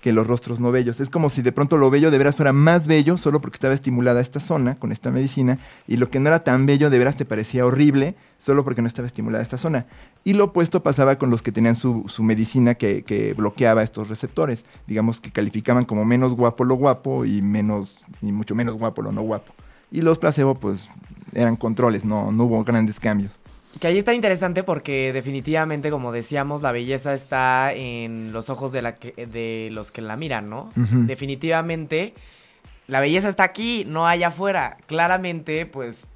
que 0.06 0.12
los 0.12 0.24
rostros 0.24 0.60
no 0.60 0.70
bellos. 0.70 1.00
Es 1.00 1.10
como 1.10 1.28
si 1.28 1.42
de 1.42 1.50
pronto 1.50 1.76
lo 1.76 1.90
bello 1.90 2.12
de 2.12 2.18
veras 2.18 2.36
fuera 2.36 2.52
más 2.52 2.86
bello 2.86 3.16
solo 3.16 3.40
porque 3.40 3.56
estaba 3.56 3.74
estimulada 3.74 4.20
esta 4.20 4.38
zona 4.38 4.76
con 4.76 4.92
esta 4.92 5.10
medicina 5.10 5.58
y 5.88 5.96
lo 5.96 6.10
que 6.10 6.20
no 6.20 6.28
era 6.28 6.44
tan 6.44 6.64
bello 6.64 6.90
de 6.90 6.98
veras 7.00 7.16
te 7.16 7.24
parecía 7.24 7.66
horrible 7.66 8.14
solo 8.38 8.62
porque 8.62 8.82
no 8.82 8.86
estaba 8.86 9.08
estimulada 9.08 9.42
esta 9.42 9.58
zona. 9.58 9.86
Y 10.22 10.34
lo 10.34 10.44
opuesto 10.44 10.80
pasaba 10.84 11.16
con 11.18 11.30
los 11.30 11.42
que 11.42 11.50
tenían 11.50 11.74
su, 11.74 12.04
su 12.06 12.22
medicina 12.22 12.76
que, 12.76 13.02
que 13.02 13.34
bloqueaba 13.34 13.82
estos 13.82 14.08
receptores. 14.08 14.64
Digamos 14.86 15.20
que 15.20 15.32
calificaban 15.32 15.84
como 15.84 16.04
menos 16.04 16.34
guapo 16.34 16.62
lo 16.62 16.76
guapo 16.76 17.24
y 17.24 17.42
menos 17.42 18.04
y 18.22 18.30
mucho 18.30 18.54
menos 18.54 18.76
guapo 18.76 19.02
lo 19.02 19.10
no 19.10 19.22
guapo. 19.22 19.54
Y 19.90 20.02
los 20.02 20.20
placebo 20.20 20.54
pues 20.54 20.88
eran 21.34 21.56
controles, 21.56 22.04
no, 22.04 22.30
no 22.30 22.44
hubo 22.44 22.62
grandes 22.62 23.00
cambios. 23.00 23.40
Que 23.80 23.88
ahí 23.88 23.98
está 23.98 24.14
interesante 24.14 24.62
porque 24.62 25.12
definitivamente, 25.12 25.90
como 25.90 26.10
decíamos, 26.12 26.62
la 26.62 26.72
belleza 26.72 27.12
está 27.12 27.72
en 27.74 28.32
los 28.32 28.48
ojos 28.48 28.72
de, 28.72 28.80
la 28.82 28.94
que- 28.94 29.26
de 29.26 29.68
los 29.72 29.92
que 29.92 30.00
la 30.00 30.16
miran, 30.16 30.48
¿no? 30.48 30.72
Definitivamente, 31.06 32.14
la 32.86 33.00
belleza 33.00 33.28
está 33.28 33.42
aquí, 33.44 33.84
no 33.86 34.06
allá 34.06 34.28
afuera. 34.28 34.78
Claramente, 34.86 35.66
pues, 35.66 36.06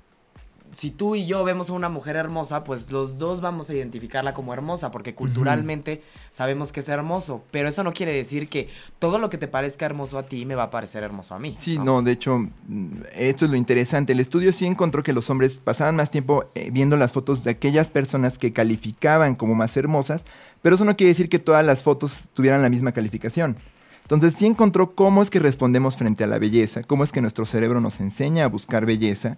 si 0.73 0.91
tú 0.91 1.17
y 1.17 1.27
yo 1.27 1.43
vemos 1.45 1.71
a 1.71 1.73
una 1.73 1.89
mujer 1.89 2.17
hermosa, 2.17 2.65
pues 2.65 2.91
los 2.91 3.19
dos 3.19 3.41
vamos 3.41 3.71
a 3.71 3.75
identificarla 3.75 4.35
como 4.35 4.53
hermosa, 4.53 4.91
porque 4.91 5.15
culturalmente 5.15 6.03
sabemos 6.31 6.73
que 6.73 6.81
es 6.81 6.89
hermoso, 6.89 7.43
pero 7.51 7.69
eso 7.69 7.83
no 7.83 7.93
quiere 7.93 8.15
decir 8.15 8.49
que 8.49 8.69
todo 8.99 9.19
lo 9.19 9.31
que 9.31 9.39
te 9.39 9.49
parezca 9.49 9.87
hermoso 9.87 10.19
a 10.19 10.25
ti 10.25 10.45
me 10.47 10.55
va 10.55 10.65
a 10.65 10.71
parecer 10.71 11.03
hermoso 11.03 11.35
a 11.35 11.39
mí. 11.39 11.55
Sí, 11.59 11.79
no, 11.79 12.03
de 12.03 12.13
hecho, 12.13 12.39
mm, 12.39 13.03
esto 13.15 13.45
es 13.45 13.51
lo 13.51 13.57
interesante. 13.57 14.13
El 14.13 14.21
estudio 14.21 14.53
sí 14.53 14.67
encontró 14.67 15.03
que 15.03 15.13
los 15.13 15.29
hombres 15.31 15.61
pasaban 15.63 15.97
más 15.97 16.11
tiempo 16.11 16.45
eh, 16.55 16.71
viendo 16.73 16.97
las 16.97 17.13
fotos 17.13 17.43
de 17.45 17.51
aquellas 17.51 17.91
personas 17.91 18.39
que 18.39 18.53
calificaban 18.53 19.35
como 19.35 19.55
más 19.55 19.77
hermosas, 19.77 20.23
pero 20.63 20.77
eso 20.77 20.85
no 20.85 20.97
quiere 20.97 21.11
decir 21.11 21.29
que 21.29 21.39
todas 21.39 21.65
las 21.65 21.83
fotos 21.83 22.29
tuvieran 22.35 22.63
la 22.63 22.69
misma 22.69 22.93
calificación. 22.93 23.57
Entonces 24.03 24.35
sí 24.35 24.47
encontró 24.47 24.95
cómo 24.95 25.23
es 25.23 25.31
que 25.31 25.39
respondemos 25.39 25.97
frente 25.97 26.25
a 26.25 26.27
la 26.27 26.39
belleza, 26.39 26.83
cómo 26.83 27.05
es 27.05 27.13
que 27.13 27.21
nuestro 27.21 27.47
cerebro 27.47 27.81
nos 27.81 28.01
enseña 28.01 28.45
a 28.45 28.49
buscar 28.49 28.85
belleza 28.85 29.37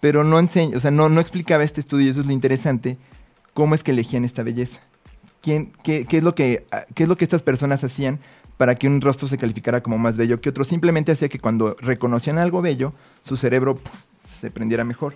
pero 0.00 0.24
no 0.24 0.38
enseña, 0.38 0.76
o 0.76 0.80
sea, 0.80 0.90
no, 0.90 1.08
no 1.08 1.20
explicaba 1.20 1.64
este 1.64 1.80
estudio, 1.80 2.06
y 2.06 2.10
eso 2.10 2.20
es 2.20 2.26
lo 2.26 2.32
interesante, 2.32 2.98
cómo 3.54 3.74
es 3.74 3.82
que 3.82 3.90
elegían 3.90 4.24
esta 4.24 4.42
belleza. 4.42 4.80
¿Quién, 5.40 5.72
qué, 5.82 6.06
qué, 6.06 6.18
es 6.18 6.22
lo 6.22 6.34
que, 6.34 6.66
ah, 6.70 6.84
¿Qué 6.94 7.04
es 7.04 7.08
lo 7.08 7.16
que 7.16 7.24
estas 7.24 7.42
personas 7.42 7.84
hacían 7.84 8.18
para 8.56 8.74
que 8.74 8.88
un 8.88 9.00
rostro 9.00 9.28
se 9.28 9.38
calificara 9.38 9.82
como 9.82 9.98
más 9.98 10.16
bello 10.16 10.40
que 10.40 10.48
otro? 10.48 10.64
Simplemente 10.64 11.12
hacía 11.12 11.28
que 11.28 11.38
cuando 11.38 11.76
reconocían 11.80 12.38
algo 12.38 12.60
bello, 12.60 12.92
su 13.22 13.36
cerebro 13.36 13.78
se 14.20 14.50
prendiera 14.50 14.84
mejor. 14.84 15.14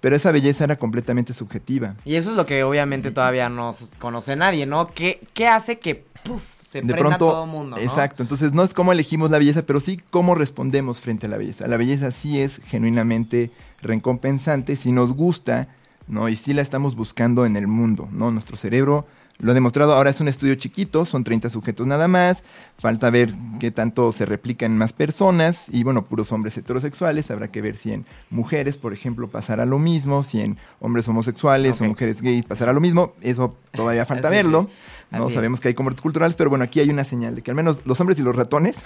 Pero 0.00 0.16
esa 0.16 0.32
belleza 0.32 0.64
era 0.64 0.76
completamente 0.76 1.32
subjetiva. 1.32 1.94
Y 2.04 2.16
eso 2.16 2.30
es 2.30 2.36
lo 2.36 2.44
que 2.44 2.62
obviamente 2.62 3.10
todavía 3.10 3.48
no 3.48 3.74
conoce 3.98 4.36
nadie, 4.36 4.66
¿no? 4.66 4.86
¿Qué, 4.86 5.20
qué 5.32 5.48
hace 5.48 5.78
que 5.78 6.04
se 6.60 6.82
de 6.82 6.92
prenda 6.92 7.16
pronto, 7.16 7.30
todo 7.30 7.46
mundo? 7.46 7.78
Exacto. 7.78 8.22
Entonces 8.22 8.52
no 8.52 8.62
es 8.62 8.74
cómo 8.74 8.92
elegimos 8.92 9.30
la 9.30 9.38
belleza, 9.38 9.62
pero 9.62 9.80
sí 9.80 9.98
cómo 10.10 10.34
respondemos 10.34 11.00
frente 11.00 11.26
a 11.26 11.30
la 11.30 11.38
belleza. 11.38 11.66
La 11.68 11.78
belleza 11.78 12.10
sí 12.10 12.38
es 12.38 12.60
genuinamente 12.66 13.50
recompensante 13.84 14.76
si 14.76 14.92
nos 14.92 15.12
gusta, 15.14 15.68
¿no? 16.08 16.28
Y 16.28 16.36
si 16.36 16.52
la 16.52 16.62
estamos 16.62 16.96
buscando 16.96 17.46
en 17.46 17.56
el 17.56 17.66
mundo, 17.66 18.08
¿no? 18.12 18.30
Nuestro 18.30 18.56
cerebro 18.56 19.06
lo 19.38 19.50
ha 19.50 19.54
demostrado, 19.54 19.92
ahora 19.94 20.10
es 20.10 20.20
un 20.20 20.28
estudio 20.28 20.54
chiquito, 20.54 21.04
son 21.04 21.24
30 21.24 21.50
sujetos 21.50 21.86
nada 21.86 22.06
más, 22.06 22.44
falta 22.78 23.10
ver 23.10 23.34
qué 23.58 23.72
tanto 23.72 24.12
se 24.12 24.26
replica 24.26 24.64
en 24.64 24.78
más 24.78 24.92
personas 24.92 25.68
y 25.70 25.82
bueno, 25.82 26.06
puros 26.06 26.30
hombres 26.30 26.56
heterosexuales, 26.56 27.30
habrá 27.32 27.48
que 27.48 27.60
ver 27.60 27.74
si 27.74 27.92
en 27.92 28.04
mujeres, 28.30 28.76
por 28.76 28.92
ejemplo, 28.92 29.28
pasará 29.28 29.66
lo 29.66 29.78
mismo, 29.78 30.22
si 30.22 30.40
en 30.40 30.56
hombres 30.78 31.08
homosexuales 31.08 31.80
o 31.80 31.84
mujeres 31.84 32.22
gays 32.22 32.44
pasará 32.44 32.72
lo 32.72 32.80
mismo, 32.80 33.14
eso 33.22 33.56
todavía 33.72 34.06
falta 34.06 34.30
verlo, 34.30 34.68
¿no? 35.10 35.28
Sabemos 35.28 35.60
que 35.60 35.68
hay 35.68 35.74
comortes 35.74 36.00
culturales, 36.00 36.36
pero 36.36 36.48
bueno, 36.48 36.64
aquí 36.64 36.78
hay 36.78 36.90
una 36.90 37.04
señal 37.04 37.34
de 37.34 37.42
que 37.42 37.50
al 37.50 37.56
menos 37.56 37.80
los 37.86 38.00
hombres 38.00 38.18
y 38.20 38.22
los 38.22 38.36
ratones 38.36 38.76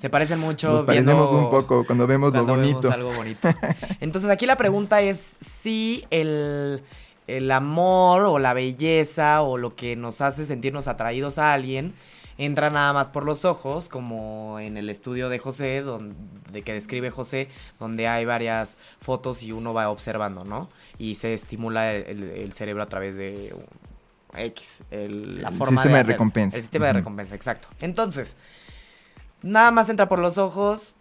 se 0.00 0.10
parecen 0.10 0.38
mucho. 0.38 0.72
Nos 0.72 0.82
parecemos 0.82 1.32
un 1.32 1.50
poco 1.50 1.84
cuando 1.84 2.06
vemos 2.06 2.32
lo 2.32 2.44
bonito. 2.44 2.90
algo 2.90 3.12
bonito. 3.12 3.48
Entonces 4.00 4.30
aquí 4.30 4.46
la 4.46 4.56
pregunta 4.56 5.00
es 5.00 5.36
si 5.40 6.04
el, 6.10 6.82
el 7.26 7.50
amor 7.50 8.22
o 8.22 8.38
la 8.38 8.52
belleza 8.54 9.42
o 9.42 9.58
lo 9.58 9.74
que 9.74 9.96
nos 9.96 10.20
hace 10.20 10.44
sentirnos 10.44 10.88
atraídos 10.88 11.38
a 11.38 11.52
alguien 11.52 11.94
entra 12.38 12.70
nada 12.70 12.92
más 12.92 13.08
por 13.08 13.24
los 13.24 13.44
ojos, 13.44 13.88
como 13.88 14.58
en 14.60 14.76
el 14.76 14.88
estudio 14.88 15.28
de 15.28 15.40
José, 15.40 15.82
donde 15.82 16.62
que 16.62 16.72
describe 16.72 17.10
José, 17.10 17.48
donde 17.80 18.06
hay 18.06 18.24
varias 18.24 18.76
fotos 19.00 19.42
y 19.42 19.52
uno 19.52 19.74
va 19.74 19.90
observando, 19.90 20.44
¿no? 20.44 20.70
Y 20.98 21.16
se 21.16 21.34
estimula 21.34 21.92
el, 21.92 22.52
cerebro 22.52 22.84
a 22.84 22.86
través 22.86 23.16
de 23.16 23.54
X, 24.36 24.82
el, 24.92 25.42
la 25.42 25.50
forma 25.50 25.82
sistema 25.82 25.98
de, 25.98 26.04
recompensa. 26.04 26.56
El 26.56 26.62
sistema 26.62 26.86
de 26.86 26.92
recompensa, 26.94 27.34
exacto. 27.34 27.68
Entonces, 27.80 28.36
Nada 29.42 29.70
más 29.70 29.88
entra 29.88 30.08
por 30.08 30.18
los 30.18 30.36
ojos. 30.36 30.96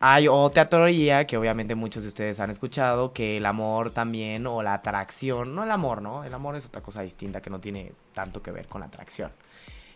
Hay 0.00 0.28
otra 0.28 0.68
teoría 0.68 1.26
que 1.26 1.36
obviamente 1.36 1.74
muchos 1.74 2.02
de 2.02 2.08
ustedes 2.08 2.40
han 2.40 2.50
escuchado, 2.50 3.12
que 3.12 3.36
el 3.36 3.44
amor 3.44 3.90
también 3.90 4.46
o 4.46 4.62
la 4.62 4.74
atracción, 4.74 5.54
no 5.54 5.64
el 5.64 5.70
amor, 5.70 6.00
¿no? 6.00 6.24
El 6.24 6.32
amor 6.32 6.56
es 6.56 6.64
otra 6.64 6.82
cosa 6.82 7.02
distinta 7.02 7.42
que 7.42 7.50
no 7.50 7.60
tiene 7.60 7.92
tanto 8.14 8.42
que 8.42 8.50
ver 8.50 8.66
con 8.66 8.80
la 8.80 8.86
atracción. 8.86 9.30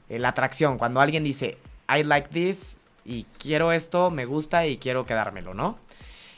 Eh, 0.08 0.18
la 0.18 0.28
atracción, 0.28 0.76
cuando 0.76 1.00
alguien 1.00 1.24
dice, 1.24 1.56
I 1.88 2.04
like 2.04 2.28
this 2.28 2.76
y 3.04 3.24
quiero 3.38 3.72
esto, 3.72 4.10
me 4.10 4.26
gusta 4.26 4.66
y 4.66 4.76
quiero 4.76 5.06
quedármelo, 5.06 5.54
¿no? 5.54 5.78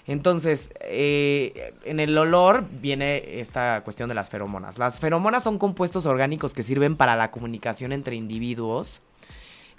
Entonces, 0.06 0.72
eh, 0.80 1.74
en 1.84 1.98
el 1.98 2.16
olor 2.16 2.64
viene 2.70 3.40
esta 3.40 3.82
cuestión 3.82 4.08
de 4.08 4.14
las 4.14 4.30
feromonas. 4.30 4.78
Las 4.78 5.00
feromonas 5.00 5.42
son 5.42 5.58
compuestos 5.58 6.06
orgánicos 6.06 6.54
que 6.54 6.62
sirven 6.62 6.96
para 6.96 7.16
la 7.16 7.32
comunicación 7.32 7.92
entre 7.92 8.14
individuos 8.14 9.00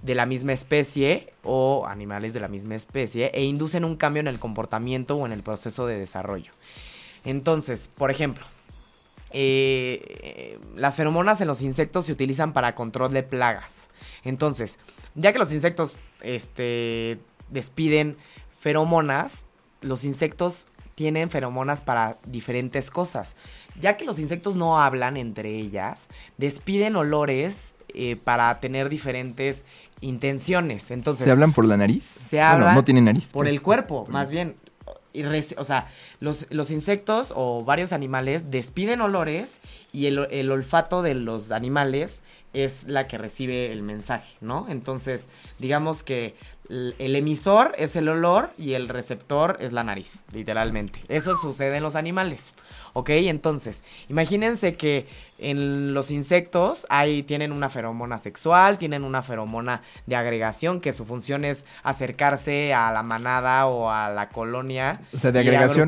de 0.02 0.16
la 0.16 0.26
misma 0.26 0.54
especie 0.54 1.34
o 1.44 1.86
animales 1.88 2.34
de 2.34 2.40
la 2.40 2.48
misma 2.48 2.76
especie 2.76 3.32
e 3.34 3.44
inducen 3.44 3.84
un 3.84 3.96
cambio 3.96 4.20
en 4.20 4.28
el 4.28 4.40
comportamiento 4.40 5.16
o 5.16 5.26
en 5.26 5.32
el 5.32 5.44
proceso 5.44 5.88
de 5.88 6.00
desarrollo. 6.00 6.52
Entonces, 7.26 7.90
por 7.98 8.12
ejemplo, 8.12 8.46
eh, 9.32 10.60
las 10.76 10.96
feromonas 10.96 11.42
en 11.42 11.48
los 11.48 11.62
insectos 11.62 12.06
se 12.06 12.12
utilizan 12.12 12.54
para 12.54 12.76
control 12.76 13.12
de 13.12 13.24
plagas. 13.24 13.90
Entonces, 14.24 14.78
ya 15.16 15.34
que 15.34 15.40
los 15.40 15.52
insectos 15.52 16.00
este, 16.22 17.20
despiden 17.50 18.18
feromonas, 18.58 19.46
los 19.82 20.04
insectos 20.04 20.68
tienen 20.96 21.30
feromonas 21.30 21.82
para 21.82 22.18
diferentes 22.26 22.90
cosas. 22.90 23.36
Ya 23.80 23.98
que 23.98 24.06
los 24.06 24.20
insectos 24.20 24.56
no 24.56 24.82
hablan 24.82 25.18
entre 25.18 25.56
ellas, 25.56 26.08
despiden 26.38 26.96
olores 26.96 27.76
eh, 27.94 28.18
para 28.24 28.60
tener 28.60 28.90
diferentes 28.90 29.64
intenciones. 30.02 30.92
Entonces, 30.92 31.26
¿Se 31.26 31.32
hablan 31.32 31.54
por 31.54 31.66
la 31.66 31.78
nariz? 31.78 32.04
Se 32.04 32.42
hablan 32.42 32.76
no 32.76 32.84
tiene 32.84 33.02
nariz. 33.02 33.32
Por 33.32 33.46
pues. 33.46 33.56
el 33.56 33.62
cuerpo, 33.62 34.06
más 34.10 34.30
bien. 34.30 34.56
o 35.58 35.64
sea, 35.64 35.88
los, 36.20 36.46
los, 36.50 36.70
insectos 36.70 37.34
o 37.36 37.64
varios 37.64 37.94
animales 37.94 38.52
despiden 38.52 39.02
olores 39.02 39.60
y 39.94 40.06
el, 40.06 40.28
el, 40.32 40.52
olfato 40.52 41.02
de 41.02 41.16
los 41.16 41.52
animales 41.52 42.22
es 42.54 42.84
la 42.84 43.08
que 43.08 43.18
recibe 43.18 43.72
el 43.72 43.82
mensaje, 43.84 44.36
¿no? 44.42 44.68
Entonces, 44.70 45.28
digamos 45.60 46.04
que 46.04 46.36
el 46.70 47.16
emisor 47.16 47.74
es 47.78 47.96
el 47.96 48.10
olor 48.10 48.52
y 48.58 48.74
el 48.74 48.90
receptor 48.90 49.58
es 49.62 49.72
la 49.72 49.84
nariz, 49.84 50.20
literalmente. 50.34 51.00
Eso 51.08 51.36
sucede 51.36 51.78
en 51.78 51.84
los 51.84 51.96
animales. 51.96 52.54
¿Ok? 52.98 53.12
Entonces, 53.12 53.84
imagínense 54.10 54.74
que 54.74 55.06
en 55.38 55.94
los 55.94 56.10
insectos 56.10 56.88
hay, 56.90 57.22
tienen 57.22 57.52
una 57.52 57.70
feromona 57.70 58.18
sexual, 58.18 58.80
tienen 58.80 59.04
una 59.04 59.22
feromona 59.22 59.84
de 60.08 60.16
agregación, 60.16 60.82
que 60.82 60.94
su 60.94 61.06
función 61.06 61.46
es 61.46 61.68
acercarse 61.84 62.74
a 62.74 62.92
la 62.92 63.04
manada 63.04 63.68
o 63.68 63.92
a 63.92 64.10
la 64.10 64.30
colonia. 64.30 65.00
O 65.14 65.20
sea, 65.20 65.32
de 65.32 65.42
agregación. 65.42 65.88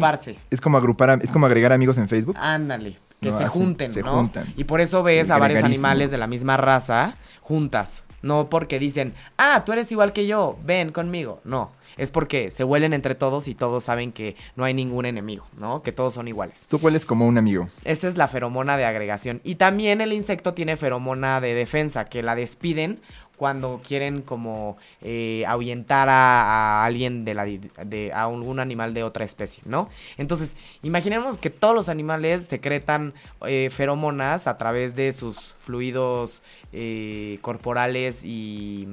Es 0.51 0.61
como 0.61 0.77
agrupar, 0.77 1.17
es 1.23 1.31
como 1.31 1.47
agregar 1.47 1.73
amigos 1.73 1.97
en 1.97 2.07
Facebook. 2.07 2.35
Ándale. 2.37 2.99
Que 3.19 3.33
se 3.33 3.47
junten, 3.47 3.91
se 3.91 4.03
Juntan. 4.03 4.53
Y 4.55 4.65
por 4.65 4.79
eso 4.79 5.01
ves 5.01 5.31
a 5.31 5.39
varios 5.39 5.63
animales 5.63 6.11
de 6.11 6.19
la 6.19 6.27
misma 6.27 6.57
raza 6.57 7.15
juntas. 7.41 8.03
No 8.21 8.49
porque 8.49 8.79
dicen, 8.79 9.13
ah, 9.37 9.63
tú 9.65 9.73
eres 9.73 9.91
igual 9.91 10.13
que 10.13 10.27
yo, 10.27 10.57
ven 10.63 10.91
conmigo. 10.91 11.41
No, 11.43 11.71
es 11.97 12.11
porque 12.11 12.51
se 12.51 12.63
huelen 12.63 12.93
entre 12.93 13.15
todos 13.15 13.47
y 13.47 13.55
todos 13.55 13.83
saben 13.83 14.11
que 14.11 14.35
no 14.55 14.63
hay 14.63 14.73
ningún 14.73 15.05
enemigo, 15.05 15.45
¿no? 15.57 15.81
Que 15.81 15.91
todos 15.91 16.13
son 16.13 16.27
iguales. 16.27 16.67
Tú 16.69 16.77
hueles 16.81 17.05
como 17.05 17.27
un 17.27 17.37
amigo. 17.37 17.69
Esta 17.83 18.07
es 18.07 18.17
la 18.17 18.27
feromona 18.27 18.77
de 18.77 18.85
agregación. 18.85 19.41
Y 19.43 19.55
también 19.55 20.01
el 20.01 20.13
insecto 20.13 20.53
tiene 20.53 20.77
feromona 20.77 21.41
de 21.41 21.53
defensa, 21.53 22.05
que 22.05 22.23
la 22.23 22.35
despiden 22.35 22.99
cuando 23.39 23.79
quieren 23.81 24.21
como 24.21 24.75
eh, 25.01 25.45
ahuyentar 25.47 26.09
a, 26.09 26.83
alguien 26.83 27.23
de 27.23 27.33
la 27.33 27.45
de 27.45 28.11
a 28.13 28.23
algún 28.23 28.59
animal 28.59 28.93
de 28.93 29.03
otra 29.03 29.23
especie, 29.23 29.63
¿no? 29.65 29.87
Entonces, 30.17 30.57
imaginemos 30.83 31.37
que 31.37 31.49
todos 31.49 31.73
los 31.73 31.87
animales 31.87 32.45
secretan 32.45 33.13
eh, 33.47 33.69
feromonas 33.71 34.45
a 34.45 34.57
través 34.57 34.93
de 34.93 35.13
sus 35.13 35.55
fluidos 35.57 36.43
eh, 36.73 37.39
corporales 37.41 38.25
y 38.25 38.89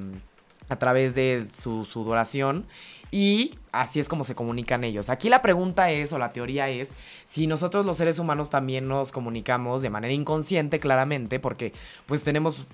a 0.69 0.77
través 0.77 1.13
de 1.13 1.45
su 1.53 1.83
sudoración 1.83 2.65
y 3.11 3.55
así 3.73 3.99
es 3.99 4.07
como 4.07 4.23
se 4.23 4.35
comunican 4.35 4.85
ellos. 4.85 5.09
Aquí 5.09 5.27
la 5.27 5.41
pregunta 5.41 5.91
es, 5.91 6.13
o 6.13 6.17
la 6.17 6.31
teoría 6.31 6.69
es, 6.69 6.93
si 7.25 7.47
nosotros 7.47 7.85
los 7.85 7.97
seres 7.97 8.17
humanos 8.17 8.49
también 8.49 8.87
nos 8.87 9.11
comunicamos 9.11 9.81
de 9.81 9.89
manera 9.89 10.13
inconsciente, 10.13 10.79
claramente, 10.79 11.39
porque 11.39 11.73
pues 12.05 12.23
tenemos 12.23 12.65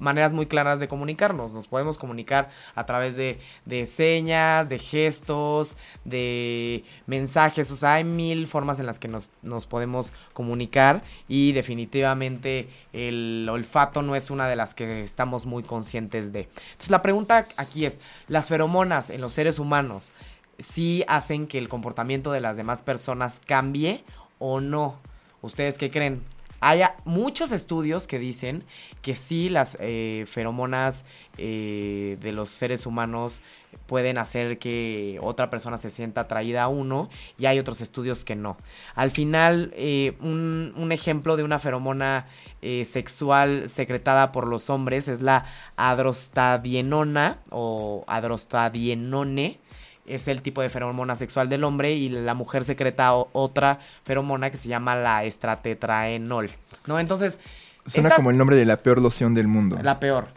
maneras 0.00 0.32
muy 0.32 0.46
claras 0.46 0.80
de 0.80 0.88
comunicarnos. 0.88 1.52
Nos 1.52 1.68
podemos 1.68 1.98
comunicar 1.98 2.50
a 2.74 2.86
través 2.86 3.16
de, 3.16 3.38
de, 3.64 3.86
señas, 3.86 4.68
de 4.68 4.78
gestos, 4.78 5.76
de 6.04 6.84
mensajes. 7.06 7.70
O 7.70 7.76
sea, 7.76 7.94
hay 7.94 8.04
mil 8.04 8.46
formas 8.46 8.80
en 8.80 8.86
las 8.86 8.98
que 8.98 9.08
nos, 9.08 9.30
nos 9.42 9.66
podemos 9.66 10.12
comunicar 10.32 11.02
y 11.28 11.52
definitivamente 11.52 12.68
el 12.92 13.48
olfato 13.50 14.02
no 14.02 14.16
es 14.16 14.30
una 14.30 14.48
de 14.48 14.56
las 14.56 14.74
que 14.74 15.04
estamos 15.04 15.46
muy 15.46 15.62
conscientes 15.62 16.32
de. 16.32 16.40
Entonces 16.40 16.90
la 16.90 17.02
pregunta 17.02 17.48
aquí 17.56 17.84
es, 17.84 18.00
¿las 18.28 18.48
feromonas 18.48 19.10
en 19.10 19.20
los 19.20 19.32
seres 19.32 19.58
humanos 19.58 20.10
sí 20.58 21.04
hacen 21.08 21.46
que 21.46 21.58
el 21.58 21.68
comportamiento 21.68 22.32
de 22.32 22.40
las 22.40 22.56
demás 22.56 22.82
personas 22.82 23.40
cambie 23.46 24.04
o 24.38 24.60
no? 24.60 24.96
¿Ustedes 25.42 25.78
qué 25.78 25.90
creen? 25.90 26.22
Hay 26.60 26.82
muchos 27.04 27.52
estudios 27.52 28.06
que 28.06 28.18
dicen 28.18 28.64
que 29.00 29.14
sí 29.14 29.48
las 29.48 29.76
eh, 29.80 30.24
feromonas 30.26 31.04
eh, 31.36 32.16
de 32.20 32.32
los 32.32 32.50
seres 32.50 32.84
humanos 32.84 33.40
pueden 33.86 34.18
hacer 34.18 34.58
que 34.58 35.18
otra 35.22 35.50
persona 35.50 35.78
se 35.78 35.90
sienta 35.90 36.22
atraída 36.22 36.64
a 36.64 36.68
uno 36.68 37.10
y 37.38 37.46
hay 37.46 37.58
otros 37.58 37.80
estudios 37.80 38.24
que 38.24 38.34
no. 38.34 38.56
Al 38.94 39.10
final, 39.10 39.72
eh, 39.76 40.16
un, 40.20 40.72
un, 40.76 40.90
ejemplo 40.90 41.36
de 41.36 41.44
una 41.44 41.58
feromona 41.58 42.26
sexual 42.60 43.68
secretada 43.68 44.32
por 44.32 44.46
los 44.46 44.68
hombres 44.68 45.06
es 45.06 45.22
la 45.22 45.44
adrostadienona 45.76 47.38
o 47.50 48.04
adrostadienone 48.08 49.60
es 50.08 50.28
el 50.28 50.42
tipo 50.42 50.62
de 50.62 50.70
feromona 50.70 51.16
sexual 51.16 51.48
del 51.48 51.64
hombre 51.64 51.92
y 51.92 52.08
la 52.08 52.34
mujer 52.34 52.64
secreta 52.64 53.12
otra 53.14 53.78
feromona 54.04 54.50
que 54.50 54.56
se 54.56 54.68
llama 54.68 54.96
la 54.96 55.24
estratetraenol, 55.24 56.50
¿no? 56.86 56.98
Entonces... 56.98 57.38
Suena 57.86 58.10
como 58.10 58.30
el 58.30 58.36
nombre 58.36 58.56
de 58.56 58.66
la 58.66 58.76
peor 58.78 59.00
loción 59.00 59.32
del 59.32 59.48
mundo. 59.48 59.78
La 59.82 59.98
peor. 59.98 60.28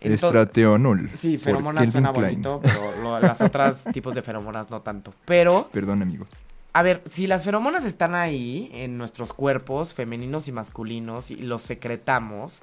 Estrateonol. 0.00 1.10
Sí, 1.14 1.38
feromonas 1.38 1.90
suena 1.90 2.10
bonito, 2.10 2.60
pero 2.62 3.18
las 3.20 3.40
otras 3.40 3.84
tipos 3.92 4.14
de 4.14 4.22
feromonas 4.22 4.70
no 4.70 4.80
tanto. 4.80 5.14
Pero... 5.24 5.68
Perdón, 5.72 6.02
amigo. 6.02 6.26
A 6.72 6.82
ver, 6.82 7.02
si 7.06 7.26
las 7.26 7.44
feromonas 7.44 7.84
están 7.84 8.14
ahí 8.14 8.70
en 8.72 8.98
nuestros 8.98 9.32
cuerpos, 9.32 9.94
femeninos 9.94 10.48
y 10.48 10.52
masculinos, 10.52 11.30
y 11.30 11.36
los 11.36 11.62
secretamos, 11.62 12.60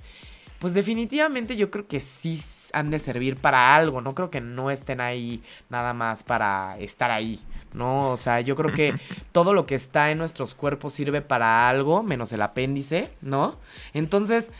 pues 0.59 0.73
definitivamente 0.73 1.55
yo 1.55 1.71
creo 1.71 1.87
que 1.87 1.99
sí 1.99 2.39
han 2.73 2.89
de 2.89 2.99
servir 2.99 3.37
para 3.37 3.75
algo, 3.75 4.01
no 4.01 4.15
creo 4.15 4.29
que 4.29 4.41
no 4.41 4.71
estén 4.71 5.01
ahí 5.01 5.41
nada 5.69 5.93
más 5.93 6.23
para 6.23 6.77
estar 6.79 7.11
ahí, 7.11 7.39
¿no? 7.73 8.09
O 8.09 8.17
sea, 8.17 8.41
yo 8.41 8.55
creo 8.55 8.73
que 8.73 8.95
todo 9.31 9.53
lo 9.53 9.65
que 9.65 9.75
está 9.75 10.11
en 10.11 10.17
nuestros 10.17 10.55
cuerpos 10.55 10.93
sirve 10.93 11.21
para 11.21 11.69
algo, 11.69 12.03
menos 12.03 12.33
el 12.33 12.41
apéndice, 12.41 13.09
¿no? 13.21 13.55
Entonces, 13.93 14.51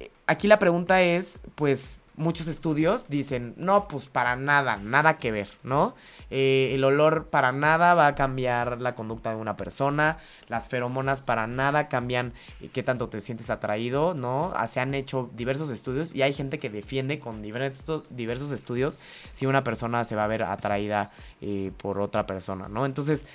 eh, 0.00 0.10
aquí 0.26 0.48
la 0.48 0.58
pregunta 0.58 1.02
es, 1.02 1.40
pues, 1.54 1.97
muchos 2.18 2.48
estudios 2.48 3.08
dicen, 3.08 3.54
no, 3.56 3.88
pues 3.88 4.06
para 4.06 4.36
nada, 4.36 4.76
nada 4.76 5.18
que 5.18 5.30
ver, 5.30 5.48
¿no? 5.62 5.94
Eh, 6.30 6.72
el 6.74 6.84
olor 6.84 7.26
para 7.26 7.52
nada 7.52 7.94
va 7.94 8.08
a 8.08 8.14
cambiar 8.14 8.80
la 8.80 8.94
conducta 8.94 9.30
de 9.30 9.36
una 9.36 9.56
persona, 9.56 10.18
las 10.48 10.68
feromonas 10.68 11.22
para 11.22 11.46
nada 11.46 11.88
cambian 11.88 12.32
eh, 12.60 12.68
qué 12.72 12.82
tanto 12.82 13.08
te 13.08 13.20
sientes 13.20 13.48
atraído, 13.50 14.14
¿no? 14.14 14.52
Ah, 14.54 14.66
se 14.66 14.80
han 14.80 14.94
hecho 14.94 15.30
diversos 15.34 15.70
estudios 15.70 16.14
y 16.14 16.22
hay 16.22 16.32
gente 16.32 16.58
que 16.58 16.70
defiende 16.70 17.18
con 17.20 17.40
diversos, 17.40 18.02
diversos 18.10 18.52
estudios 18.52 18.98
si 19.32 19.46
una 19.46 19.64
persona 19.64 20.04
se 20.04 20.16
va 20.16 20.24
a 20.24 20.28
ver 20.28 20.42
atraída 20.42 21.10
eh, 21.40 21.72
por 21.78 22.00
otra 22.00 22.26
persona, 22.26 22.68
¿no? 22.68 22.84
Entonces, 22.84 23.26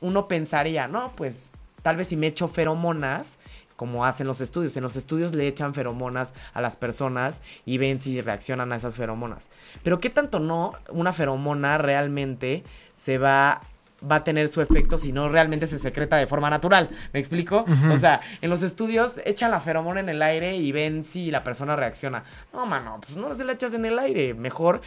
uno 0.00 0.28
pensaría, 0.28 0.88
no, 0.88 1.12
pues 1.16 1.50
tal 1.82 1.96
vez 1.96 2.08
si 2.08 2.16
me 2.16 2.26
echo 2.26 2.48
feromonas, 2.48 3.38
como 3.78 4.04
hacen 4.04 4.26
los 4.26 4.40
estudios. 4.40 4.76
En 4.76 4.82
los 4.82 4.96
estudios 4.96 5.36
le 5.36 5.46
echan 5.46 5.72
feromonas 5.72 6.34
a 6.52 6.60
las 6.60 6.76
personas 6.76 7.42
y 7.64 7.78
ven 7.78 8.00
si 8.00 8.20
reaccionan 8.20 8.72
a 8.72 8.76
esas 8.76 8.96
feromonas. 8.96 9.50
Pero 9.84 10.00
qué 10.00 10.10
tanto 10.10 10.40
no 10.40 10.72
una 10.90 11.12
feromona 11.12 11.78
realmente 11.78 12.64
se 12.92 13.18
va 13.18 13.60
va 13.98 14.16
a 14.16 14.24
tener 14.24 14.48
su 14.48 14.60
efecto 14.60 14.96
si 14.96 15.12
no 15.12 15.28
realmente 15.28 15.66
se 15.66 15.78
secreta 15.78 16.16
de 16.16 16.26
forma 16.26 16.50
natural. 16.50 16.90
¿Me 17.12 17.20
explico? 17.20 17.64
O 17.90 17.98
sea, 17.98 18.20
en 18.40 18.50
los 18.50 18.62
estudios 18.62 19.20
echan 19.24 19.50
la 19.50 19.60
feromona 19.60 20.00
en 20.00 20.08
el 20.08 20.22
aire 20.22 20.56
y 20.56 20.70
ven 20.70 21.02
si 21.04 21.30
la 21.30 21.42
persona 21.42 21.74
reacciona. 21.74 22.24
No, 22.52 22.66
mano, 22.66 23.00
pues 23.00 23.16
no 23.16 23.34
se 23.34 23.44
la 23.44 23.52
echas 23.52 23.74
en 23.74 23.84
el 23.84 23.98
aire. 23.98 24.34
Mejor 24.34 24.82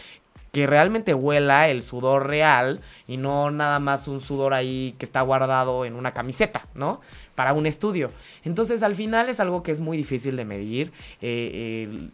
que 0.52 0.68
realmente 0.68 1.14
huela 1.14 1.70
el 1.70 1.82
sudor 1.82 2.28
real 2.28 2.82
y 3.08 3.18
no 3.18 3.52
nada 3.52 3.80
más 3.80 4.08
un 4.08 4.20
sudor 4.20 4.54
ahí 4.54 4.96
que 4.98 5.06
está 5.06 5.22
guardado 5.22 5.86
en 5.86 5.96
una 5.96 6.12
camiseta, 6.12 6.68
¿no? 6.74 7.00
Para 7.36 7.54
un 7.54 7.66
estudio. 7.66 8.12
Entonces 8.44 8.84
al 8.84 8.96
final 8.96 9.30
es 9.30 9.40
algo 9.40 9.64
que 9.64 9.72
es 9.72 9.80
muy 9.80 9.96
difícil 9.98 10.36
de 10.36 10.46
medir. 10.46 10.92
Eh, 11.22 12.10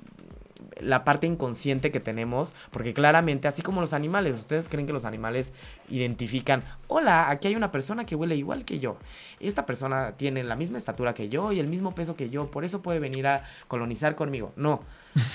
la 0.80 1.04
parte 1.04 1.28
inconsciente 1.28 1.92
que 1.92 2.00
tenemos, 2.00 2.54
porque 2.72 2.94
claramente, 2.94 3.48
así 3.48 3.62
como 3.62 3.82
los 3.82 3.94
animales, 3.94 4.36
ustedes 4.36 4.70
creen 4.70 4.88
que 4.88 4.94
los 4.94 5.06
animales 5.06 5.54
identifican, 5.90 6.64
hola, 6.88 7.30
aquí 7.30 7.48
hay 7.48 7.56
una 7.56 7.72
persona 7.72 8.06
que 8.06 8.16
huele 8.16 8.36
igual 8.36 8.66
que 8.66 8.80
yo, 8.80 8.98
esta 9.40 9.66
persona 9.66 10.14
tiene 10.18 10.44
la 10.44 10.56
misma 10.56 10.78
estatura 10.78 11.14
que 11.14 11.30
yo 11.30 11.52
y 11.52 11.60
el 11.60 11.68
mismo 11.68 11.96
peso 11.96 12.16
que 12.16 12.30
yo, 12.30 12.52
por 12.52 12.66
eso 12.66 12.82
puede 12.82 13.00
venir 13.00 13.28
a 13.28 13.44
colonizar 13.68 14.16
conmigo. 14.16 14.54
No, 14.56 14.82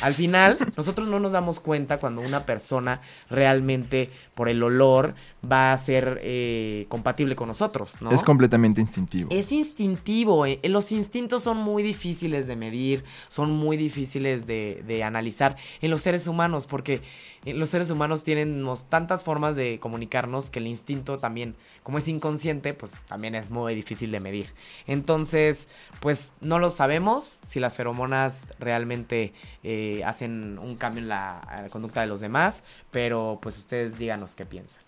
al 0.01 0.15
final, 0.15 0.59
nosotros 0.77 1.09
no 1.09 1.21
nos 1.21 1.33
damos 1.33 1.61
cuenta 1.61 1.99
cuando 1.99 2.21
una 2.21 2.47
persona 2.47 3.01
realmente, 3.31 4.11
por 4.35 4.49
el 4.49 4.63
olor, 4.63 5.15
va 5.51 5.73
a 5.73 5.79
ser 5.79 6.21
eh, 6.23 6.87
compatible 6.89 7.37
con 7.37 7.49
nosotros, 7.49 7.95
¿no? 8.01 8.11
Es 8.11 8.23
completamente 8.23 8.81
instintivo. 8.81 9.31
Es 9.31 9.53
instintivo. 9.53 10.47
Eh. 10.47 10.61
Los 10.65 10.93
instintos 10.93 11.43
son 11.43 11.59
muy 11.59 11.83
difíciles 11.83 12.47
de 12.47 12.57
medir, 12.57 13.05
son 13.29 13.51
muy 13.51 13.77
difíciles 13.77 14.47
de, 14.47 14.83
de 14.87 15.03
analizar 15.03 15.57
en 15.81 15.91
los 15.91 16.03
seres 16.03 16.27
humanos, 16.27 16.67
porque 16.67 17.03
eh, 17.45 17.55
los 17.55 17.71
seres 17.71 17.91
humanos 17.91 18.23
tenemos 18.23 18.89
tantas 18.89 19.25
formas 19.25 19.57
de 19.57 19.79
comunicarnos 19.79 20.51
que 20.51 20.61
el 20.61 20.67
instinto 20.67 21.19
también, 21.19 21.57
como 21.83 21.99
es 21.99 22.07
inconsciente, 22.09 22.73
pues 22.75 22.95
también 23.09 23.35
es 23.35 23.51
muy 23.51 23.75
difícil 23.75 24.11
de 24.11 24.21
medir. 24.21 24.53
Entonces, 24.87 25.69
pues 26.01 26.33
no 26.41 26.59
lo 26.59 26.71
sabemos 26.71 27.33
si 27.47 27.61
las 27.61 27.77
feromonas 27.77 28.49
realmente 28.59 29.33
eh, 29.63 29.72
hacen 30.05 30.59
un 30.59 30.77
cambio 30.77 31.03
en 31.03 31.09
la, 31.09 31.67
conducta 31.71 32.01
de 32.01 32.07
los 32.07 32.21
demás, 32.21 32.63
pero 32.91 33.39
pues 33.43 33.59
ustedes 33.59 33.99
díganos 33.99 34.35
qué 34.35 34.47
piensan. 34.47 34.81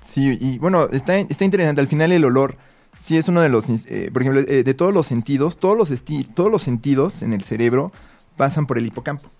Sí, 0.00 0.36
y 0.40 0.58
bueno, 0.58 0.88
está, 0.90 1.16
está 1.16 1.44
interesante. 1.44 1.80
Al 1.80 1.88
final 1.88 2.12
el 2.12 2.24
olor 2.24 2.56
sí 2.98 3.16
es 3.16 3.28
uno 3.28 3.40
de 3.40 3.48
los, 3.48 3.68
eh, 3.68 4.10
por 4.12 4.22
ejemplo, 4.22 4.42
de 4.42 4.74
todos 4.74 4.92
los 4.92 5.06
sentidos, 5.06 5.58
todos 5.58 5.76
los, 5.76 6.04
todos 6.34 6.50
los 6.50 6.62
sentidos 6.62 7.22
en 7.22 7.32
el 7.32 7.42
cerebro 7.44 7.92
pasan 8.36 8.66
por 8.66 8.78
el 8.78 8.86
hipocampo 8.86 9.30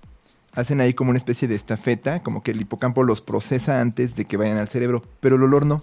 hacen 0.54 0.80
ahí 0.80 0.94
como 0.94 1.10
una 1.10 1.18
especie 1.18 1.48
de 1.48 1.54
estafeta, 1.54 2.22
como 2.22 2.42
que 2.42 2.50
el 2.50 2.60
hipocampo 2.60 3.02
los 3.04 3.22
procesa 3.22 3.80
antes 3.80 4.14
de 4.16 4.26
que 4.26 4.36
vayan 4.36 4.58
al 4.58 4.68
cerebro, 4.68 5.02
pero 5.20 5.36
el 5.36 5.42
olor 5.42 5.66
no. 5.66 5.82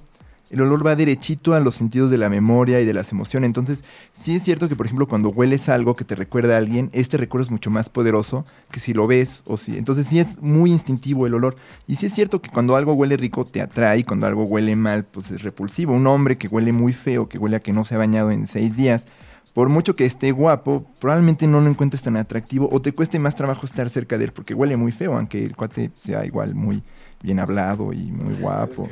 El 0.50 0.62
olor 0.62 0.86
va 0.86 0.96
derechito 0.96 1.54
a 1.54 1.60
los 1.60 1.76
sentidos 1.76 2.10
de 2.10 2.18
la 2.18 2.30
memoria 2.30 2.82
y 2.82 2.86
de 2.86 2.94
las 2.94 3.12
emociones. 3.12 3.48
Entonces, 3.48 3.84
sí 4.14 4.36
es 4.36 4.44
cierto 4.44 4.68
que, 4.68 4.76
por 4.76 4.88
ejemplo, 4.88 5.08
cuando 5.08 5.30
hueles 5.30 5.70
algo 5.70 5.96
que 5.96 6.06
te 6.06 6.16
recuerda 6.16 6.56
a 6.56 6.58
alguien, 6.58 6.90
este 6.92 7.18
recuerdo 7.18 7.46
es 7.46 7.52
mucho 7.52 7.70
más 7.70 7.90
poderoso 7.90 8.46
que 8.72 8.80
si 8.80 8.94
lo 8.94 9.06
ves 9.06 9.44
o 9.46 9.58
si. 9.58 9.78
Entonces, 9.78 10.08
sí 10.08 10.20
es 10.20 10.42
muy 10.42 10.72
instintivo 10.72 11.28
el 11.28 11.36
olor. 11.36 11.56
Y 11.86 11.96
sí 11.96 12.08
es 12.08 12.14
cierto 12.14 12.42
que 12.42 12.50
cuando 12.50 12.76
algo 12.76 12.94
huele 12.94 13.16
rico 13.16 13.46
te 13.46 13.62
atrae, 13.62 14.00
y 14.00 14.04
cuando 14.04 14.26
algo 14.26 14.44
huele 14.44 14.76
mal, 14.76 15.06
pues 15.06 15.32
es 15.32 15.44
repulsivo. 15.44 15.94
Un 15.94 16.08
hombre 16.08 16.38
que 16.38 16.48
huele 16.48 16.72
muy 16.72 16.94
feo, 16.94 17.30
que 17.30 17.38
huele 17.38 17.58
a 17.58 17.60
que 17.60 17.74
no 17.74 17.86
se 17.86 17.96
ha 17.96 18.00
bañado 18.00 18.32
en 18.32 18.48
seis 18.48 18.76
días, 18.76 19.06
por 19.54 19.70
mucho 19.70 19.96
que 19.96 20.06
esté 20.06 20.32
guapo, 20.32 20.86
probablemente 21.00 21.48
no 21.48 21.60
lo 21.60 21.70
encuentres 21.70 22.04
tan 22.04 22.18
atractivo 22.18 22.70
o 22.72 22.82
te 22.82 22.92
cueste 22.92 23.20
más 23.20 23.36
trabajo 23.36 23.66
estar 23.66 23.90
cerca 23.90 24.18
de 24.18 24.26
él 24.26 24.32
porque 24.32 24.54
huele 24.54 24.78
muy 24.78 24.92
feo, 24.92 25.18
aunque 25.18 25.44
el 25.44 25.56
cuate 25.56 25.92
sea 25.96 26.26
igual 26.26 26.56
muy 26.56 26.84
bien 27.22 27.40
hablado 27.40 27.92
y 27.92 28.12
muy 28.12 28.36
guapo. 28.36 28.88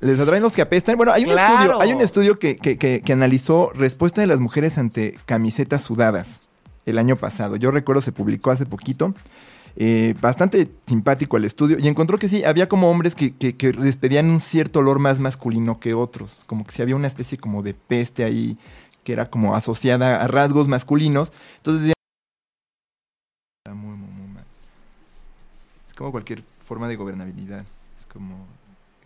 Les 0.00 0.18
atraen 0.18 0.42
los 0.42 0.52
que 0.52 0.62
apestan. 0.62 0.96
Bueno, 0.96 1.12
hay 1.12 1.24
un 1.24 1.30
estudio, 1.30 1.80
hay 1.80 1.92
un 1.92 2.00
estudio 2.00 2.38
que, 2.38 2.56
que, 2.56 2.76
que, 2.76 3.12
analizó 3.12 3.70
respuesta 3.74 4.20
de 4.20 4.26
las 4.26 4.40
mujeres 4.40 4.76
ante 4.78 5.18
camisetas 5.24 5.82
sudadas 5.82 6.40
el 6.84 6.98
año 6.98 7.16
pasado. 7.16 7.56
Yo 7.56 7.70
recuerdo 7.70 8.02
se 8.02 8.12
publicó 8.12 8.50
hace 8.50 8.66
poquito. 8.66 9.14
Eh, 9.76 10.14
bastante 10.20 10.70
simpático 10.86 11.36
el 11.36 11.44
estudio 11.44 11.78
y 11.80 11.88
encontró 11.88 12.16
que 12.16 12.28
sí, 12.28 12.44
había 12.44 12.68
como 12.68 12.92
hombres 12.92 13.16
que, 13.16 13.34
que, 13.34 13.56
que 13.56 13.72
despedían 13.72 14.30
un 14.30 14.38
cierto 14.38 14.78
olor 14.78 15.00
más 15.00 15.18
masculino 15.18 15.80
que 15.80 15.94
otros, 15.94 16.44
como 16.46 16.64
que 16.64 16.70
si 16.70 16.80
había 16.80 16.94
una 16.94 17.08
especie 17.08 17.38
como 17.38 17.60
de 17.60 17.74
peste 17.74 18.22
ahí 18.22 18.56
que 19.04 19.12
era 19.12 19.26
como 19.26 19.54
asociada 19.54 20.24
a 20.24 20.26
rasgos 20.26 20.66
masculinos. 20.66 21.32
Entonces 21.58 21.92
está 23.64 23.74
muy, 23.74 23.96
muy, 23.96 24.08
muy 24.08 24.28
mal. 24.28 24.44
Es 25.86 25.94
como 25.94 26.10
cualquier 26.10 26.42
forma 26.58 26.88
de 26.88 26.96
gobernabilidad. 26.96 27.64
Es 27.96 28.06
como, 28.06 28.46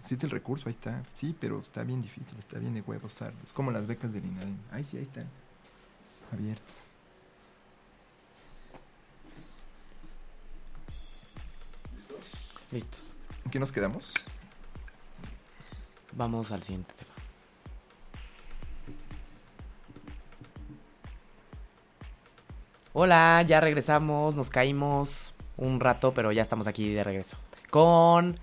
existe 0.00 0.26
el 0.26 0.30
recurso, 0.30 0.64
ahí 0.66 0.72
está. 0.72 1.02
Sí, 1.14 1.34
pero 1.38 1.60
está 1.60 1.82
bien 1.84 2.00
difícil, 2.00 2.36
está 2.38 2.58
bien 2.58 2.74
de 2.74 2.80
huevos 2.80 3.12
usarlo. 3.12 3.38
Es 3.44 3.52
como 3.52 3.70
las 3.70 3.86
becas 3.86 4.12
del 4.12 4.24
INADEM. 4.24 4.56
Ahí 4.70 4.84
sí, 4.84 4.96
ahí 4.96 5.02
están. 5.02 5.28
Abiertas. 6.32 6.74
Listos. 12.70 13.14
¿En 13.44 13.50
qué 13.50 13.58
nos 13.58 13.72
quedamos? 13.72 14.12
Vamos 16.14 16.52
al 16.52 16.62
siguiente 16.62 16.92
tema. 16.94 17.08
Hola, 22.92 23.42
ya 23.42 23.60
regresamos, 23.60 24.34
nos 24.34 24.50
caímos 24.50 25.32
un 25.56 25.78
rato, 25.78 26.12
pero 26.12 26.32
ya 26.32 26.42
estamos 26.42 26.66
aquí 26.66 26.92
de 26.92 27.04
regreso. 27.04 27.36
Con, 27.70 28.38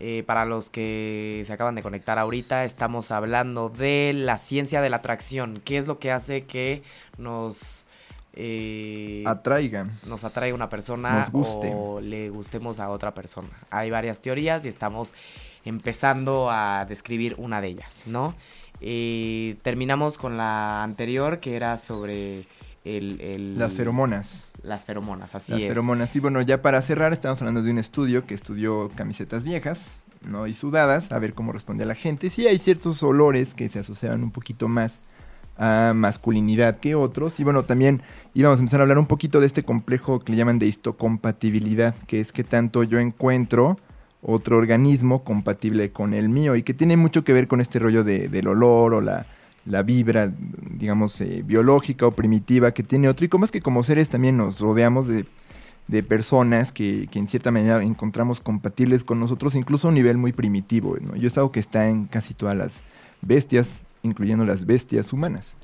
eh, 0.00 0.22
para 0.26 0.44
los 0.44 0.70
que 0.70 1.42
se 1.46 1.52
acaban 1.52 1.74
de 1.74 1.82
conectar 1.82 2.18
ahorita, 2.18 2.64
estamos 2.64 3.10
hablando 3.10 3.68
de 3.68 4.12
la 4.14 4.38
ciencia 4.38 4.80
de 4.80 4.90
la 4.90 4.98
atracción. 4.98 5.60
¿Qué 5.64 5.76
es 5.76 5.86
lo 5.86 5.98
que 5.98 6.12
hace 6.12 6.44
que 6.44 6.82
nos... 7.16 7.84
Eh, 8.34 9.24
atraiga. 9.26 9.88
Nos 10.06 10.22
atraiga 10.22 10.54
una 10.54 10.68
persona 10.68 11.28
o 11.32 12.00
le 12.00 12.30
gustemos 12.30 12.78
a 12.78 12.90
otra 12.90 13.12
persona. 13.12 13.48
Hay 13.70 13.90
varias 13.90 14.20
teorías 14.20 14.64
y 14.64 14.68
estamos 14.68 15.12
empezando 15.64 16.48
a 16.48 16.84
describir 16.88 17.34
una 17.38 17.60
de 17.60 17.68
ellas, 17.68 18.04
¿no? 18.06 18.34
Eh, 18.80 19.56
terminamos 19.62 20.18
con 20.18 20.36
la 20.36 20.84
anterior 20.84 21.40
que 21.40 21.56
era 21.56 21.78
sobre 21.78 22.46
el, 22.84 23.58
las 23.58 23.76
feromonas. 23.76 24.50
Las 24.62 24.84
feromonas, 24.84 25.34
así 25.34 25.52
es. 25.52 25.60
Las 25.60 25.68
feromonas. 25.68 26.14
Y 26.16 26.20
bueno, 26.20 26.40
ya 26.42 26.62
para 26.62 26.80
cerrar, 26.82 27.12
estamos 27.12 27.40
hablando 27.40 27.62
de 27.62 27.70
un 27.70 27.78
estudio 27.78 28.26
que 28.26 28.34
estudió 28.34 28.90
camisetas 28.94 29.44
viejas, 29.44 29.92
¿no? 30.26 30.46
Y 30.46 30.54
sudadas, 30.54 31.12
a 31.12 31.18
ver 31.18 31.34
cómo 31.34 31.52
respondía 31.52 31.86
la 31.86 31.94
gente. 31.94 32.30
Sí 32.30 32.46
hay 32.46 32.58
ciertos 32.58 33.02
olores 33.02 33.54
que 33.54 33.68
se 33.68 33.78
asociaban 33.78 34.22
un 34.22 34.30
poquito 34.30 34.68
más 34.68 35.00
a 35.58 35.92
masculinidad 35.94 36.78
que 36.78 36.94
otros. 36.94 37.40
Y 37.40 37.44
bueno, 37.44 37.64
también 37.64 38.02
íbamos 38.34 38.58
a 38.58 38.62
empezar 38.62 38.80
a 38.80 38.82
hablar 38.84 38.98
un 38.98 39.06
poquito 39.06 39.40
de 39.40 39.46
este 39.46 39.64
complejo 39.64 40.20
que 40.20 40.32
le 40.32 40.38
llaman 40.38 40.58
de 40.58 40.66
histocompatibilidad, 40.66 41.94
que 42.06 42.20
es 42.20 42.32
que 42.32 42.44
tanto 42.44 42.84
yo 42.84 42.98
encuentro 43.00 43.78
otro 44.22 44.56
organismo 44.56 45.22
compatible 45.22 45.90
con 45.92 46.14
el 46.14 46.28
mío 46.28 46.56
y 46.56 46.62
que 46.62 46.74
tiene 46.74 46.96
mucho 46.96 47.22
que 47.22 47.32
ver 47.32 47.46
con 47.46 47.60
este 47.60 47.78
rollo 47.78 48.02
de, 48.02 48.28
del 48.28 48.48
olor 48.48 48.94
o 48.94 49.00
la, 49.00 49.26
la 49.68 49.82
vibra, 49.82 50.32
digamos, 50.70 51.20
eh, 51.20 51.42
biológica 51.44 52.06
o 52.06 52.12
primitiva 52.12 52.72
que 52.72 52.82
tiene 52.82 53.08
otro. 53.08 53.26
Y 53.26 53.28
como 53.28 53.44
es 53.44 53.50
que 53.50 53.60
como 53.60 53.82
seres 53.82 54.08
también 54.08 54.36
nos 54.36 54.60
rodeamos 54.60 55.06
de, 55.06 55.26
de 55.86 56.02
personas 56.02 56.72
que, 56.72 57.06
que, 57.10 57.18
en 57.18 57.28
cierta 57.28 57.50
manera 57.50 57.82
encontramos 57.82 58.40
compatibles 58.40 59.04
con 59.04 59.20
nosotros, 59.20 59.54
incluso 59.54 59.88
a 59.88 59.90
un 59.90 59.94
nivel 59.94 60.16
muy 60.16 60.32
primitivo. 60.32 60.96
¿no? 61.00 61.16
Yo 61.16 61.28
es 61.28 61.36
algo 61.36 61.52
que 61.52 61.60
está 61.60 61.88
en 61.88 62.06
casi 62.06 62.34
todas 62.34 62.56
las 62.56 62.82
bestias, 63.20 63.82
incluyendo 64.02 64.44
las 64.44 64.64
bestias 64.64 65.12
humanas. 65.12 65.56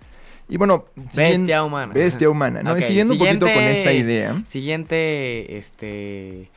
Y 0.48 0.58
bueno, 0.58 0.84
bestia 1.16 1.64
humana. 1.64 1.94
Bestia 1.94 2.28
humana, 2.28 2.62
¿no? 2.62 2.76
y 2.76 2.82
siguiendo 2.82 3.14
un 3.14 3.18
poquito 3.18 3.46
con 3.46 3.62
esta 3.62 3.92
idea. 3.94 4.42
Siguiente, 4.46 5.56
este 5.56 6.50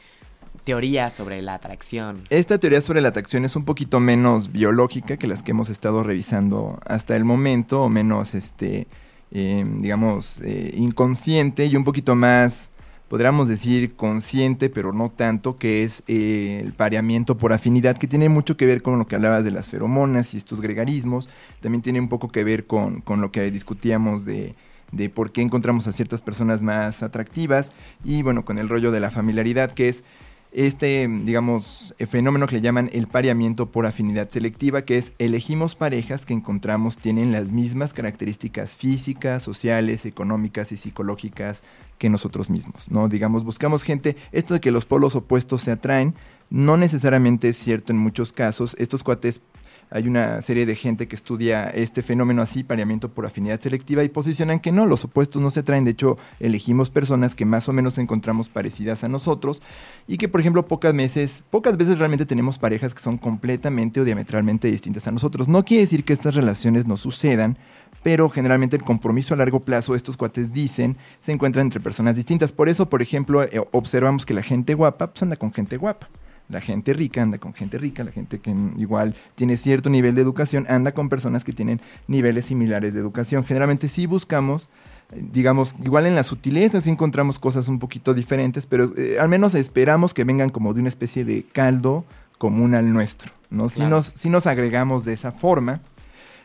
teoría 0.68 1.09
sobre 1.09 1.41
la 1.41 1.53
atracción. 1.53 2.24
Esta 2.30 2.57
teoría 2.57 2.82
sobre 2.82 2.99
la 2.99 3.07
atracción 3.07 3.45
es 3.45 3.55
un 3.55 3.63
poquito 3.63 4.01
menos 4.01 4.51
biológica 4.51 5.15
que 5.15 5.26
las 5.26 5.41
que 5.41 5.51
hemos 5.51 5.70
estado 5.70 6.03
revisando 6.03 6.78
hasta 6.86 7.15
el 7.15 7.24
momento, 7.24 7.84
o 7.84 7.88
menos, 7.89 8.36
este, 8.36 8.86
eh, 9.32 9.65
digamos, 9.78 10.41
eh, 10.41 10.74
inconsciente 10.76 11.68
y 11.68 11.78
un 11.78 11.86
poquito 11.86 12.15
más, 12.15 12.72
podríamos 13.07 13.47
decir, 13.47 13.95
consciente, 13.95 14.70
pero 14.70 14.91
no 14.91 15.09
tanto, 15.09 15.57
que 15.57 15.84
es 15.84 16.03
eh, 16.07 16.59
el 16.61 16.74
pareamiento 16.74 17.38
por 17.38 17.53
afinidad, 17.53 17.97
que 17.97 18.07
tiene 18.07 18.28
mucho 18.28 18.57
que 18.57 18.65
ver 18.65 18.82
con 18.82 18.99
lo 18.99 19.07
que 19.07 19.15
hablabas 19.15 19.45
de 19.45 19.51
las 19.51 19.70
feromonas 19.70 20.34
y 20.34 20.38
estos 20.38 20.59
gregarismos, 20.59 21.30
también 21.61 21.82
tiene 21.82 22.01
un 22.01 22.09
poco 22.09 22.28
que 22.28 22.43
ver 22.43 22.68
con, 22.68 22.99
con 22.99 23.22
lo 23.22 23.32
que 23.32 23.49
discutíamos 23.51 24.26
de 24.26 24.53
de 24.91 25.09
por 25.09 25.32
qué 25.32 25.41
encontramos 25.41 25.88
a 25.88 25.91
ciertas 25.91 26.22
personas 26.22 26.63
más 26.63 27.03
atractivas 27.03 27.72
y 28.05 28.22
bueno, 28.22 28.45
con 28.45 28.57
el 28.57 28.70
rollo 28.70 28.91
de 28.91 29.01
la 29.01 29.11
familiaridad, 29.11 29.72
que 29.72 29.89
es 29.89 30.05
este, 30.52 31.08
digamos, 31.08 31.93
fenómeno 32.10 32.48
que 32.48 32.56
le 32.56 32.62
llaman 32.62 32.89
el 32.93 33.08
pareamiento 33.08 33.72
por 33.72 33.86
afinidad 33.86 34.30
selectiva, 34.30 34.84
que 34.84 34.98
es 34.98 35.14
elegimos 35.20 35.76
parejas 35.76 36.26
que 36.26 36.34
encontramos 36.34 36.98
tienen 36.98 37.32
las 37.32 37.52
mismas 37.52 37.93
características 37.93 38.76
físicas, 38.76 39.43
sociales, 39.43 40.06
económicas 40.06 40.72
y 40.72 40.78
psicológicas 40.78 41.64
que 41.98 42.10
nosotros 42.10 42.50
mismos, 42.50 42.89
¿no? 42.91 43.10
Digamos, 43.10 43.43
buscamos 43.43 43.84
gente, 43.84 44.16
esto 44.32 44.54
de 44.54 44.60
que 44.60 44.72
los 44.72 44.86
polos 44.86 45.16
opuestos 45.16 45.62
se 45.62 45.72
atraen, 45.72 46.16
no 46.50 46.78
necesariamente 46.78 47.50
es 47.50 47.58
cierto 47.58 47.91
en 47.91 48.00
muchos 48.00 48.32
casos, 48.32 48.76
estos 48.80 49.04
cuates 49.04 49.41
hay 49.89 50.07
una 50.07 50.41
serie 50.41 50.65
de 50.65 50.75
gente 50.75 51.07
que 51.07 51.15
estudia 51.15 51.69
este 51.69 52.01
fenómeno 52.01 52.41
así, 52.41 52.63
pareamiento 52.63 53.09
por 53.09 53.25
afinidad 53.25 53.59
selectiva, 53.59 54.03
y 54.03 54.09
posicionan 54.09 54.59
que 54.59 54.71
no, 54.71 54.85
los 54.85 55.05
opuestos 55.05 55.41
no 55.41 55.51
se 55.51 55.63
traen, 55.63 55.85
de 55.85 55.91
hecho 55.91 56.17
elegimos 56.39 56.89
personas 56.89 57.35
que 57.35 57.45
más 57.45 57.69
o 57.69 57.73
menos 57.73 57.97
encontramos 57.97 58.49
parecidas 58.49 59.03
a 59.03 59.07
nosotros 59.07 59.61
y 60.07 60.17
que 60.17 60.27
por 60.27 60.41
ejemplo 60.41 60.67
pocas 60.67 60.93
veces, 60.93 61.43
pocas 61.49 61.77
veces 61.77 61.97
realmente 61.99 62.25
tenemos 62.25 62.57
parejas 62.57 62.93
que 62.93 63.01
son 63.01 63.17
completamente 63.17 64.01
o 64.01 64.05
diametralmente 64.05 64.69
distintas 64.69 65.07
a 65.07 65.11
nosotros. 65.11 65.47
No 65.47 65.63
quiere 65.63 65.81
decir 65.81 66.03
que 66.03 66.13
estas 66.13 66.35
relaciones 66.35 66.85
no 66.85 66.97
sucedan, 66.97 67.57
pero 68.03 68.29
generalmente 68.29 68.75
el 68.75 68.83
compromiso 68.83 69.33
a 69.33 69.38
largo 69.38 69.61
plazo, 69.61 69.95
estos 69.95 70.17
cuates 70.17 70.53
dicen, 70.53 70.97
se 71.19 71.31
encuentra 71.31 71.61
entre 71.61 71.79
personas 71.79 72.15
distintas. 72.15 72.53
Por 72.53 72.69
eso, 72.69 72.89
por 72.89 73.01
ejemplo, 73.01 73.43
eh, 73.43 73.61
observamos 73.71 74.25
que 74.25 74.33
la 74.33 74.43
gente 74.43 74.73
guapa 74.73 75.07
pues 75.11 75.23
anda 75.23 75.35
con 75.35 75.53
gente 75.53 75.77
guapa. 75.77 76.09
La 76.50 76.62
gente 76.62 76.93
rica 76.93 77.22
anda 77.22 77.38
con 77.38 77.54
gente 77.54 77.78
rica, 77.78 78.04
la 78.04 78.12
gente 78.12 78.39
que 78.39 78.56
igual 78.78 79.16
tiene 79.36 79.58
cierto 79.58 79.89
nivel 79.89 80.16
de 80.16 80.22
educación 80.22 80.66
anda 80.70 80.93
con 80.93 81.10
personas 81.10 81.43
que 81.43 81.52
tienen 81.52 81.82
niveles 82.08 82.45
similares 82.45 82.93
de 82.93 83.02
educación. 83.02 83.43
Generalmente 83.43 83.89
sí 83.89 84.06
buscamos, 84.06 84.70
eh, 85.12 85.22
digamos, 85.34 85.76
igual 85.84 86.06
en 86.06 86.16
las 86.16 86.28
sutilezas 86.28 86.86
sí 86.86 86.89
encontramos 86.89 87.38
cosas 87.38 87.68
un 87.68 87.80
poquito 87.80 88.14
diferentes, 88.14 88.66
pero 88.66 88.91
eh, 88.98 89.18
al 89.20 89.28
menos 89.28 89.56
esperamos 89.56 90.14
que 90.14 90.24
vengan 90.24 90.50
como 90.50 90.74
de 90.74 90.80
una 90.80 90.89
especie 90.89 91.26
de 91.26 91.43
caldo 91.43 92.06
común 92.38 92.76
al 92.76 92.93
nuestro, 92.93 93.34
¿no? 93.50 93.68
Si, 93.68 93.84
nos, 93.84 94.06
si 94.06 94.30
nos 94.30 94.48
agregamos 94.48 95.04
de 95.04 95.14
esa 95.14 95.32
forma. 95.32 95.82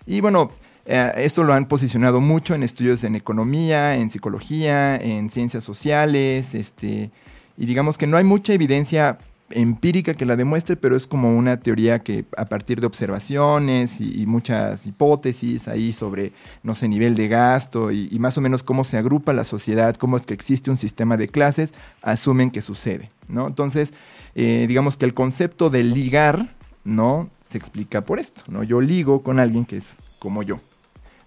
Y 0.05 0.21
bueno, 0.21 0.51
eh, 0.85 1.13
esto 1.17 1.45
lo 1.45 1.53
han 1.53 1.67
posicionado 1.67 2.21
mucho 2.21 2.55
en 2.55 2.65
estudios 2.65 3.05
en 3.05 3.15
economía, 3.15 3.95
en 3.95 4.11
psicología, 4.11 4.97
en 4.97 5.31
ciencias 5.31 5.63
sociales, 5.63 6.57
este, 6.57 7.11
y 7.57 7.67
digamos 7.67 7.99
que 7.99 8.07
no 8.09 8.17
hay 8.17 8.25
mucha 8.25 8.53
evidencia 8.53 9.19
empírica 9.55 10.15
que 10.15 10.25
la 10.25 10.37
demuestre, 10.37 10.77
pero 10.77 10.97
es 10.97 11.07
como 11.07 11.37
una 11.37 11.61
teoría 11.61 12.01
que 12.01 12.25
a 12.37 12.47
partir 12.47 12.81
de 12.81 12.87
observaciones 12.87 14.01
y, 14.01 14.27
muchas 14.27 14.87
hipótesis 14.87 15.69
ahí 15.69 15.93
sobre, 15.93 16.33
no 16.63 16.75
sé, 16.75 16.89
nivel 16.89 17.15
de 17.15 17.29
gasto 17.29 17.91
y, 17.91 18.19
más 18.19 18.39
o 18.39 18.41
menos 18.41 18.63
cómo 18.63 18.85
se 18.85 18.99
agrupa 18.99 19.33
la 19.33 19.45
sociedad, 19.45 19.97
cómo 19.97 20.17
es 20.17 20.27
que 20.27 20.35
existe 20.35 20.71
un 20.71 20.77
sistema 20.77 21.17
de 21.17 21.29
clases, 21.29 21.75
asumen 22.03 22.51
que 22.51 22.63
sucede, 22.63 23.11
¿no? 23.29 23.47
Entonces, 23.47 23.93
eh, 24.35 24.67
digamos 24.69 24.97
que 24.97 25.05
el 25.05 25.15
concepto 25.15 25.71
de 25.71 25.85
ligar, 25.85 26.55
¿no? 26.85 27.31
Se 27.47 27.59
explica 27.59 28.05
por 28.05 28.19
esto, 28.19 28.43
¿no? 28.49 28.63
Yo 28.63 28.81
ligo 28.81 29.23
con 29.23 29.39
alguien 29.39 29.65
que 29.65 29.77
es 29.77 29.97
como 30.19 30.43
yo. 30.43 30.61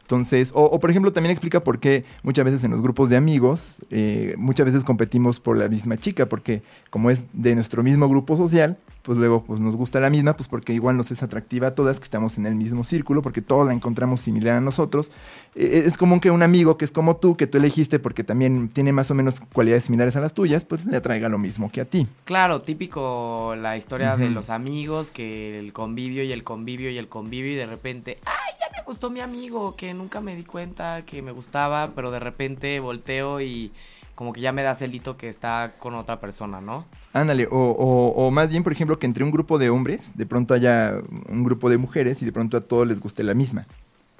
Entonces, 0.05 0.51
o, 0.53 0.79
por 0.79 0.91
ejemplo, 0.91 1.11
también 1.11 1.31
explica 1.31 1.63
por 1.63 1.79
qué 1.79 2.05
muchas 2.21 2.45
veces 2.45 2.63
en 2.63 2.69
los 2.69 2.83
grupos 2.83 3.09
de 3.09 3.17
amigos, 3.17 3.81
eh, 3.89 4.35
muchas 4.37 4.67
veces 4.67 4.83
competimos 4.83 5.39
por 5.39 5.57
la 5.57 5.67
misma 5.67 5.97
chica, 5.97 6.29
porque 6.29 6.61
como 6.91 7.09
es 7.09 7.25
de 7.33 7.55
nuestro 7.55 7.81
mismo 7.81 8.07
grupo 8.07 8.37
social, 8.37 8.77
pues 9.01 9.17
luego 9.17 9.43
pues 9.43 9.59
nos 9.61 9.75
gusta 9.75 9.99
la 9.99 10.11
misma, 10.11 10.35
pues 10.35 10.47
porque 10.47 10.73
igual 10.73 10.95
nos 10.97 11.09
es 11.09 11.23
atractiva 11.23 11.69
a 11.69 11.75
todas, 11.75 11.99
que 11.99 12.03
estamos 12.03 12.37
en 12.37 12.45
el 12.45 12.53
mismo 12.53 12.83
círculo, 12.83 13.23
porque 13.23 13.41
todos 13.41 13.65
la 13.65 13.73
encontramos 13.73 14.21
similar 14.21 14.55
a 14.55 14.61
nosotros. 14.61 15.09
Eh, 15.55 15.83
es 15.85 15.97
común 15.97 16.19
que 16.19 16.29
un 16.29 16.43
amigo 16.43 16.77
que 16.77 16.85
es 16.85 16.91
como 16.91 17.15
tú, 17.17 17.35
que 17.35 17.47
tú 17.47 17.57
elegiste 17.57 17.97
porque 17.97 18.23
también 18.23 18.69
tiene 18.69 18.91
más 18.93 19.09
o 19.09 19.15
menos 19.15 19.41
cualidades 19.53 19.85
similares 19.85 20.15
a 20.15 20.19
las 20.21 20.35
tuyas, 20.35 20.65
pues 20.65 20.85
le 20.85 20.97
atraiga 20.97 21.29
lo 21.29 21.39
mismo 21.39 21.71
que 21.71 21.81
a 21.81 21.85
ti. 21.85 22.07
Claro, 22.25 22.61
típico 22.61 23.55
la 23.57 23.75
historia 23.77 24.17
de 24.17 24.29
los 24.29 24.51
amigos, 24.51 25.09
que 25.09 25.59
el 25.59 25.73
convivio 25.73 26.23
y 26.23 26.31
el 26.31 26.43
convivio 26.43 26.91
y 26.91 26.97
el 26.99 27.07
convivio 27.07 27.53
y 27.53 27.55
de 27.55 27.65
repente, 27.65 28.17
¡ay, 28.25 28.53
ya 28.59 28.64
me 28.75 28.83
gustó 28.85 29.09
mi 29.09 29.19
amigo! 29.19 29.75
Que 29.75 29.93
nunca 29.93 30.21
me 30.21 30.35
di 30.35 30.43
cuenta 30.43 31.03
que 31.05 31.21
me 31.21 31.31
gustaba, 31.31 31.91
pero 31.95 32.11
de 32.11 32.19
repente 32.19 32.79
volteo 32.79 33.41
y 33.41 33.71
como 34.15 34.31
que 34.31 34.41
ya 34.41 34.53
me 34.53 34.63
da 34.63 34.75
celito 34.75 35.17
que 35.17 35.27
está 35.27 35.73
con 35.77 35.93
otra 35.93 36.19
persona, 36.19 36.61
¿no? 36.61 36.85
Ándale, 37.13 37.47
o, 37.51 37.57
o, 37.57 38.31
más 38.31 38.49
bien, 38.49 38.63
por 38.63 38.71
ejemplo, 38.71 38.97
que 38.97 39.05
entre 39.05 39.23
un 39.23 39.31
grupo 39.31 39.57
de 39.57 39.69
hombres, 39.69 40.13
de 40.15 40.25
pronto 40.25 40.53
haya 40.53 40.95
un 41.27 41.43
grupo 41.43 41.69
de 41.69 41.77
mujeres 41.77 42.21
y 42.21 42.25
de 42.25 42.31
pronto 42.31 42.55
a 42.55 42.61
todos 42.61 42.87
les 42.87 43.01
guste 43.01 43.23
la 43.23 43.33
misma, 43.33 43.67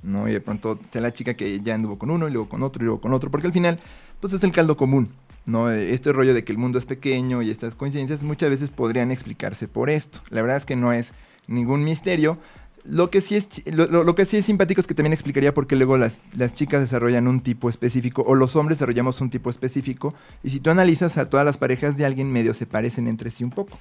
¿no? 0.04 0.28
Y 0.28 0.34
de 0.34 0.42
pronto 0.42 0.80
sea 0.92 1.02
la 1.02 1.14
chica 1.14 1.36
que 1.36 1.62
ya 1.62 1.76
anduvo 1.76 1.98
con 1.98 2.12
uno 2.12 2.28
y 2.28 2.32
luego 2.32 2.50
con 2.50 2.62
otro 2.62 2.84
y 2.84 2.86
luego 2.86 3.00
con 3.00 3.14
otro, 3.14 3.32
porque 3.32 3.48
al 3.48 3.54
final, 3.54 3.80
pues 4.20 4.34
es 4.34 4.44
el 4.44 4.52
caldo 4.52 4.76
común, 4.76 5.12
¿no? 5.46 5.70
Este 5.72 6.12
rollo 6.12 6.34
de 6.34 6.44
que 6.44 6.52
el 6.52 6.58
mundo 6.58 6.78
es 6.78 6.86
pequeño 6.86 7.42
y 7.42 7.50
estas 7.50 7.76
coincidencias 7.76 8.24
muchas 8.26 8.50
veces 8.50 8.72
podrían 8.72 9.12
explicarse 9.12 9.70
por 9.70 9.90
esto. 9.90 10.20
La 10.30 10.42
verdad 10.42 10.58
es 10.58 10.66
que 10.66 10.76
no 10.76 10.92
es 10.92 11.14
ningún 11.48 11.86
misterio, 11.86 12.38
lo 12.88 13.10
que, 13.10 13.22
sí 13.22 13.36
es, 13.36 13.50
lo, 13.66 14.16
que 14.16 14.26
sí 14.26 14.38
es 14.38 14.46
simpático 14.46 14.80
es 14.80 14.88
que 14.88 14.94
también 14.94 15.14
explicaría 15.14 15.54
por 15.54 15.68
qué 15.68 15.76
luego 15.76 15.98
las, 15.98 16.22
las, 16.36 16.54
chicas 16.54 16.82
desarrollan 16.82 17.28
un 17.28 17.42
tipo 17.42 17.70
específico 17.70 18.24
o 18.26 18.36
los 18.36 18.56
hombres 18.56 18.78
desarrollamos 18.78 19.22
un 19.22 19.30
tipo 19.30 19.50
específico. 19.50 20.14
Y 20.44 20.52
si 20.52 20.60
tú 20.60 20.70
analizas 20.70 21.18
a 21.18 21.30
todas 21.30 21.46
las 21.46 21.58
parejas 21.58 21.98
de 21.98 22.06
alguien, 22.06 22.32
medio 22.32 22.54
se 22.54 22.66
parecen 22.66 23.08
entre 23.08 23.32
sí 23.32 23.44
un 23.44 23.50
poco. 23.50 23.80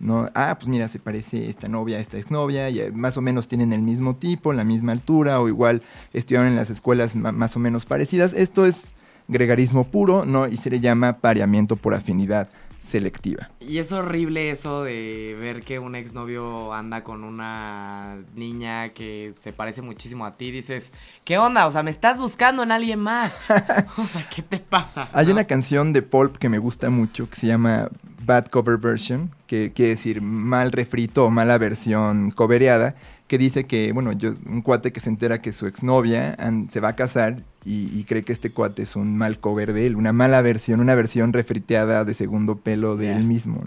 ¿no? 0.00 0.28
Ah, 0.34 0.56
pues 0.58 0.68
mira, 0.68 0.88
se 0.88 0.98
parece 0.98 1.48
esta 1.48 1.68
novia 1.68 1.98
a 1.98 2.00
esta 2.00 2.18
exnovia, 2.18 2.68
y 2.70 2.80
eh, 2.80 2.92
más 2.92 3.16
o 3.16 3.22
menos 3.22 3.48
tienen 3.48 3.72
el 3.72 3.82
mismo 3.82 4.16
tipo, 4.16 4.52
la 4.52 4.64
misma 4.64 4.92
altura, 4.92 5.40
o 5.40 5.48
igual 5.48 5.82
estudiaron 6.12 6.48
en 6.48 6.56
las 6.56 6.70
escuelas 6.70 7.14
más 7.14 7.56
o 7.56 7.60
menos 7.60 7.86
parecidas. 7.86 8.32
Esto 8.32 8.66
es 8.66 8.94
gregarismo 9.28 9.84
puro, 9.84 10.24
¿no? 10.24 10.48
Y 10.48 10.56
se 10.56 10.70
le 10.70 10.80
llama 10.80 11.18
pareamiento 11.18 11.76
por 11.76 11.94
afinidad 11.94 12.48
selectiva. 12.84 13.50
Y 13.60 13.78
es 13.78 13.92
horrible 13.92 14.50
eso 14.50 14.84
de 14.84 15.36
ver 15.40 15.60
que 15.60 15.78
un 15.78 15.94
exnovio 15.94 16.74
anda 16.74 17.02
con 17.02 17.24
una 17.24 18.18
niña 18.34 18.90
que 18.90 19.32
se 19.38 19.52
parece 19.52 19.80
muchísimo 19.80 20.26
a 20.26 20.36
ti. 20.36 20.50
Dices, 20.50 20.92
¿qué 21.24 21.38
onda? 21.38 21.66
O 21.66 21.72
sea, 21.72 21.82
me 21.82 21.90
estás 21.90 22.18
buscando 22.18 22.62
en 22.62 22.70
alguien 22.70 23.00
más. 23.00 23.38
o 23.96 24.06
sea, 24.06 24.26
¿qué 24.28 24.42
te 24.42 24.58
pasa? 24.58 25.08
Hay 25.12 25.30
una 25.30 25.44
canción 25.44 25.92
de 25.92 26.02
Pulp 26.02 26.36
que 26.36 26.50
me 26.50 26.58
gusta 26.58 26.90
mucho 26.90 27.28
que 27.30 27.36
se 27.36 27.46
llama 27.46 27.88
Bad 28.22 28.46
Cover 28.46 28.76
Version, 28.76 29.30
que 29.46 29.72
quiere 29.72 29.92
decir 29.92 30.20
mal 30.20 30.70
refrito 30.70 31.24
o 31.24 31.30
mala 31.30 31.56
versión 31.56 32.30
covereada 32.32 32.94
que 33.34 33.38
dice 33.38 33.64
que, 33.64 33.90
bueno, 33.90 34.12
yo, 34.12 34.32
un 34.46 34.62
cuate 34.62 34.92
que 34.92 35.00
se 35.00 35.10
entera 35.10 35.42
que 35.42 35.52
su 35.52 35.66
exnovia 35.66 36.36
se 36.70 36.78
va 36.78 36.90
a 36.90 36.94
casar 36.94 37.42
y, 37.64 38.04
cree 38.04 38.22
que 38.22 38.32
este 38.32 38.50
cuate 38.50 38.84
es 38.84 38.94
un 38.94 39.18
mal 39.18 39.40
cover 39.40 39.72
de 39.72 39.88
él, 39.88 39.96
una 39.96 40.12
mala 40.12 40.40
versión, 40.40 40.78
una 40.78 40.94
versión 40.94 41.32
refriteada 41.32 42.04
de 42.04 42.14
segundo 42.14 42.54
pelo 42.54 42.96
de 42.96 43.10
él 43.10 43.24
mismo. 43.24 43.64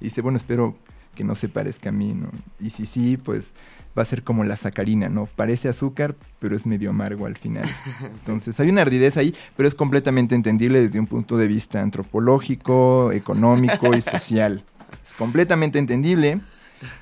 Y 0.00 0.04
dice, 0.04 0.22
bueno, 0.22 0.38
espero 0.38 0.74
que 1.14 1.24
no 1.24 1.34
se 1.34 1.50
parezca 1.50 1.90
a 1.90 1.92
mí, 1.92 2.14
¿no? 2.14 2.30
Y 2.58 2.70
si 2.70 2.86
sí, 2.86 3.18
pues 3.18 3.52
va 3.98 4.00
a 4.00 4.06
ser 4.06 4.22
como 4.22 4.44
la 4.44 4.56
sacarina, 4.56 5.10
¿no? 5.10 5.26
Parece 5.26 5.68
azúcar, 5.68 6.14
pero 6.38 6.56
es 6.56 6.64
medio 6.64 6.88
amargo 6.88 7.26
al 7.26 7.36
final. 7.36 7.68
Entonces 8.00 8.58
hay 8.60 8.70
una 8.70 8.80
ardidez 8.80 9.18
ahí, 9.18 9.34
pero 9.58 9.68
es 9.68 9.74
completamente 9.74 10.34
entendible 10.34 10.80
desde 10.80 10.98
un 10.98 11.06
punto 11.06 11.36
de 11.36 11.48
vista 11.48 11.82
antropológico, 11.82 13.12
económico 13.12 13.94
y 13.94 14.00
social. 14.00 14.64
Es 15.04 15.12
completamente 15.12 15.78
entendible, 15.78 16.40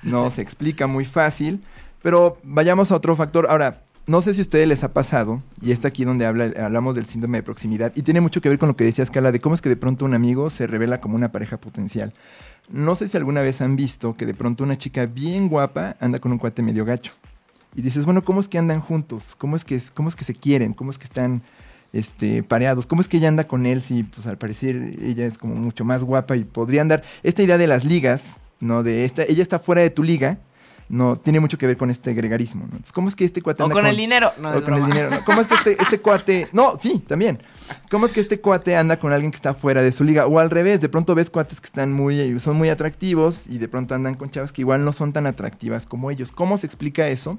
no 0.02 0.28
se 0.30 0.42
explica 0.42 0.88
muy 0.88 1.04
fácil, 1.04 1.60
pero 2.02 2.38
vayamos 2.42 2.92
a 2.92 2.96
otro 2.96 3.16
factor. 3.16 3.46
Ahora, 3.48 3.82
no 4.06 4.22
sé 4.22 4.34
si 4.34 4.40
a 4.40 4.42
ustedes 4.42 4.66
les 4.66 4.82
ha 4.82 4.92
pasado, 4.92 5.42
y 5.62 5.70
está 5.70 5.88
aquí 5.88 6.04
donde 6.04 6.26
habla, 6.26 6.50
hablamos 6.64 6.96
del 6.96 7.06
síndrome 7.06 7.38
de 7.38 7.42
proximidad, 7.42 7.92
y 7.94 8.02
tiene 8.02 8.20
mucho 8.20 8.40
que 8.40 8.48
ver 8.48 8.58
con 8.58 8.68
lo 8.68 8.76
que 8.76 8.84
decía 8.84 9.06
Scala, 9.06 9.30
de 9.30 9.40
cómo 9.40 9.54
es 9.54 9.60
que 9.60 9.68
de 9.68 9.76
pronto 9.76 10.04
un 10.04 10.14
amigo 10.14 10.50
se 10.50 10.66
revela 10.66 11.00
como 11.00 11.14
una 11.14 11.30
pareja 11.30 11.58
potencial. 11.58 12.12
No 12.70 12.94
sé 12.94 13.08
si 13.08 13.16
alguna 13.16 13.42
vez 13.42 13.60
han 13.60 13.76
visto 13.76 14.16
que 14.16 14.26
de 14.26 14.34
pronto 14.34 14.64
una 14.64 14.76
chica 14.76 15.06
bien 15.06 15.48
guapa 15.48 15.96
anda 16.00 16.18
con 16.18 16.32
un 16.32 16.38
cuate 16.38 16.62
medio 16.62 16.84
gacho. 16.84 17.12
Y 17.74 17.82
dices, 17.82 18.04
bueno, 18.04 18.22
¿cómo 18.22 18.40
es 18.40 18.48
que 18.48 18.58
andan 18.58 18.80
juntos? 18.80 19.36
¿Cómo 19.36 19.54
es 19.54 19.64
que, 19.64 19.80
cómo 19.94 20.08
es 20.08 20.16
que 20.16 20.24
se 20.24 20.34
quieren? 20.34 20.74
¿Cómo 20.74 20.90
es 20.90 20.98
que 20.98 21.04
están 21.04 21.42
este, 21.92 22.42
pareados? 22.42 22.86
¿Cómo 22.86 23.00
es 23.00 23.08
que 23.08 23.18
ella 23.18 23.28
anda 23.28 23.46
con 23.46 23.64
él 23.64 23.80
si, 23.80 24.02
pues 24.02 24.26
al 24.26 24.38
parecer, 24.38 24.96
ella 25.00 25.26
es 25.26 25.38
como 25.38 25.54
mucho 25.54 25.84
más 25.84 26.02
guapa 26.02 26.36
y 26.36 26.44
podría 26.44 26.82
andar? 26.82 27.04
Esta 27.22 27.42
idea 27.42 27.58
de 27.58 27.68
las 27.68 27.84
ligas, 27.84 28.38
¿no? 28.58 28.82
De 28.82 29.04
esta, 29.04 29.22
ella 29.22 29.42
está 29.42 29.60
fuera 29.60 29.82
de 29.82 29.90
tu 29.90 30.02
liga, 30.02 30.38
no 30.90 31.16
tiene 31.16 31.38
mucho 31.38 31.56
que 31.56 31.66
ver 31.66 31.76
con 31.76 31.88
este 31.88 32.12
gregarismo. 32.12 32.62
¿no? 32.62 32.72
Entonces, 32.72 32.92
¿cómo 32.92 33.08
es 33.08 33.16
que 33.16 33.24
este 33.24 33.40
cuate... 33.40 33.62
O 33.62 33.70
con, 33.70 33.86
el 33.86 33.96
dinero. 33.96 34.32
No, 34.40 34.56
o 34.56 34.62
con 34.62 34.74
el 34.74 34.84
dinero. 34.84 35.08
¿no? 35.08 35.24
¿Cómo 35.24 35.40
es 35.40 35.46
que 35.46 35.54
este, 35.54 35.80
este, 35.80 36.00
cuate... 36.00 36.48
No, 36.52 36.76
sí, 36.78 37.02
también. 37.06 37.38
¿Cómo 37.90 38.06
es 38.06 38.12
que 38.12 38.20
este 38.20 38.40
cuate 38.40 38.76
anda 38.76 38.98
con 38.98 39.12
alguien 39.12 39.30
que 39.30 39.36
está 39.36 39.54
fuera 39.54 39.82
de 39.82 39.92
su 39.92 40.02
liga? 40.02 40.26
O 40.26 40.40
al 40.40 40.50
revés, 40.50 40.80
de 40.80 40.88
pronto 40.88 41.14
ves 41.14 41.30
cuates 41.30 41.60
que 41.60 41.66
están 41.66 41.92
muy, 41.92 42.38
son 42.40 42.56
muy 42.56 42.68
atractivos 42.68 43.46
y 43.46 43.58
de 43.58 43.68
pronto 43.68 43.94
andan 43.94 44.16
con 44.16 44.30
chavas 44.30 44.50
que 44.52 44.62
igual 44.62 44.84
no 44.84 44.92
son 44.92 45.12
tan 45.12 45.26
atractivas 45.28 45.86
como 45.86 46.10
ellos. 46.10 46.32
¿Cómo 46.32 46.56
se 46.56 46.66
explica 46.66 47.08
eso? 47.08 47.38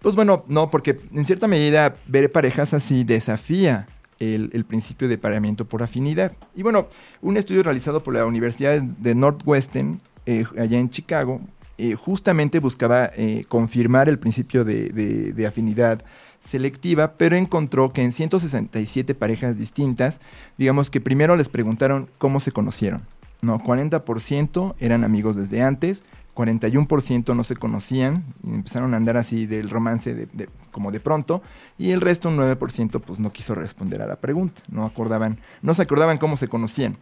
Pues 0.00 0.14
bueno, 0.14 0.44
no, 0.48 0.70
porque 0.70 0.98
en 1.12 1.24
cierta 1.26 1.46
medida 1.46 1.94
ver 2.06 2.32
parejas 2.32 2.72
así 2.72 3.04
desafía 3.04 3.86
el, 4.18 4.50
el, 4.52 4.64
principio 4.64 5.08
de 5.08 5.18
pareamiento 5.18 5.66
por 5.66 5.82
afinidad. 5.82 6.32
Y 6.54 6.62
bueno, 6.62 6.88
un 7.20 7.36
estudio 7.36 7.62
realizado 7.62 8.02
por 8.02 8.14
la 8.14 8.24
Universidad 8.24 8.80
de 8.80 9.14
Northwestern, 9.14 10.00
eh, 10.26 10.44
allá 10.58 10.78
en 10.78 10.90
Chicago, 10.90 11.40
eh, 11.82 11.96
justamente 11.96 12.60
buscaba 12.60 13.10
eh, 13.16 13.44
confirmar 13.48 14.08
el 14.08 14.20
principio 14.20 14.64
de, 14.64 15.44
afinidad 15.48 16.04
selectiva, 16.38 17.14
pero 17.14 17.34
encontró 17.34 17.92
que 17.92 18.02
en 18.02 18.12
167 18.12 19.16
parejas 19.16 19.58
distintas, 19.58 20.20
digamos 20.56 20.90
que 20.90 21.00
primero 21.00 21.34
les 21.34 21.48
preguntaron 21.48 22.08
cómo 22.18 22.38
se 22.38 22.52
conocieron. 22.52 23.02
No, 23.40 23.58
40% 23.58 24.76
eran 24.78 25.02
amigos 25.02 25.34
desde 25.34 25.60
antes, 25.60 26.04
41% 26.36 27.34
no 27.34 27.42
se 27.42 27.56
conocían, 27.56 28.22
empezaron 28.46 28.94
a 28.94 28.98
andar 28.98 29.16
así 29.16 29.46
del 29.46 29.68
romance 29.68 30.14
de, 30.14 30.48
como 30.70 30.92
de 30.92 31.00
pronto, 31.00 31.42
y 31.78 31.90
el 31.90 32.00
resto, 32.00 32.28
un 32.28 32.36
9%, 32.36 33.00
pues 33.00 33.18
no 33.18 33.32
quiso 33.32 33.56
responder 33.56 34.02
a 34.02 34.06
la 34.06 34.20
pregunta, 34.20 34.62
no 34.70 34.84
acordaban, 34.84 35.40
no 35.62 35.74
se 35.74 35.82
acordaban 35.82 36.18
cómo 36.18 36.36
se 36.36 36.46
conocían. 36.46 36.96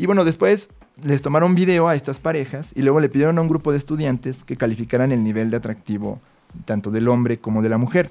Y 0.00 0.06
bueno, 0.06 0.24
después 0.24 0.70
les 1.04 1.20
tomaron 1.20 1.54
video 1.54 1.86
a 1.86 1.94
estas 1.94 2.20
parejas 2.20 2.72
y 2.74 2.80
luego 2.80 3.00
le 3.00 3.10
pidieron 3.10 3.36
a 3.36 3.42
un 3.42 3.48
grupo 3.48 3.70
de 3.70 3.76
estudiantes 3.76 4.44
que 4.44 4.56
calificaran 4.56 5.12
el 5.12 5.22
nivel 5.22 5.50
de 5.50 5.58
atractivo 5.58 6.22
tanto 6.64 6.90
del 6.90 7.06
hombre 7.06 7.38
como 7.38 7.60
de 7.60 7.68
la 7.68 7.76
mujer. 7.76 8.10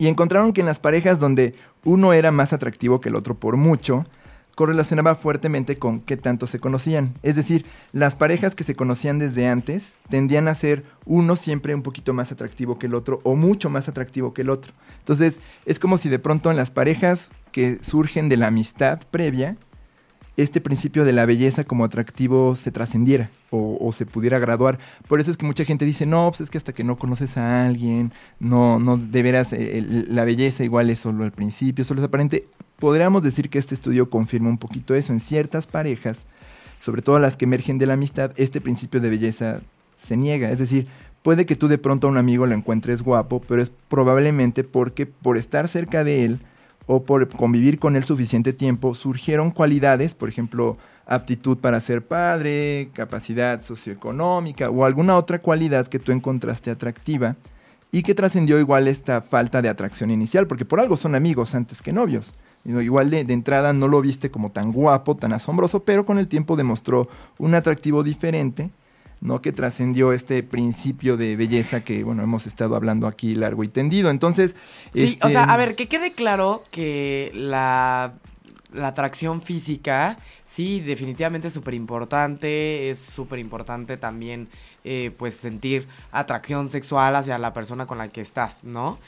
Y 0.00 0.08
encontraron 0.08 0.52
que 0.52 0.60
en 0.60 0.66
las 0.66 0.80
parejas 0.80 1.20
donde 1.20 1.54
uno 1.84 2.14
era 2.14 2.32
más 2.32 2.52
atractivo 2.52 3.00
que 3.00 3.10
el 3.10 3.14
otro 3.14 3.36
por 3.36 3.56
mucho, 3.56 4.06
correlacionaba 4.56 5.14
fuertemente 5.14 5.76
con 5.76 6.00
qué 6.00 6.16
tanto 6.16 6.48
se 6.48 6.58
conocían. 6.58 7.14
Es 7.22 7.36
decir, 7.36 7.64
las 7.92 8.16
parejas 8.16 8.56
que 8.56 8.64
se 8.64 8.74
conocían 8.74 9.20
desde 9.20 9.46
antes 9.46 9.94
tendían 10.08 10.48
a 10.48 10.54
ser 10.56 10.82
uno 11.06 11.36
siempre 11.36 11.76
un 11.76 11.84
poquito 11.84 12.12
más 12.12 12.32
atractivo 12.32 12.76
que 12.76 12.86
el 12.86 12.94
otro 12.94 13.20
o 13.22 13.36
mucho 13.36 13.70
más 13.70 13.88
atractivo 13.88 14.34
que 14.34 14.42
el 14.42 14.50
otro. 14.50 14.72
Entonces, 14.98 15.38
es 15.64 15.78
como 15.78 15.96
si 15.96 16.08
de 16.08 16.18
pronto 16.18 16.50
en 16.50 16.56
las 16.56 16.72
parejas 16.72 17.30
que 17.52 17.78
surgen 17.84 18.28
de 18.28 18.36
la 18.36 18.48
amistad 18.48 18.98
previa, 19.12 19.56
este 20.38 20.60
principio 20.60 21.04
de 21.04 21.12
la 21.12 21.26
belleza 21.26 21.64
como 21.64 21.84
atractivo 21.84 22.54
se 22.54 22.70
trascendiera 22.70 23.28
o, 23.50 23.90
se 23.92 24.06
pudiera 24.06 24.38
graduar. 24.38 24.78
Por 25.08 25.20
eso 25.20 25.32
es 25.32 25.36
que 25.36 25.44
mucha 25.44 25.64
gente 25.64 25.84
dice, 25.84 26.06
no, 26.06 26.30
pues 26.30 26.42
es 26.42 26.50
que 26.50 26.58
hasta 26.58 26.72
que 26.72 26.84
no 26.84 26.96
conoces 26.96 27.36
a 27.36 27.64
alguien, 27.64 28.12
no, 28.38 28.78
no 28.78 28.96
de 28.96 29.22
veras, 29.22 29.52
eh, 29.52 29.82
la 30.08 30.24
belleza 30.24 30.62
igual 30.62 30.90
es 30.90 31.00
solo 31.00 31.24
al 31.24 31.32
principio, 31.32 31.84
solo 31.84 32.00
es 32.00 32.06
aparente. 32.06 32.46
Podríamos 32.78 33.24
decir 33.24 33.50
que 33.50 33.58
este 33.58 33.74
estudio 33.74 34.10
confirma 34.10 34.48
un 34.48 34.58
poquito 34.58 34.94
eso. 34.94 35.12
En 35.12 35.18
ciertas 35.18 35.66
parejas, 35.66 36.24
sobre 36.78 37.02
todo 37.02 37.18
las 37.18 37.36
que 37.36 37.46
emergen 37.46 37.78
de 37.78 37.86
la 37.86 37.94
amistad, 37.94 38.30
este 38.36 38.60
principio 38.60 39.00
de 39.00 39.10
belleza 39.10 39.60
se 39.96 40.16
niega. 40.16 40.50
Es 40.50 40.60
decir, 40.60 40.86
puede 41.22 41.46
que 41.46 41.56
tú 41.56 41.66
de 41.66 41.78
pronto 41.78 42.06
a 42.06 42.10
un 42.10 42.16
amigo 42.16 42.46
lo 42.46 42.54
encuentres 42.54 43.02
guapo, 43.02 43.40
pero 43.40 43.60
es 43.60 43.72
probablemente 43.88 44.62
porque 44.62 45.06
por 45.06 45.36
estar 45.36 45.66
cerca 45.66 46.04
de 46.04 46.24
él, 46.24 46.40
o 46.88 47.04
por 47.04 47.28
convivir 47.28 47.78
con 47.78 47.94
él 47.94 48.02
suficiente 48.02 48.52
tiempo, 48.52 48.94
surgieron 48.94 49.50
cualidades, 49.50 50.14
por 50.14 50.30
ejemplo, 50.30 50.78
aptitud 51.06 51.58
para 51.58 51.80
ser 51.80 52.04
padre, 52.04 52.88
capacidad 52.94 53.62
socioeconómica 53.62 54.70
o 54.70 54.84
alguna 54.84 55.16
otra 55.16 55.38
cualidad 55.38 55.86
que 55.86 55.98
tú 55.98 56.12
encontraste 56.12 56.70
atractiva 56.70 57.36
y 57.92 58.02
que 58.02 58.14
trascendió 58.14 58.58
igual 58.58 58.88
esta 58.88 59.20
falta 59.20 59.60
de 59.60 59.68
atracción 59.68 60.10
inicial, 60.10 60.46
porque 60.46 60.64
por 60.64 60.80
algo 60.80 60.96
son 60.96 61.14
amigos 61.14 61.54
antes 61.54 61.82
que 61.82 61.92
novios. 61.92 62.34
Igual 62.64 63.10
de, 63.10 63.22
de, 63.24 63.34
entrada 63.34 63.72
no 63.74 63.86
lo 63.86 64.00
viste 64.00 64.30
como 64.30 64.50
tan 64.50 64.72
guapo, 64.72 65.14
tan 65.14 65.32
asombroso, 65.32 65.84
pero 65.84 66.06
con 66.06 66.18
el 66.18 66.26
tiempo 66.26 66.56
demostró 66.56 67.08
un 67.38 67.54
atractivo 67.54 68.02
diferente 68.02 68.70
¿no? 69.20 69.40
Que 69.42 69.52
trascendió 69.52 70.12
este 70.12 70.42
principio 70.42 71.16
de 71.16 71.36
belleza 71.36 71.82
que, 71.82 72.04
bueno, 72.04 72.22
hemos 72.22 72.46
estado 72.46 72.76
hablando 72.76 73.06
aquí 73.06 73.34
largo 73.34 73.64
y 73.64 73.68
tendido. 73.68 74.10
Entonces. 74.10 74.54
Sí, 74.94 75.04
este... 75.04 75.26
o 75.26 75.30
sea, 75.30 75.44
a 75.44 75.56
ver, 75.56 75.74
que 75.74 75.86
quede 75.88 76.12
claro 76.12 76.64
que 76.70 77.30
la. 77.34 78.14
La 78.70 78.88
atracción 78.88 79.40
física, 79.40 80.18
sí, 80.44 80.80
definitivamente 80.80 81.48
es 81.48 81.54
súper 81.54 81.72
importante. 81.72 82.90
Es 82.90 82.98
súper 82.98 83.38
importante 83.38 83.96
también, 83.96 84.50
eh, 84.84 85.10
pues, 85.16 85.36
sentir 85.36 85.88
atracción 86.12 86.68
sexual 86.68 87.16
hacia 87.16 87.38
la 87.38 87.54
persona 87.54 87.86
con 87.86 87.96
la 87.96 88.08
que 88.08 88.20
estás, 88.20 88.64
¿no? 88.64 88.98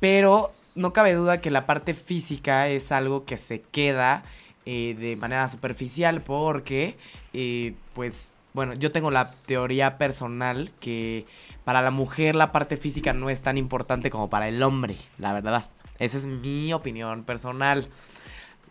Pero 0.00 0.54
no 0.74 0.94
cabe 0.94 1.12
duda 1.12 1.42
que 1.42 1.50
la 1.50 1.66
parte 1.66 1.92
física 1.92 2.68
es 2.68 2.92
algo 2.92 3.26
que 3.26 3.36
se 3.36 3.60
queda 3.60 4.22
eh, 4.64 4.96
de 4.98 5.16
manera 5.16 5.48
superficial 5.48 6.22
porque, 6.22 6.96
eh, 7.32 7.74
pues, 7.94 8.32
bueno, 8.52 8.74
yo 8.74 8.92
tengo 8.92 9.10
la 9.10 9.32
teoría 9.46 9.98
personal 9.98 10.70
que 10.80 11.26
para 11.64 11.82
la 11.82 11.90
mujer 11.90 12.34
la 12.34 12.52
parte 12.52 12.76
física 12.76 13.12
no 13.12 13.30
es 13.30 13.42
tan 13.42 13.56
importante 13.58 14.10
como 14.10 14.28
para 14.28 14.48
el 14.48 14.62
hombre, 14.62 14.96
la 15.18 15.32
verdad. 15.32 15.66
Esa 15.98 16.16
es 16.16 16.26
mi 16.26 16.72
opinión 16.72 17.24
personal. 17.24 17.88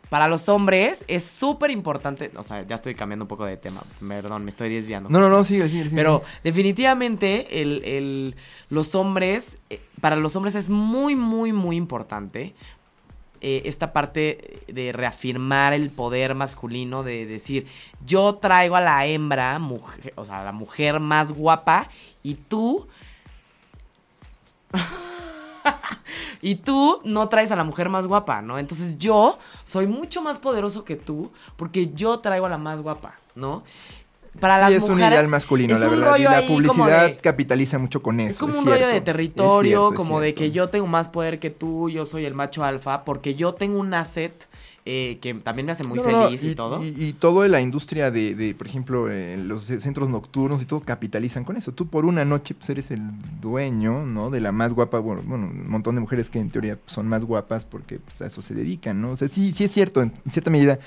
Para 0.10 0.28
los 0.28 0.50
hombres 0.50 1.06
es 1.08 1.24
súper 1.24 1.70
importante, 1.70 2.32
o 2.36 2.44
sea, 2.44 2.66
ya 2.66 2.76
estoy 2.76 2.96
cambiando 2.96 3.26
un 3.26 3.30
poco 3.30 3.46
de 3.46 3.58
tema, 3.58 3.84
perdón, 4.00 4.44
me 4.44 4.50
estoy 4.50 4.74
desviando. 4.74 5.08
No, 5.08 5.20
no, 5.20 5.30
no, 5.30 5.44
sigue, 5.44 5.70
sigue, 5.70 5.84
sigue. 5.84 5.96
Pero 5.96 6.24
definitivamente 6.44 7.62
el, 7.62 7.84
el, 7.86 8.36
los 8.70 8.96
hombres, 8.96 9.60
eh, 9.70 9.80
para 10.02 10.16
los 10.16 10.36
hombres 10.36 10.56
es 10.56 10.72
muy, 10.72 11.16
muy, 11.16 11.54
muy 11.54 11.76
importante 11.76 12.56
eh, 13.42 13.62
esta 13.66 13.94
parte 13.94 14.62
de 14.68 14.92
reafirmar 14.92 15.74
el 15.74 15.90
poder 15.90 16.36
masculino, 16.36 17.04
de 17.04 17.26
decir, 17.26 17.68
yo 18.06 18.36
traigo 18.36 18.76
a 18.76 18.82
la 18.82 19.06
hembra, 19.06 19.60
o 20.16 20.26
sea, 20.26 20.42
a 20.42 20.44
la 20.44 20.52
mujer 20.52 21.00
más 21.00 21.32
guapa, 21.32 21.88
y 22.24 22.36
tú... 22.36 22.88
y 26.42 26.56
tú 26.56 27.02
no 27.04 27.30
traes 27.30 27.52
a 27.52 27.56
la 27.56 27.64
mujer 27.64 27.90
más 27.90 28.08
guapa, 28.08 28.42
¿no? 28.42 28.60
Entonces 28.60 28.98
yo 28.98 29.40
soy 29.64 29.88
mucho 29.88 30.22
más 30.22 30.40
poderoso 30.40 30.86
que 30.86 30.96
tú 30.96 31.32
porque 31.56 31.92
yo 31.94 32.20
traigo 32.20 32.46
a 32.46 32.50
la 32.50 32.58
más 32.58 32.82
guapa, 32.82 33.16
¿no? 33.36 33.64
Para 34.40 34.58
sí, 34.58 34.62
las 34.62 34.84
es 34.84 34.90
mujeres, 34.90 35.08
un 35.08 35.12
ideal 35.14 35.28
masculino, 35.28 35.80
la 35.80 35.88
verdad. 35.88 36.18
Y 36.18 36.24
la 36.24 36.42
publicidad 36.46 37.08
de, 37.08 37.18
capitaliza 37.18 37.80
mucho 37.80 38.02
con 38.02 38.20
eso. 38.20 38.30
Es 38.30 38.38
como 38.38 38.54
es 38.54 38.60
un 38.60 38.64
cierto, 38.66 38.82
rollo 38.82 38.94
de 38.94 39.02
territorio, 39.02 39.88
cierto, 39.88 39.96
como 39.96 40.20
de 40.20 40.34
que 40.34 40.52
yo 40.52 40.70
tengo 40.70 40.88
más 40.88 41.10
poder 41.10 41.40
que 41.40 41.50
tú, 41.50 41.90
yo 41.90 42.06
soy 42.06 42.26
el 42.26 42.36
macho 42.36 42.64
alfa, 42.64 43.04
porque 43.06 43.36
yo 43.36 43.54
tengo 43.54 43.80
un 43.80 43.94
asset 43.94 44.48
eh, 44.86 45.20
que 45.22 45.34
también 45.36 45.66
me 45.66 45.72
hace 45.72 45.84
muy 45.84 46.00
no, 46.00 46.04
feliz 46.04 46.42
no, 46.42 46.48
y, 46.48 46.52
y, 46.52 46.56
todo. 46.56 46.84
Y, 46.84 46.88
y 46.88 47.14
toda 47.14 47.48
la 47.48 47.62
industria 47.62 48.12
de, 48.12 48.34
de 48.34 48.56
por 48.56 48.66
ejemplo, 48.66 49.08
eh, 49.12 49.38
los 49.38 49.64
centros 49.64 50.10
nocturnos 50.10 50.62
y 50.62 50.66
todo 50.66 50.80
capitalizan 50.80 51.44
con 51.44 51.58
eso. 51.58 51.74
Tú 51.74 51.88
por 51.88 52.06
una 52.06 52.26
noche 52.26 52.56
pues, 52.56 52.70
eres 52.70 52.92
el 52.92 53.02
dueño, 53.42 54.06
¿no? 54.06 54.30
De 54.30 54.40
la 54.40 54.52
más 54.52 54.74
guapa, 54.74 55.00
bueno, 55.00 55.22
bueno, 55.26 55.48
un 55.48 55.70
montón 55.70 55.96
de 55.96 56.02
mujeres 56.02 56.30
que 56.30 56.40
en 56.40 56.50
teoría 56.50 56.80
son 56.86 57.08
más 57.08 57.26
guapas 57.26 57.66
porque 57.66 58.00
pues, 58.00 58.22
a 58.22 58.28
eso 58.28 58.42
se 58.42 58.54
dedican, 58.56 59.02
¿no? 59.02 59.12
O 59.12 59.16
sea, 59.16 59.28
sí, 59.28 59.52
sí 59.52 59.64
es 59.64 59.72
cierto, 59.72 60.02
en 60.02 60.12
cierta 60.28 60.50
medida 60.50 60.80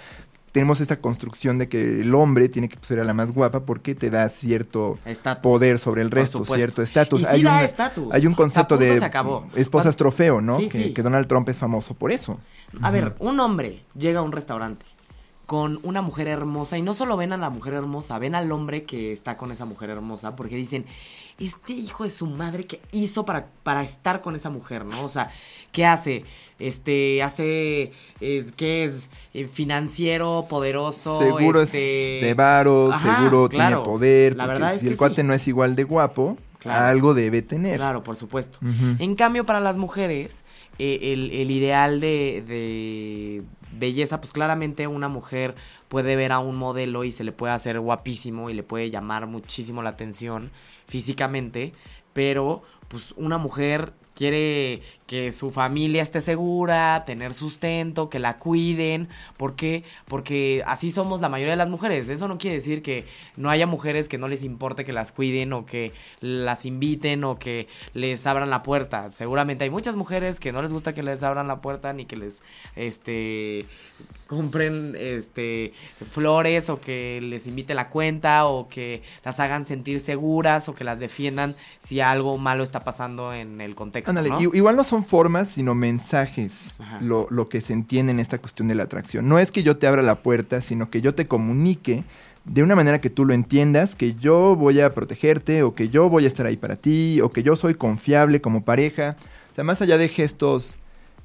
tenemos 0.52 0.82
esta 0.82 1.00
construcción 1.00 1.58
de 1.58 1.68
que 1.68 2.02
el 2.02 2.14
hombre 2.14 2.48
tiene 2.50 2.68
que 2.68 2.76
ser 2.82 3.00
a 3.00 3.04
la 3.04 3.14
más 3.14 3.32
guapa 3.32 3.64
porque 3.64 3.94
te 3.94 4.10
da 4.10 4.28
cierto 4.28 4.98
poder 5.42 5.78
sobre 5.78 6.02
el 6.02 6.10
resto, 6.10 6.44
cierto 6.44 6.82
estatus. 6.82 7.20
Sí 7.22 7.26
hay, 7.26 7.42
da 7.42 7.70
un, 7.96 8.10
hay 8.12 8.26
un 8.26 8.34
concepto 8.34 8.76
de 8.76 9.02
acabó. 9.02 9.46
esposas 9.54 9.96
trofeo, 9.96 10.42
¿no? 10.42 10.58
Sí, 10.58 10.68
que, 10.68 10.78
sí. 10.84 10.92
que, 10.92 11.02
Donald 11.02 11.26
Trump 11.26 11.48
es 11.48 11.58
famoso 11.58 11.94
por 11.94 12.12
eso. 12.12 12.38
A 12.82 12.90
ver, 12.90 13.14
un 13.18 13.40
hombre 13.40 13.82
llega 13.94 14.20
a 14.20 14.22
un 14.22 14.32
restaurante 14.32 14.84
con 15.46 15.80
una 15.82 16.02
mujer 16.02 16.28
hermosa 16.28 16.78
y 16.78 16.82
no 16.82 16.94
solo 16.94 17.16
ven 17.16 17.32
a 17.32 17.36
la 17.36 17.50
mujer 17.50 17.74
hermosa, 17.74 18.18
ven 18.18 18.34
al 18.34 18.50
hombre 18.52 18.84
que 18.84 19.12
está 19.12 19.36
con 19.36 19.52
esa 19.52 19.64
mujer 19.64 19.90
hermosa 19.90 20.36
porque 20.36 20.56
dicen, 20.56 20.86
este 21.38 21.72
hijo 21.72 22.04
de 22.04 22.10
su 22.10 22.26
madre 22.26 22.64
que 22.64 22.80
hizo 22.92 23.24
para, 23.24 23.46
para 23.62 23.82
estar 23.82 24.20
con 24.20 24.36
esa 24.36 24.50
mujer, 24.50 24.84
¿no? 24.84 25.04
O 25.04 25.08
sea, 25.08 25.30
¿qué 25.72 25.84
hace? 25.86 26.24
Este, 26.58 27.22
hace, 27.22 27.92
eh, 28.20 28.46
¿qué 28.56 28.84
es? 28.84 29.08
Eh, 29.34 29.46
financiero, 29.46 30.46
poderoso. 30.48 31.18
Seguro 31.18 31.62
este... 31.62 32.18
es 32.18 32.24
de 32.24 32.34
varo, 32.34 32.90
seguro 32.96 33.48
tiene 33.48 33.76
poder. 33.78 34.36
La 34.36 34.46
verdad 34.46 34.74
es 34.74 34.80
si 34.80 34.86
que 34.86 34.92
el 34.92 34.98
cuate 34.98 35.24
no 35.24 35.34
es 35.34 35.48
igual 35.48 35.74
de 35.74 35.84
guapo, 35.84 36.38
algo 36.64 37.14
debe 37.14 37.42
tener. 37.42 37.76
Claro, 37.76 38.02
por 38.02 38.16
supuesto. 38.16 38.58
En 38.98 39.14
cambio, 39.14 39.44
para 39.44 39.60
las 39.60 39.78
mujeres, 39.78 40.44
eh, 40.78 41.12
el, 41.12 41.30
el, 41.30 41.50
ideal 41.50 42.00
de, 42.00 42.42
de 42.46 43.42
belleza, 43.78 44.20
pues 44.20 44.32
claramente 44.32 44.86
una 44.86 45.08
mujer 45.08 45.54
puede 45.88 46.16
ver 46.16 46.32
a 46.32 46.38
un 46.38 46.56
modelo 46.56 47.04
y 47.04 47.12
se 47.12 47.24
le 47.24 47.32
puede 47.32 47.52
hacer 47.52 47.80
guapísimo 47.80 48.50
y 48.50 48.54
le 48.54 48.62
puede 48.62 48.90
llamar 48.90 49.26
muchísimo 49.26 49.82
la 49.82 49.90
atención 49.90 50.50
físicamente, 50.86 51.72
pero 52.12 52.62
pues 52.88 53.12
una 53.16 53.38
mujer 53.38 53.92
quiere 54.14 54.82
que 55.12 55.30
su 55.30 55.50
familia 55.50 56.00
esté 56.00 56.22
segura, 56.22 57.04
tener 57.04 57.34
sustento, 57.34 58.08
que 58.08 58.18
la 58.18 58.38
cuiden. 58.38 59.10
¿Por 59.36 59.56
qué? 59.56 59.84
Porque 60.06 60.62
así 60.66 60.90
somos 60.90 61.20
la 61.20 61.28
mayoría 61.28 61.50
de 61.50 61.58
las 61.58 61.68
mujeres. 61.68 62.08
Eso 62.08 62.28
no 62.28 62.38
quiere 62.38 62.56
decir 62.56 62.80
que 62.80 63.04
no 63.36 63.50
haya 63.50 63.66
mujeres 63.66 64.08
que 64.08 64.16
no 64.16 64.26
les 64.26 64.42
importe 64.42 64.86
que 64.86 64.92
las 64.94 65.12
cuiden 65.12 65.52
o 65.52 65.66
que 65.66 65.92
las 66.22 66.64
inviten 66.64 67.24
o 67.24 67.36
que 67.36 67.68
les 67.92 68.26
abran 68.26 68.48
la 68.48 68.62
puerta. 68.62 69.10
Seguramente 69.10 69.64
hay 69.64 69.70
muchas 69.70 69.96
mujeres 69.96 70.40
que 70.40 70.50
no 70.50 70.62
les 70.62 70.72
gusta 70.72 70.94
que 70.94 71.02
les 71.02 71.22
abran 71.22 71.46
la 71.46 71.60
puerta 71.60 71.92
ni 71.92 72.06
que 72.06 72.16
les 72.16 72.42
este 72.74 73.66
compren 74.26 74.96
este 74.98 75.74
flores 76.10 76.70
o 76.70 76.80
que 76.80 77.20
les 77.22 77.46
invite 77.46 77.74
la 77.74 77.90
cuenta 77.90 78.46
o 78.46 78.66
que 78.70 79.02
las 79.26 79.38
hagan 79.40 79.66
sentir 79.66 80.00
seguras 80.00 80.70
o 80.70 80.74
que 80.74 80.84
las 80.84 80.98
defiendan 80.98 81.54
si 81.80 82.00
algo 82.00 82.38
malo 82.38 82.64
está 82.64 82.80
pasando 82.80 83.34
en 83.34 83.60
el 83.60 83.74
contexto. 83.74 84.10
Ándale, 84.10 84.30
igual 84.54 84.76
no 84.76 84.84
son 84.84 85.01
formas, 85.02 85.48
sino 85.48 85.74
mensajes 85.74 86.76
lo, 87.00 87.26
lo, 87.30 87.48
que 87.48 87.60
se 87.60 87.72
entiende 87.72 88.12
en 88.12 88.20
esta 88.20 88.38
cuestión 88.38 88.68
de 88.68 88.74
la 88.74 88.84
atracción. 88.84 89.28
No 89.28 89.38
es 89.38 89.52
que 89.52 89.62
yo 89.62 89.76
te 89.76 89.86
abra 89.86 90.02
la 90.02 90.22
puerta, 90.22 90.60
sino 90.60 90.90
que 90.90 91.00
yo 91.00 91.14
te 91.14 91.26
comunique 91.26 92.04
de 92.44 92.62
una 92.62 92.74
manera 92.74 93.00
que 93.00 93.10
tú 93.10 93.24
lo 93.24 93.34
entiendas, 93.34 93.94
que 93.94 94.14
yo 94.14 94.56
voy 94.56 94.80
a 94.80 94.94
protegerte 94.94 95.62
o 95.62 95.74
que 95.74 95.88
yo 95.88 96.08
voy 96.08 96.24
a 96.24 96.28
estar 96.28 96.46
ahí 96.46 96.56
para 96.56 96.76
ti 96.76 97.20
o 97.20 97.30
que 97.30 97.42
yo 97.42 97.56
soy 97.56 97.74
confiable 97.74 98.40
como 98.40 98.64
pareja. 98.64 99.16
O 99.52 99.54
sea, 99.54 99.64
más 99.64 99.80
allá 99.80 99.96
de 99.98 100.08
gestos, 100.08 100.76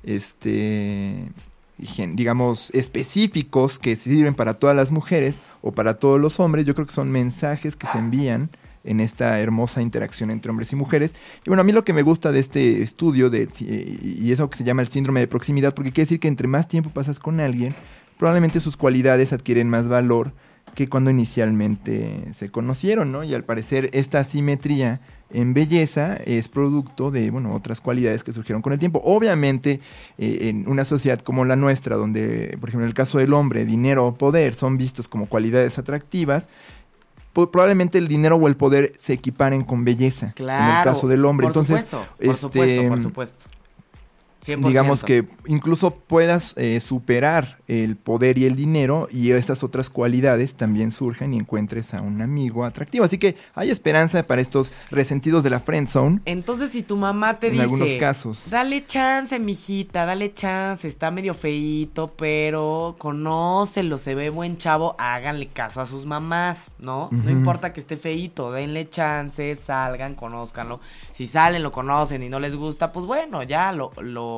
este, 0.04 1.32
digamos, 1.78 2.70
específicos 2.72 3.80
que 3.80 3.96
sirven 3.96 4.36
para 4.36 4.56
todas 4.56 4.76
las 4.76 4.92
mujeres 4.92 5.40
o 5.62 5.72
para 5.72 5.96
todos 5.96 6.20
los 6.20 6.40
hombres, 6.40 6.66
yo 6.66 6.76
creo 6.76 6.86
que 6.86 6.94
son 6.94 7.12
mensajes 7.12 7.76
que 7.76 7.88
se 7.88 7.98
envían 7.98 8.50
en 8.88 9.00
esta 9.00 9.40
hermosa 9.40 9.82
interacción 9.82 10.32
entre 10.32 10.50
hombres 10.50 10.72
y 10.72 10.76
mujeres. 10.76 11.14
Y 11.46 11.50
bueno, 11.50 11.62
a 11.62 11.64
mí 11.64 11.72
lo 11.72 11.84
que 11.84 11.94
me 11.94 12.02
gusta 12.02 12.32
de 12.32 12.40
este 12.40 12.82
estudio, 12.82 13.30
de, 13.30 13.48
y 13.60 14.32
es 14.32 14.40
algo 14.40 14.50
que 14.50 14.58
se 14.58 14.64
llama 14.64 14.82
el 14.82 14.88
síndrome 14.88 15.20
de 15.20 15.28
proximidad, 15.28 15.74
porque 15.74 15.92
quiere 15.92 16.06
decir 16.06 16.20
que 16.20 16.28
entre 16.28 16.48
más 16.48 16.68
tiempo 16.68 16.90
pasas 16.90 17.20
con 17.20 17.40
alguien, 17.40 17.74
probablemente 18.18 18.60
sus 18.60 18.78
cualidades 18.78 19.34
adquieren 19.34 19.70
más 19.70 19.88
valor 19.88 20.34
que 20.76 20.88
cuando 20.88 21.10
inicialmente 21.10 22.34
se 22.34 22.50
conocieron, 22.50 23.12
¿no? 23.12 23.24
Y 23.24 23.34
al 23.34 23.44
parecer 23.44 23.90
esta 23.94 24.20
asimetría 24.20 25.02
en 25.32 25.54
belleza 25.54 26.18
es 26.26 26.50
producto 26.50 27.10
de 27.10 27.32
bueno, 27.32 27.54
otras 27.54 27.82
cualidades 27.82 28.24
que 28.24 28.32
surgieron 28.32 28.62
con 28.62 28.74
el 28.74 28.80
tiempo. 28.80 29.02
Obviamente, 29.04 29.82
eh, 30.20 30.38
en 30.44 30.70
una 30.70 30.86
sociedad 30.86 31.20
como 31.20 31.46
la 31.46 31.56
nuestra, 31.56 31.96
donde, 31.96 32.56
por 32.60 32.70
ejemplo, 32.70 32.86
en 32.86 32.90
el 32.90 32.94
caso 32.94 33.18
del 33.18 33.34
hombre, 33.34 33.66
dinero 33.66 34.06
o 34.06 34.14
poder 34.14 34.54
son 34.54 34.78
vistos 34.78 35.08
como 35.08 35.26
cualidades 35.26 35.80
atractivas, 35.80 36.48
probablemente 37.46 37.98
el 37.98 38.08
dinero 38.08 38.36
o 38.38 38.48
el 38.48 38.58
poder 38.58 38.94
se 38.98 39.14
equiparen 39.14 39.64
con 39.64 39.86
belleza. 39.86 40.34
Claro. 40.36 40.72
En 40.72 40.78
el 40.78 40.84
caso 40.84 41.08
del 41.08 41.24
hombre. 41.26 41.46
Por 41.46 41.52
Entonces, 41.52 41.82
supuesto, 41.82 42.16
por 42.26 42.36
supuesto, 42.36 42.88
por 42.88 42.98
este, 42.98 43.02
supuesto 43.04 43.46
digamos 44.56 45.04
que 45.04 45.26
incluso 45.46 45.92
puedas 45.92 46.54
eh, 46.58 46.80
superar 46.80 47.60
el 47.68 47.98
poder 47.98 48.38
y 48.38 48.46
el 48.46 48.56
dinero 48.56 49.08
y 49.12 49.32
estas 49.32 49.64
otras 49.64 49.90
cualidades 49.90 50.56
también 50.56 50.92
surgen 50.92 51.34
y 51.34 51.38
encuentres 51.38 51.94
a 51.94 52.02
un 52.02 52.22
amigo 52.22 52.64
atractivo. 52.64 53.04
Así 53.04 53.18
que 53.18 53.36
hay 53.56 53.70
esperanza 53.70 54.24
para 54.24 54.42
estos 54.42 54.72
resentidos 54.90 55.44
de 55.44 55.50
la 55.50 55.60
friend 55.60 55.88
zone. 55.88 56.20
Entonces, 56.26 56.72
si 56.72 56.84
tu 56.84 56.96
mamá 56.96 57.40
te 57.40 57.48
en 57.48 57.54
dice, 57.54 57.64
algunos 57.64 57.90
casos, 58.00 58.50
dale 58.50 58.86
chance, 58.86 59.38
mijita, 59.40 60.06
dale 60.06 60.34
chance, 60.34 60.88
está 60.88 61.12
medio 61.12 61.34
feito, 61.34 62.14
pero 62.16 62.96
conócelo, 62.98 63.98
se 63.98 64.16
ve 64.16 64.30
buen 64.30 64.58
chavo, 64.58 64.96
háganle 64.98 65.48
caso 65.48 65.82
a 65.82 65.86
sus 65.86 66.06
mamás, 66.06 66.72
¿no? 66.80 67.10
No 67.12 67.30
importa 67.30 67.74
que 67.74 67.80
esté 67.80 67.98
feito, 67.98 68.52
denle 68.52 68.90
chance, 68.90 69.56
salgan, 69.56 70.16
conózcanlo. 70.16 70.80
Si 71.12 71.28
salen, 71.28 71.64
lo 71.64 71.72
conocen 71.72 72.24
y 72.24 72.30
no 72.30 72.40
les 72.40 72.56
gusta, 72.56 72.94
pues 72.94 73.06
bueno, 73.06 73.44
ya 73.44 73.72
lo, 73.72 73.92
lo 74.02 74.37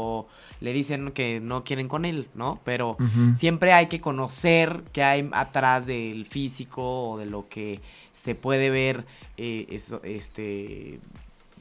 le 0.59 0.73
dicen 0.73 1.11
que 1.11 1.39
no 1.39 1.63
quieren 1.63 1.87
con 1.87 2.05
él, 2.05 2.27
¿no? 2.35 2.59
Pero 2.63 2.97
siempre 3.35 3.73
hay 3.73 3.87
que 3.87 4.01
conocer 4.01 4.83
qué 4.91 5.03
hay 5.03 5.29
atrás 5.31 5.85
del 5.85 6.25
físico 6.25 7.11
o 7.11 7.17
de 7.17 7.25
lo 7.25 7.47
que 7.47 7.81
se 8.13 8.35
puede 8.35 8.69
ver 8.69 9.05
eh, 9.37 9.67
eso, 9.69 10.01
este 10.03 10.99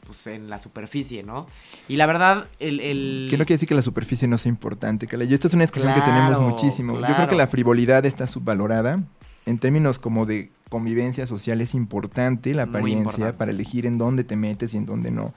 pues 0.09 0.27
en 0.27 0.49
la 0.49 0.59
superficie, 0.59 1.23
¿no? 1.23 1.47
Y 1.87 1.97
la 1.97 2.07
verdad, 2.07 2.47
el, 2.59 3.27
Que 3.29 3.37
no 3.37 3.45
quiere 3.45 3.57
decir 3.57 3.69
que 3.69 3.75
la 3.75 3.83
superficie 3.83 4.27
no 4.27 4.39
sea 4.39 4.49
importante, 4.49 5.07
Y 5.07 5.35
esto 5.35 5.49
es 5.49 5.55
una 5.55 5.65
discusión 5.65 5.93
que 5.93 6.01
tenemos 6.01 6.41
muchísimo. 6.41 6.99
Yo 6.99 7.15
creo 7.15 7.29
que 7.29 7.37
la 7.37 7.47
frivolidad 7.47 8.05
está 8.07 8.27
subvalorada. 8.27 9.03
En 9.45 9.59
términos 9.59 9.99
como 9.99 10.27
de 10.27 10.51
convivencia 10.69 11.27
social 11.27 11.61
es 11.61 11.75
importante 11.75 12.55
la 12.55 12.65
apariencia 12.65 13.37
para 13.37 13.51
elegir 13.51 13.87
en 13.87 13.99
dónde 13.99 14.25
te 14.25 14.37
metes 14.37 14.75
y 14.75 14.79
en 14.79 14.85
dónde 14.85 15.11
no. 15.11 15.35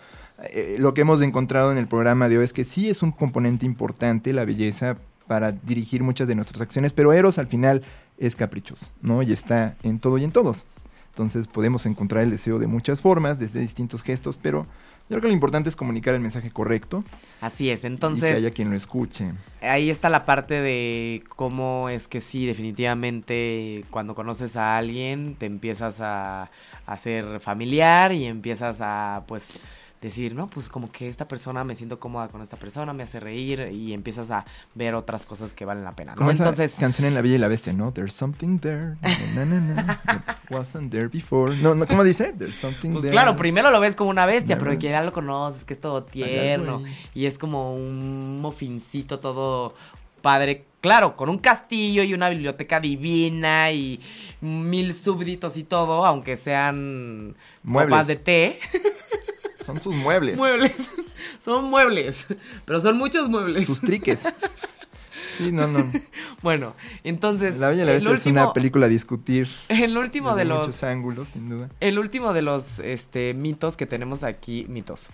Eh, 0.50 0.78
lo 0.80 0.94
que 0.94 1.02
hemos 1.02 1.22
encontrado 1.22 1.72
en 1.72 1.78
el 1.78 1.88
programa 1.88 2.30
de 2.30 2.38
hoy 2.38 2.44
es 2.44 2.54
que 2.54 2.64
sí 2.64 2.90
es 2.90 3.04
un 3.04 3.12
componente 3.12 3.66
importante 3.66 4.34
la 4.34 4.46
belleza 4.46 4.98
para 5.28 5.52
dirigir 5.52 6.04
muchas 6.04 6.28
de 6.28 6.36
nuestras 6.36 6.62
acciones, 6.62 6.94
pero 6.94 7.14
Eros 7.14 7.38
al 7.38 7.48
final 7.48 7.84
es 8.18 8.36
caprichoso, 8.36 8.88
¿no? 9.02 9.22
Y 9.24 9.32
está 9.32 9.78
en 9.84 10.00
todo 10.00 10.18
y 10.18 10.24
en 10.24 10.32
todos. 10.32 10.66
Entonces 11.12 11.48
podemos 11.48 11.86
encontrar 11.86 12.24
el 12.24 12.30
deseo 12.30 12.58
de 12.58 12.68
muchas 12.68 13.02
formas, 13.02 13.38
desde 13.38 13.60
distintos 13.60 14.02
gestos, 14.02 14.38
pero 14.38 14.66
yo 15.10 15.18
creo 15.18 15.22
que 15.22 15.28
lo 15.28 15.34
importante 15.34 15.68
es 15.68 15.76
comunicar 15.76 16.14
el 16.14 16.22
mensaje 16.22 16.52
correcto. 16.52 17.04
Así 17.42 17.70
es, 17.70 17.84
entonces... 17.84 18.30
Y 18.30 18.34
que 18.34 18.38
haya 18.38 18.52
quien 18.52 18.70
lo 18.70 18.78
escuche. 18.78 19.34
Ahí 19.62 19.90
está 19.90 20.10
la 20.10 20.26
parte 20.26 20.54
de 20.62 21.24
cómo 21.36 21.90
es 21.90 22.08
que 22.08 22.22
sí, 22.22 22.46
definitivamente 22.46 23.84
cuando 23.90 24.16
conoces 24.16 24.56
a 24.56 24.78
alguien 24.78 25.36
te 25.38 25.48
empiezas 25.48 26.00
a, 26.00 26.50
a 26.86 26.98
ser 26.98 27.42
familiar 27.42 28.14
y 28.14 28.24
empiezas 28.26 28.80
a 28.80 29.24
pues 29.28 29.60
decir, 30.02 30.34
no, 30.34 30.50
pues 30.50 30.68
como 30.68 30.92
que 30.92 31.08
esta 31.08 31.28
persona 31.28 31.64
me 31.64 31.76
siento 31.76 32.00
cómoda 32.00 32.28
con 32.28 32.42
esta 32.42 32.58
persona, 32.58 32.92
me 32.92 33.04
hace 33.04 33.20
reír 33.20 33.70
y 33.72 33.94
empiezas 33.94 34.32
a 34.32 34.46
ver 34.74 34.96
otras 34.96 35.26
cosas 35.26 35.54
que 35.54 35.64
valen 35.64 35.84
la 35.84 35.96
pena. 35.96 36.14
¿no? 36.14 36.18
Como 36.18 36.32
Entonces, 36.32 36.76
canción 36.80 37.08
en 37.08 37.14
La 37.14 37.22
Bella 37.22 37.36
y 37.36 37.38
la 37.38 37.48
Bestia, 37.48 37.74
¿no? 37.74 37.94
There's 37.94 38.14
something 38.14 38.60
there, 38.60 38.96
wasn't 40.50 40.92
there 40.92 41.08
before. 41.08 41.56
No, 41.58 41.76
no, 41.76 41.86
¿cómo 41.86 42.04
dice? 42.04 42.34
There's 42.36 42.56
something 42.56 42.92
pues 42.92 43.04
there. 43.04 43.12
claro, 43.12 43.36
primero 43.36 43.70
lo 43.70 43.80
ves 43.80 43.96
como 43.96 44.10
una 44.10 44.26
bestia, 44.26 44.58
pero 44.58 44.72
que 44.80 44.90
ya 44.90 45.02
lo 45.02 45.12
conoces, 45.12 45.66
que 45.66 45.74
es 45.74 45.80
todo 45.80 46.04
tierno 46.04 46.82
y 47.14 47.28
es 47.28 47.38
como 47.38 47.76
un 47.76 48.42
mofincito 48.42 49.20
todo 49.20 49.76
padre, 50.22 50.66
claro, 50.82 51.16
con 51.16 51.30
un 51.30 51.38
castillo 51.38 52.04
y 52.04 52.14
una 52.14 52.30
biblioteca 52.30 52.80
divina 52.80 53.72
y 53.72 54.00
mil 54.40 54.94
súbditos 54.94 55.58
y 55.58 55.64
todo, 55.64 56.06
aunque 56.06 56.38
sean 56.38 57.36
copas 57.72 58.08
de 58.08 58.16
té. 58.16 58.60
Son 59.64 59.80
sus 59.82 59.96
muebles. 59.96 60.38
Muebles. 60.38 60.74
Son 61.44 61.66
muebles. 61.66 62.28
Pero 62.66 62.82
son 62.82 62.98
muchos 62.98 63.30
muebles. 63.30 63.66
Sus 63.66 63.82
triques. 63.82 64.28
Sí, 65.38 65.52
no, 65.52 65.68
no. 65.68 65.90
Bueno, 66.42 66.76
entonces. 67.04 67.60
La 67.60 67.70
Bella 67.70 67.84
y 67.84 67.86
la 67.86 67.94
Bestia 67.94 68.14
es 68.14 68.26
una 68.26 68.54
película 68.54 68.88
a 68.88 68.90
discutir. 68.90 69.48
El 69.70 69.98
último 69.98 70.36
de 70.36 70.46
los. 70.46 70.68
Muchos 70.68 70.84
ángulos, 70.84 71.30
sin 71.30 71.48
duda. 71.48 71.70
El 71.80 72.00
último 72.00 72.34
de 72.34 72.42
los 72.42 72.80
este, 72.80 73.34
mitos 73.34 73.78
que 73.78 73.86
tenemos 73.86 74.24
aquí. 74.24 74.66
Mitos. 74.68 75.10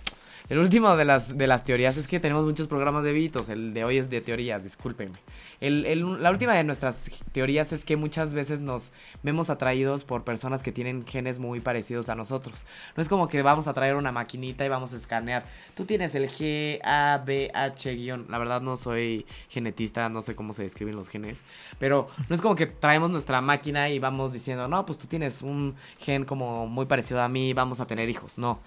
El 0.48 0.60
último 0.60 0.96
de 0.96 1.04
las, 1.04 1.36
de 1.36 1.46
las 1.46 1.62
teorías 1.62 1.98
es 1.98 2.08
que 2.08 2.20
tenemos 2.20 2.42
muchos 2.42 2.68
programas 2.68 3.04
de 3.04 3.12
mitos. 3.12 3.50
El 3.50 3.74
de 3.74 3.84
hoy 3.84 3.98
es 3.98 4.08
de 4.08 4.22
teorías, 4.22 4.64
discúlpenme. 4.64 5.18
El, 5.60 6.22
la 6.22 6.30
última 6.30 6.54
de 6.54 6.64
nuestras 6.64 7.10
teorías 7.32 7.70
es 7.72 7.84
que 7.84 7.96
muchas 7.96 8.32
veces 8.32 8.62
nos 8.62 8.90
vemos 9.22 9.50
atraídos 9.50 10.04
por 10.04 10.24
personas 10.24 10.62
que 10.62 10.72
tienen 10.72 11.04
genes 11.04 11.38
muy 11.38 11.60
parecidos 11.60 12.08
a 12.08 12.14
nosotros. 12.14 12.64
No 12.96 13.02
es 13.02 13.10
como 13.10 13.28
que 13.28 13.42
vamos 13.42 13.68
a 13.68 13.74
traer 13.74 13.94
una 13.94 14.10
maquinita 14.10 14.64
y 14.64 14.70
vamos 14.70 14.94
a 14.94 14.96
escanear. 14.96 15.44
Tú 15.74 15.84
tienes 15.84 16.14
el 16.14 16.30
G, 16.30 16.80
A, 16.82 17.22
B, 17.26 17.50
H, 17.52 17.94
guion. 17.94 18.24
La 18.30 18.38
verdad 18.38 18.62
no 18.62 18.78
soy 18.78 19.26
genetista, 19.50 20.08
no 20.08 20.22
sé 20.22 20.34
cómo 20.34 20.54
se 20.54 20.62
describen 20.62 20.96
los 20.96 21.10
genes. 21.10 21.44
Pero 21.78 22.08
no 22.30 22.34
es 22.34 22.40
como 22.40 22.54
que 22.54 22.66
traemos 22.66 23.10
nuestra 23.10 23.42
máquina 23.42 23.90
y 23.90 23.98
vamos 23.98 24.32
diciendo, 24.32 24.66
no, 24.66 24.86
pues 24.86 24.96
tú 24.96 25.08
tienes 25.08 25.42
un 25.42 25.74
gen 25.98 26.24
como 26.24 26.66
muy 26.66 26.86
parecido 26.86 27.20
a 27.20 27.28
mí, 27.28 27.52
vamos 27.52 27.80
a 27.80 27.86
tener 27.86 28.08
hijos. 28.08 28.38
No. 28.38 28.60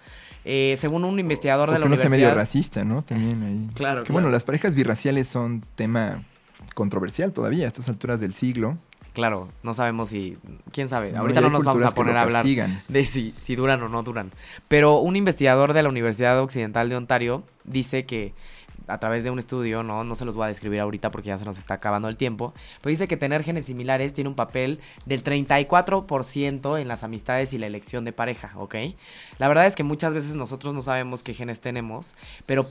Eh, 0.44 0.76
según 0.80 1.06
un 1.06 1.20
investigador 1.20 1.70
de 1.72 1.80
la 1.80 1.86
universidad. 1.86 2.10
no 2.10 2.16
sea 2.16 2.26
medio 2.26 2.36
racista, 2.36 2.84
¿no? 2.84 3.04
También 3.04 3.44
ahí. 3.44 3.70
Claro. 3.76 4.04
Que 4.04 4.12
bueno, 4.14 4.30
las 4.30 4.44
parejas 4.44 4.76
birraciales 4.76 5.28
son 5.28 5.64
tema 5.76 6.24
controversial 6.74 7.32
todavía 7.32 7.66
a 7.66 7.68
estas 7.68 7.90
alturas 7.90 8.20
del 8.20 8.34
siglo. 8.34 8.78
Claro, 9.14 9.50
no 9.62 9.74
sabemos 9.74 10.10
si, 10.10 10.38
quién 10.72 10.88
sabe, 10.88 11.12
No, 11.12 11.20
ahorita 11.20 11.42
no 11.42 11.50
nos 11.50 11.64
vamos 11.64 11.84
a 11.84 11.92
poner 11.92 12.16
a 12.16 12.22
hablar 12.22 12.46
de 12.46 13.06
si, 13.06 13.36
si 13.38 13.56
duran 13.58 13.82
o 13.84 13.90
no 13.90 14.04
duran. 14.04 14.32
Pero 14.70 15.00
un 15.00 15.18
investigador 15.18 15.74
de 15.74 15.84
la 15.84 15.90
Universidad 15.90 16.40
Occidental 16.40 16.88
de 16.88 16.96
Ontario 16.96 17.44
dice 17.66 18.06
que 18.06 18.34
a 18.88 19.00
través 19.00 19.24
de 19.24 19.32
un 19.32 19.40
estudio, 19.40 19.84
no, 19.84 20.04
no 20.04 20.16
se 20.16 20.26
los 20.26 20.36
voy 20.36 20.46
a 20.46 20.48
describir 20.48 20.80
ahorita 20.80 21.12
porque 21.12 21.30
ya 21.30 21.38
se 21.38 21.46
nos 21.46 21.58
está 21.58 21.76
acabando 21.76 22.08
el 22.08 22.18
tiempo, 22.18 22.54
pero 22.82 22.92
dice 22.92 23.08
que 23.08 23.18
tener 23.18 23.44
genes 23.44 23.66
similares 23.66 24.14
tiene 24.14 24.30
un 24.30 24.36
papel 24.36 24.80
del 25.06 25.24
34% 25.24 26.80
en 26.80 26.88
las 26.88 27.04
amistades 27.04 27.54
y 27.54 27.58
la 27.58 27.68
elección 27.68 28.06
de 28.06 28.14
pareja, 28.14 28.52
¿ok? 28.56 28.76
La 29.38 29.48
verdad 29.48 29.66
es 29.66 29.76
que 29.76 29.84
muchas 29.84 30.14
veces 30.14 30.36
nosotros 30.36 30.74
no 30.74 30.82
sabemos 30.82 31.24
qué 31.24 31.34
genes 31.34 31.62
tenemos, 31.62 32.16
pero 32.46 32.68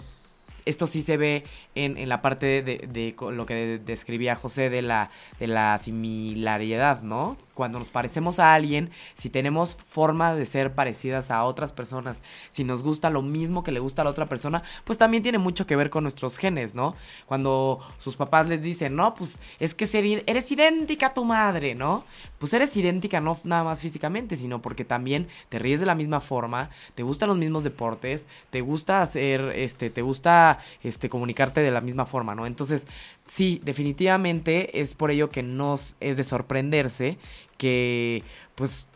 esto 0.65 0.87
sí 0.87 1.03
se 1.03 1.17
ve 1.17 1.45
en, 1.75 1.97
en 1.97 2.09
la 2.09 2.23
parte 2.23 2.63
de, 2.63 2.87
de- 2.89 3.15
lo 3.33 3.47
que 3.47 3.55
de- 3.55 3.79
describía 3.79 4.35
José 4.35 4.71
de 4.71 4.83
la, 4.83 5.11
de 5.39 5.47
la 5.47 5.79
similaridad, 5.79 7.03
¿no? 7.03 7.37
Cuando 7.55 7.79
nos 7.79 7.89
parecemos 7.89 8.39
a 8.39 8.55
alguien, 8.55 8.91
si 9.15 9.29
tenemos 9.31 9.75
forma 9.77 10.35
de 10.35 10.47
ser 10.47 10.75
parecidas 10.75 11.31
a 11.31 11.45
otras 11.45 11.73
personas, 11.73 12.23
si 12.51 12.65
nos 12.65 12.83
gusta 12.83 13.11
lo 13.11 13.23
mismo 13.23 13.63
que 13.63 13.73
le 13.73 13.81
gusta 13.81 14.03
a 14.03 14.05
la 14.05 14.11
otra 14.11 14.27
persona, 14.27 14.63
pues 14.85 14.99
también 14.99 15.23
tiene 15.23 15.39
mucho 15.39 15.67
que 15.67 15.77
ver 15.77 15.91
con 15.91 16.05
nuestros 16.05 16.39
genes, 16.39 16.75
¿no? 16.75 16.95
Cuando 17.27 17.81
sus 17.99 18.17
papás 18.17 18.49
les 18.49 18.63
dicen, 18.63 18.97
no, 18.97 19.15
pues 19.15 19.41
es 19.59 19.75
que 19.75 19.85
eres 20.27 20.51
idéntica 20.53 21.09
a 21.09 21.15
tu 21.15 21.25
madre, 21.25 21.75
¿no? 21.75 22.05
Pues 22.41 22.55
eres 22.55 22.75
idéntica 22.75 23.21
no 23.21 23.37
nada 23.45 23.65
más 23.65 23.83
físicamente, 23.83 24.35
sino 24.35 24.63
porque 24.63 24.87
también 24.87 25.29
te 25.51 25.59
ríes 25.59 25.79
de 25.79 25.85
la 25.85 25.95
misma 25.95 26.23
forma, 26.23 26.71
te 26.95 27.03
gustan 27.03 27.29
los 27.29 27.37
mismos 27.37 27.65
deportes, 27.65 28.29
te 28.49 28.63
gusta 28.63 29.03
hacer, 29.03 29.53
este, 29.55 29.91
te 29.91 30.01
gusta, 30.01 30.59
este, 30.83 31.11
comunicarte 31.11 31.61
de 31.61 31.71
la 31.71 31.83
misma 31.83 32.07
forma, 32.07 32.35
¿no? 32.35 32.47
Entonces, 32.47 32.87
sí, 33.27 33.61
definitivamente 33.63 34.81
es 34.81 34.95
por 34.95 35.11
ello 35.11 35.29
que 35.29 35.43
nos 35.43 35.97
es 36.01 36.17
de 36.17 36.25
sorprenderse 36.25 37.19
que, 37.59 38.25
pues, 38.55 38.89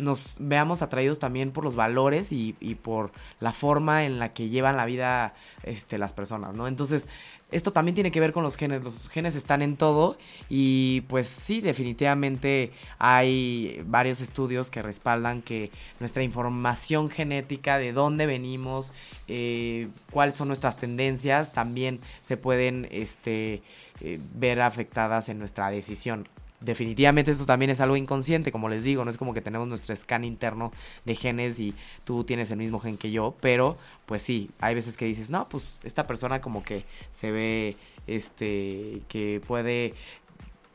nos 0.00 0.36
veamos 0.38 0.82
atraídos 0.82 1.18
también 1.18 1.52
por 1.52 1.64
los 1.64 1.76
valores 1.76 2.32
y, 2.32 2.52
por 2.82 3.12
la 3.38 3.52
forma 3.52 4.04
en 4.04 4.18
la 4.18 4.32
que 4.32 4.48
llevan 4.48 4.76
la 4.76 4.84
vida 4.84 5.34
este, 5.62 5.98
las 5.98 6.12
personas, 6.12 6.54
¿no? 6.54 6.66
Entonces, 6.66 7.06
esto 7.50 7.72
también 7.72 7.94
tiene 7.94 8.10
que 8.10 8.20
ver 8.20 8.32
con 8.32 8.42
los 8.42 8.56
genes. 8.56 8.84
Los 8.84 9.08
genes 9.08 9.34
están 9.34 9.62
en 9.62 9.76
todo 9.76 10.16
y 10.48 11.02
pues 11.02 11.28
sí, 11.28 11.60
definitivamente 11.60 12.72
hay 12.98 13.82
varios 13.86 14.20
estudios 14.20 14.70
que 14.70 14.82
respaldan 14.82 15.42
que 15.42 15.70
nuestra 15.98 16.22
información 16.22 17.10
genética, 17.10 17.78
de 17.78 17.92
dónde 17.92 18.26
venimos, 18.26 18.92
eh, 19.28 19.88
cuáles 20.10 20.36
son 20.36 20.48
nuestras 20.48 20.76
tendencias, 20.76 21.52
también 21.52 22.00
se 22.20 22.36
pueden 22.36 22.88
este, 22.90 23.62
eh, 24.00 24.20
ver 24.34 24.60
afectadas 24.60 25.28
en 25.28 25.38
nuestra 25.38 25.70
decisión. 25.70 26.28
Definitivamente 26.60 27.30
esto 27.30 27.46
también 27.46 27.70
es 27.70 27.80
algo 27.80 27.96
inconsciente, 27.96 28.52
como 28.52 28.68
les 28.68 28.84
digo, 28.84 29.02
no 29.02 29.10
es 29.10 29.16
como 29.16 29.32
que 29.32 29.40
tenemos 29.40 29.66
nuestro 29.66 29.96
scan 29.96 30.24
interno 30.24 30.72
de 31.06 31.16
genes 31.16 31.58
y 31.58 31.74
tú 32.04 32.24
tienes 32.24 32.50
el 32.50 32.58
mismo 32.58 32.78
gen 32.80 32.98
que 32.98 33.10
yo, 33.10 33.34
pero 33.40 33.78
pues 34.04 34.22
sí, 34.22 34.50
hay 34.60 34.74
veces 34.74 34.98
que 34.98 35.06
dices, 35.06 35.30
no, 35.30 35.48
pues 35.48 35.78
esta 35.84 36.06
persona 36.06 36.42
como 36.42 36.62
que 36.62 36.84
se 37.12 37.30
ve, 37.30 37.76
este, 38.06 39.00
que 39.08 39.40
puede, 39.46 39.94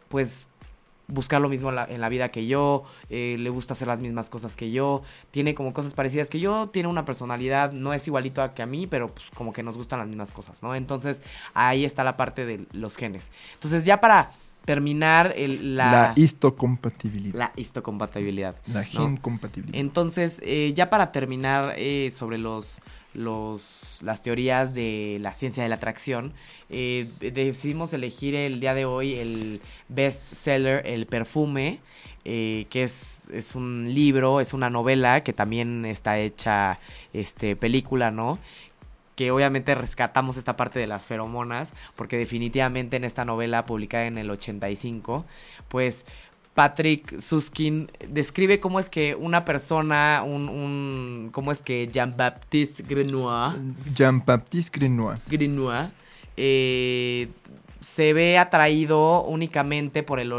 pues 0.09 0.49
buscar 1.07 1.39
lo 1.39 1.49
mismo 1.49 1.69
en 1.69 2.01
la, 2.01 2.09
vida 2.09 2.29
que 2.29 2.47
yo, 2.47 2.83
eh, 3.11 3.35
le 3.37 3.51
gusta 3.51 3.73
hacer 3.73 3.87
las 3.87 4.01
mismas 4.01 4.29
cosas 4.29 4.55
que 4.55 4.71
yo, 4.71 5.03
tiene 5.29 5.53
como 5.53 5.71
cosas 5.71 5.93
parecidas 5.93 6.31
que 6.31 6.39
yo, 6.39 6.69
tiene 6.69 6.89
una 6.89 7.05
personalidad, 7.05 7.73
no 7.73 7.93
es 7.93 8.07
igualito 8.07 8.41
a 8.41 8.55
que 8.55 8.63
a 8.63 8.65
mí, 8.65 8.87
pero 8.87 9.09
pues 9.09 9.29
como 9.35 9.53
que 9.53 9.61
nos 9.61 9.77
gustan 9.77 9.99
las 9.99 10.07
mismas 10.07 10.31
cosas, 10.31 10.63
¿no? 10.63 10.73
Entonces 10.73 11.21
ahí 11.53 11.85
está 11.85 12.03
la 12.03 12.17
parte 12.17 12.47
de 12.47 12.65
los 12.71 12.97
genes. 12.97 13.31
Entonces 13.53 13.85
ya 13.85 14.01
para 14.01 14.31
terminar 14.65 15.33
el- 15.37 15.77
La, 15.77 15.91
la, 15.91 16.13
histocompatibilidad. 16.15 17.35
la 17.35 17.51
histocompatibilidad. 17.55 18.55
La 18.67 18.83
gen 18.83 19.17
compatibilidad. 19.17 19.79
Entonces, 19.79 20.41
eh, 20.43 20.73
ya 20.75 20.89
para 20.89 21.11
terminar 21.11 21.73
eh, 21.77 22.09
sobre 22.11 22.37
los, 22.37 22.81
los, 23.13 23.99
las 24.01 24.21
teorías 24.21 24.73
de 24.73 25.17
la 25.21 25.33
ciencia 25.33 25.63
de 25.63 25.69
la 25.69 25.75
atracción, 25.75 26.33
eh, 26.69 27.09
decidimos 27.19 27.93
elegir 27.93 28.35
el 28.35 28.59
día 28.59 28.73
de 28.73 28.85
hoy 28.85 29.13
el 29.15 29.61
best 29.89 30.27
seller, 30.33 30.85
el 30.85 31.05
perfume, 31.05 31.79
eh, 32.27 32.65
que 32.71 32.83
es, 32.83 33.27
es 33.31 33.53
un 33.55 33.93
libro, 33.93 34.41
es 34.41 34.53
una 34.53 34.69
novela 34.71 35.23
que 35.23 35.31
también 35.31 35.85
está 35.85 36.17
hecha 36.17 36.79
este, 37.13 37.55
película, 37.55 38.09
¿no? 38.11 38.39
Que 39.15 39.31
obviamente 39.31 39.75
rescatamos 39.75 40.37
esta 40.37 40.55
parte 40.57 40.79
de 40.79 40.87
las 40.87 41.05
feromonas, 41.05 41.73
porque 41.95 42.17
definitivamente 42.17 42.97
en 42.97 43.03
esta 43.03 43.25
novela 43.25 43.65
publicada 43.65 44.05
en 44.05 44.17
el 44.17 44.29
85, 44.29 45.25
pues 45.67 46.05
Patrick 46.53 47.19
Suskin 47.19 47.91
describe 48.09 48.59
cómo 48.59 48.79
es 48.79 48.89
que 48.89 49.15
una 49.15 49.43
persona, 49.43 50.23
un, 50.25 50.47
un 50.47 51.29
cómo 51.31 51.51
es 51.51 51.61
que 51.61 51.89
Jean-Baptiste 51.91 52.83
Grenoir, 52.83 53.57
Jean-Baptiste 53.93 54.79
Grenoir. 54.79 55.19
Grenoir 55.27 55.91
eh, 56.37 57.29
se 57.79 58.13
ve 58.13 58.37
atraído 58.37 59.21
únicamente 59.23 60.01
por 60.03 60.19
el, 60.19 60.33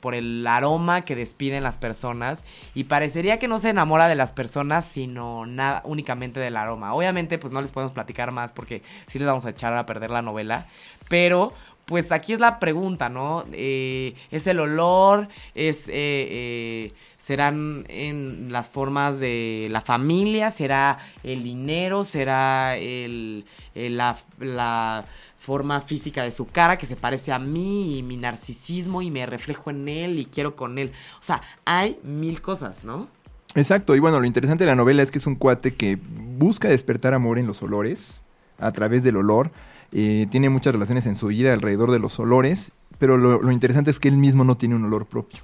por 0.00 0.14
el 0.14 0.46
aroma 0.46 1.02
que 1.04 1.14
despiden 1.14 1.62
las 1.62 1.78
personas 1.78 2.44
y 2.74 2.84
parecería 2.84 3.38
que 3.38 3.48
no 3.48 3.58
se 3.58 3.70
enamora 3.70 4.08
de 4.08 4.14
las 4.14 4.32
personas 4.32 4.84
sino 4.84 5.46
nada 5.46 5.82
únicamente 5.84 6.40
del 6.40 6.56
aroma. 6.56 6.94
Obviamente 6.94 7.38
pues 7.38 7.52
no 7.52 7.62
les 7.62 7.72
podemos 7.72 7.92
platicar 7.94 8.32
más 8.32 8.52
porque 8.52 8.82
sí 9.06 9.18
les 9.18 9.26
vamos 9.26 9.46
a 9.46 9.50
echar 9.50 9.74
a 9.76 9.86
perder 9.86 10.10
la 10.10 10.22
novela, 10.22 10.66
pero 11.08 11.52
pues 11.84 12.12
aquí 12.12 12.34
es 12.34 12.40
la 12.40 12.58
pregunta, 12.60 13.08
¿no? 13.08 13.44
Eh, 13.52 14.14
¿Es 14.30 14.46
el 14.46 14.60
olor? 14.60 15.28
¿Es, 15.54 15.88
eh, 15.88 15.92
eh, 15.94 16.92
¿Serán 17.16 17.86
en 17.88 18.52
las 18.52 18.68
formas 18.68 19.18
de 19.20 19.68
la 19.70 19.80
familia? 19.80 20.50
¿Será 20.50 20.98
el 21.24 21.42
dinero? 21.42 22.04
¿Será 22.04 22.76
el, 22.76 23.46
el- 23.74 23.96
la, 23.96 24.16
la 24.38 25.06
forma 25.38 25.80
física 25.80 26.22
de 26.22 26.30
su 26.30 26.46
cara 26.46 26.76
que 26.76 26.86
se 26.86 26.96
parece 26.96 27.32
a 27.32 27.38
mí 27.38 27.98
y 27.98 28.02
mi 28.02 28.16
narcisismo 28.16 29.02
y 29.02 29.10
me 29.10 29.24
reflejo 29.24 29.70
en 29.70 29.88
él 29.88 30.18
y 30.18 30.24
quiero 30.24 30.56
con 30.56 30.78
él? 30.78 30.92
O 31.20 31.22
sea, 31.22 31.40
hay 31.64 31.98
mil 32.02 32.42
cosas, 32.42 32.84
¿no? 32.84 33.08
Exacto, 33.54 33.96
y 33.96 33.98
bueno, 33.98 34.20
lo 34.20 34.26
interesante 34.26 34.64
de 34.64 34.70
la 34.70 34.76
novela 34.76 35.02
es 35.02 35.10
que 35.10 35.18
es 35.18 35.26
un 35.26 35.36
cuate 35.36 35.74
que 35.74 35.98
busca 36.38 36.68
despertar 36.68 37.14
amor 37.14 37.38
en 37.38 37.46
los 37.46 37.62
olores, 37.62 38.20
a 38.58 38.72
través 38.72 39.02
del 39.02 39.16
olor. 39.16 39.50
Eh, 39.92 40.26
tiene 40.30 40.50
muchas 40.50 40.72
relaciones 40.72 41.06
en 41.06 41.16
su 41.16 41.28
vida 41.28 41.54
alrededor 41.54 41.90
de 41.90 41.98
los 41.98 42.18
olores, 42.18 42.72
pero 42.98 43.16
lo, 43.16 43.40
lo 43.40 43.52
interesante 43.52 43.90
es 43.90 43.98
que 43.98 44.08
él 44.08 44.16
mismo 44.16 44.44
no 44.44 44.56
tiene 44.56 44.74
un 44.74 44.84
olor 44.84 45.06
propio. 45.06 45.40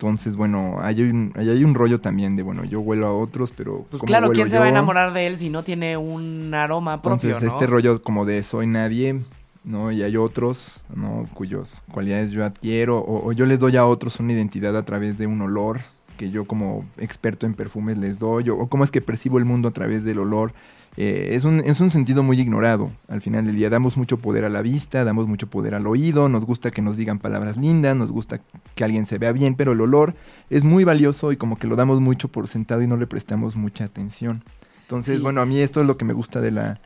Entonces, 0.00 0.34
bueno, 0.36 0.76
ahí 0.80 1.02
hay, 1.02 1.10
un, 1.10 1.30
ahí 1.36 1.50
hay 1.50 1.62
un 1.62 1.74
rollo 1.74 1.98
también 1.98 2.34
de, 2.34 2.42
bueno, 2.42 2.64
yo 2.64 2.80
huelo 2.80 3.06
a 3.06 3.12
otros, 3.12 3.52
pero... 3.52 3.84
Pues 3.90 4.00
¿cómo 4.00 4.06
claro, 4.06 4.30
¿quién 4.30 4.48
se 4.48 4.58
va 4.58 4.64
a 4.64 4.68
enamorar 4.70 5.12
de 5.12 5.26
él 5.26 5.36
si 5.36 5.50
no 5.50 5.62
tiene 5.62 5.98
un 5.98 6.54
aroma 6.54 7.02
propio, 7.02 7.28
Entonces, 7.28 7.42
¿no? 7.42 7.48
este 7.50 7.66
rollo 7.66 8.00
como 8.00 8.24
de 8.24 8.42
soy 8.42 8.66
nadie, 8.66 9.20
¿no? 9.62 9.92
Y 9.92 10.02
hay 10.02 10.16
otros, 10.16 10.82
¿no? 10.96 11.28
Cuyas 11.34 11.84
cualidades 11.92 12.30
yo 12.30 12.46
adquiero, 12.46 12.96
o, 12.96 13.28
o 13.28 13.32
yo 13.32 13.44
les 13.44 13.60
doy 13.60 13.76
a 13.76 13.84
otros 13.84 14.18
una 14.20 14.32
identidad 14.32 14.74
a 14.74 14.86
través 14.86 15.18
de 15.18 15.26
un 15.26 15.42
olor 15.42 15.80
que 16.16 16.30
yo 16.30 16.46
como 16.46 16.86
experto 16.96 17.44
en 17.44 17.52
perfumes 17.52 17.98
les 17.98 18.18
doy, 18.18 18.48
o, 18.48 18.56
o 18.56 18.68
cómo 18.68 18.84
es 18.84 18.90
que 18.90 19.02
percibo 19.02 19.36
el 19.36 19.44
mundo 19.44 19.68
a 19.68 19.72
través 19.72 20.02
del 20.02 20.20
olor. 20.20 20.54
Eh, 20.96 21.30
es, 21.34 21.44
un, 21.44 21.60
es 21.60 21.80
un 21.80 21.90
sentido 21.90 22.22
muy 22.22 22.40
ignorado. 22.40 22.90
Al 23.08 23.20
final 23.22 23.46
del 23.46 23.56
día 23.56 23.70
damos 23.70 23.96
mucho 23.96 24.18
poder 24.18 24.44
a 24.44 24.48
la 24.50 24.60
vista, 24.60 25.04
damos 25.04 25.28
mucho 25.28 25.46
poder 25.48 25.74
al 25.74 25.86
oído, 25.86 26.28
nos 26.28 26.44
gusta 26.44 26.70
que 26.72 26.82
nos 26.82 26.96
digan 26.96 27.18
palabras 27.20 27.56
lindas, 27.56 27.94
nos 27.96 28.10
gusta 28.10 28.40
que 28.74 28.84
alguien 28.84 29.04
se 29.04 29.16
vea 29.18 29.32
bien, 29.32 29.54
pero 29.54 29.72
el 29.72 29.80
olor 29.80 30.14
es 30.50 30.64
muy 30.64 30.84
valioso 30.84 31.30
y 31.32 31.36
como 31.36 31.56
que 31.58 31.68
lo 31.68 31.76
damos 31.76 32.00
mucho 32.00 32.28
por 32.28 32.48
sentado 32.48 32.82
y 32.82 32.86
no 32.86 32.96
le 32.96 33.06
prestamos 33.06 33.54
mucha 33.56 33.84
atención. 33.84 34.42
Entonces, 34.82 35.18
Sí. 35.18 35.22
bueno, 35.22 35.40
a 35.40 35.46
mí 35.46 35.60
esto 35.60 35.80
es 35.80 35.86
lo 35.86 35.96
que 35.96 36.04
me 36.04 36.12
gusta 36.12 36.40
de 36.40 36.50
la, 36.50 36.80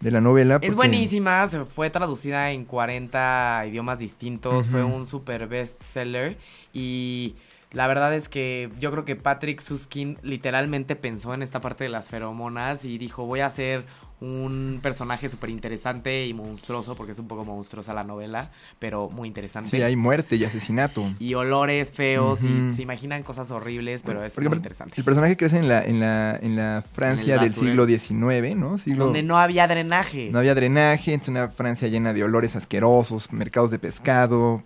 de 0.00 0.10
la 0.10 0.20
novela. 0.20 0.58
Es 0.60 0.74
buenísima, 0.74 1.46
se 1.46 1.64
fue 1.64 1.88
traducida 1.90 2.50
en 2.50 2.64
40 2.64 3.64
idiomas 3.68 4.00
distintos, 4.00 4.68
fue 4.68 4.82
un 4.82 5.06
super 5.06 5.46
bestseller 5.46 6.36
y 6.72 7.36
la 7.74 7.88
verdad 7.88 8.14
es 8.14 8.28
que 8.28 8.70
yo 8.78 8.92
creo 8.92 9.04
que 9.04 9.16
Patrick 9.16 9.60
Suskin 9.60 10.16
literalmente 10.22 10.94
pensó 10.94 11.34
en 11.34 11.42
esta 11.42 11.60
parte 11.60 11.84
de 11.84 11.90
las 11.90 12.08
feromonas 12.08 12.84
y 12.84 12.98
dijo 12.98 13.26
voy 13.26 13.40
a 13.40 13.46
hacer 13.46 13.84
un 14.24 14.80
personaje 14.82 15.28
súper 15.28 15.50
interesante 15.50 16.26
y 16.26 16.34
monstruoso, 16.34 16.96
porque 16.96 17.12
es 17.12 17.18
un 17.18 17.28
poco 17.28 17.44
monstruosa 17.44 17.92
la 17.92 18.04
novela, 18.04 18.50
pero 18.78 19.10
muy 19.10 19.28
interesante. 19.28 19.68
Sí, 19.68 19.82
hay 19.82 19.96
muerte 19.96 20.36
y 20.36 20.44
asesinato. 20.44 21.12
Y 21.18 21.34
olores 21.34 21.92
feos 21.92 22.42
y 22.42 22.72
se 22.72 22.82
imaginan 22.82 23.22
cosas 23.22 23.50
horribles, 23.50 24.02
pero 24.04 24.24
es 24.24 24.38
muy 24.38 24.56
interesante. 24.56 24.94
El 24.96 25.04
personaje 25.04 25.36
crece 25.36 25.58
en 25.58 25.68
la, 25.68 25.84
en 25.84 26.00
la, 26.00 26.38
en 26.40 26.56
la 26.56 26.82
Francia 26.82 27.38
del 27.38 27.52
siglo. 27.52 27.84
XIX, 27.86 28.56
¿no? 28.56 28.78
Siglo, 28.78 29.04
Donde 29.06 29.22
no 29.22 29.38
había 29.38 29.66
drenaje. 29.66 30.30
no 30.32 30.38
había 30.38 30.54
drenaje, 30.54 31.14
es 31.14 31.28
una 31.28 31.48
Francia 31.48 31.88
llena 31.88 32.12
de 32.12 32.24
olores 32.24 32.56
asquerosos, 32.56 33.32
mercados 33.32 33.70
de 33.70 33.78
pescado, 33.78 34.62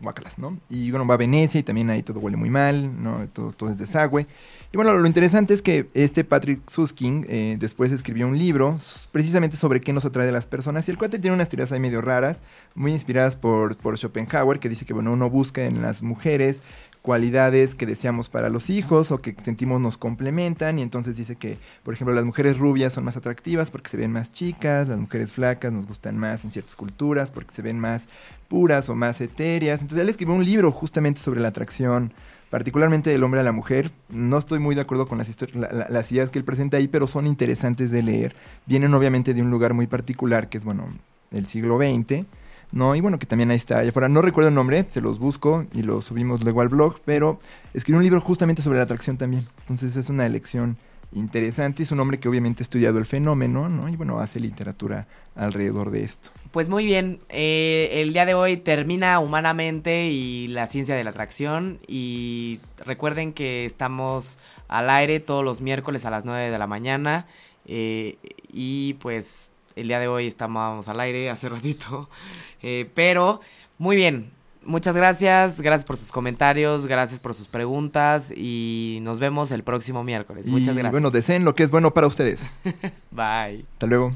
guácalas, 0.00 0.38
¿no? 0.38 0.58
Y 0.68 0.90
bueno, 0.90 1.06
va 1.06 1.14
a 1.14 1.18
Venecia 1.18 1.60
y 1.60 1.62
también 1.62 1.90
ahí 1.90 2.02
todo 2.02 2.20
huele 2.20 2.36
muy 2.36 2.50
mal, 2.50 3.02
¿no? 3.02 3.26
Todo, 3.32 3.52
todo 3.52 3.70
es 3.70 3.78
desagüe. 3.78 4.26
Y 4.72 4.76
bueno, 4.76 4.96
lo 4.96 5.04
interesante 5.04 5.52
es 5.52 5.62
que 5.62 5.90
este 5.94 6.22
Patrick 6.22 6.60
Suskin 6.68 7.26
eh, 7.28 7.56
después 7.58 7.90
escribió 7.90 8.28
un 8.28 8.38
libro 8.38 8.76
precisamente 9.10 9.56
sobre 9.56 9.80
qué 9.80 9.92
nos 9.92 10.04
atrae 10.04 10.26
de 10.26 10.32
las 10.32 10.46
personas. 10.46 10.86
Y 10.86 10.92
el 10.92 10.96
cuate 10.96 11.18
tiene 11.18 11.34
unas 11.34 11.48
teorías 11.48 11.72
ahí 11.72 11.80
medio 11.80 12.00
raras, 12.00 12.40
muy 12.76 12.92
inspiradas 12.92 13.34
por, 13.34 13.76
por 13.76 13.98
Schopenhauer, 13.98 14.60
que 14.60 14.68
dice 14.68 14.84
que 14.84 14.92
bueno, 14.92 15.12
uno 15.12 15.28
busca 15.28 15.64
en 15.64 15.82
las 15.82 16.04
mujeres 16.04 16.62
cualidades 17.02 17.74
que 17.74 17.84
deseamos 17.86 18.28
para 18.28 18.48
los 18.48 18.70
hijos 18.70 19.10
o 19.10 19.20
que 19.20 19.34
sentimos 19.42 19.80
nos 19.80 19.96
complementan 19.96 20.78
y 20.78 20.82
entonces 20.82 21.16
dice 21.16 21.34
que, 21.34 21.58
por 21.82 21.94
ejemplo, 21.94 22.14
las 22.14 22.24
mujeres 22.24 22.58
rubias 22.58 22.92
son 22.92 23.04
más 23.04 23.16
atractivas 23.16 23.70
porque 23.70 23.88
se 23.88 23.96
ven 23.96 24.12
más 24.12 24.30
chicas, 24.32 24.86
las 24.86 24.98
mujeres 24.98 25.32
flacas 25.32 25.72
nos 25.72 25.86
gustan 25.86 26.18
más 26.18 26.44
en 26.44 26.50
ciertas 26.50 26.76
culturas 26.76 27.30
porque 27.30 27.54
se 27.54 27.62
ven 27.62 27.78
más 27.78 28.06
puras 28.48 28.88
o 28.88 28.94
más 28.94 29.20
etéreas. 29.20 29.80
Entonces 29.80 30.02
él 30.02 30.10
escribió 30.10 30.34
un 30.34 30.44
libro 30.44 30.70
justamente 30.70 31.20
sobre 31.20 31.40
la 31.40 31.48
atracción 31.48 32.12
particularmente 32.50 33.10
del 33.10 33.22
hombre 33.22 33.40
a 33.40 33.44
la 33.44 33.52
mujer. 33.52 33.90
No 34.08 34.36
estoy 34.36 34.58
muy 34.58 34.74
de 34.74 34.82
acuerdo 34.82 35.06
con 35.06 35.18
las, 35.18 35.28
las 35.54 36.12
ideas 36.12 36.30
que 36.30 36.38
él 36.38 36.44
presenta 36.44 36.76
ahí, 36.76 36.88
pero 36.88 37.06
son 37.06 37.26
interesantes 37.26 37.90
de 37.90 38.02
leer. 38.02 38.36
Vienen 38.66 38.92
obviamente 38.92 39.32
de 39.32 39.42
un 39.42 39.50
lugar 39.50 39.72
muy 39.72 39.86
particular, 39.86 40.48
que 40.48 40.58
es, 40.58 40.64
bueno, 40.64 40.88
el 41.30 41.46
siglo 41.46 41.78
XX 41.78 42.26
¿no? 42.72 42.94
Y 42.94 43.00
bueno, 43.00 43.18
que 43.18 43.26
también 43.26 43.50
ahí 43.50 43.56
está 43.56 43.78
allá 43.78 43.90
afuera. 43.90 44.08
No 44.08 44.22
recuerdo 44.22 44.48
el 44.48 44.54
nombre, 44.54 44.86
se 44.88 45.00
los 45.00 45.18
busco 45.18 45.64
y 45.72 45.82
lo 45.82 46.02
subimos 46.02 46.42
luego 46.44 46.60
al 46.60 46.68
blog, 46.68 47.00
pero 47.04 47.40
escribió 47.74 47.98
un 47.98 48.04
libro 48.04 48.20
justamente 48.20 48.62
sobre 48.62 48.78
la 48.78 48.84
atracción 48.84 49.16
también. 49.16 49.46
Entonces 49.62 49.96
es 49.96 50.10
una 50.10 50.26
elección 50.26 50.76
interesante. 51.12 51.82
Es 51.82 51.92
un 51.92 52.00
hombre 52.00 52.18
que 52.18 52.28
obviamente 52.28 52.62
ha 52.62 52.64
estudiado 52.64 52.98
el 52.98 53.06
fenómeno, 53.06 53.68
¿no? 53.68 53.88
Y 53.88 53.96
bueno, 53.96 54.20
hace 54.20 54.40
literatura 54.40 55.06
alrededor 55.34 55.90
de 55.90 56.04
esto. 56.04 56.30
Pues 56.50 56.68
muy 56.68 56.84
bien, 56.84 57.20
eh, 57.28 57.88
el 57.94 58.12
día 58.12 58.26
de 58.26 58.34
hoy 58.34 58.56
termina 58.56 59.18
Humanamente 59.20 60.08
y 60.08 60.48
la 60.48 60.66
ciencia 60.66 60.94
de 60.94 61.04
la 61.04 61.10
atracción. 61.10 61.80
Y 61.86 62.60
recuerden 62.84 63.32
que 63.32 63.64
estamos 63.64 64.38
al 64.68 64.90
aire 64.90 65.20
todos 65.20 65.44
los 65.44 65.60
miércoles 65.60 66.04
a 66.04 66.10
las 66.10 66.24
9 66.24 66.50
de 66.50 66.58
la 66.58 66.66
mañana. 66.66 67.26
Eh, 67.66 68.18
y 68.52 68.94
pues 68.94 69.52
el 69.76 69.88
día 69.88 70.00
de 70.00 70.08
hoy 70.08 70.26
estábamos 70.26 70.88
al 70.88 71.00
aire 71.00 71.30
hace 71.30 71.48
ratito. 71.48 72.08
Eh, 72.62 72.90
pero, 72.94 73.40
muy 73.78 73.96
bien. 73.96 74.32
Muchas 74.64 74.94
gracias, 74.94 75.60
gracias 75.60 75.86
por 75.86 75.96
sus 75.96 76.12
comentarios, 76.12 76.86
gracias 76.86 77.18
por 77.18 77.34
sus 77.34 77.46
preguntas 77.46 78.32
y 78.34 78.98
nos 79.02 79.18
vemos 79.18 79.50
el 79.52 79.62
próximo 79.62 80.04
miércoles. 80.04 80.46
Muchas 80.46 80.74
gracias. 80.74 80.92
Bueno, 80.92 81.10
deseen 81.10 81.44
lo 81.44 81.54
que 81.54 81.62
es 81.62 81.70
bueno 81.70 81.92
para 81.92 82.06
ustedes. 82.06 82.54
Bye. 83.10 83.64
Hasta 83.72 83.86
luego. 83.86 84.14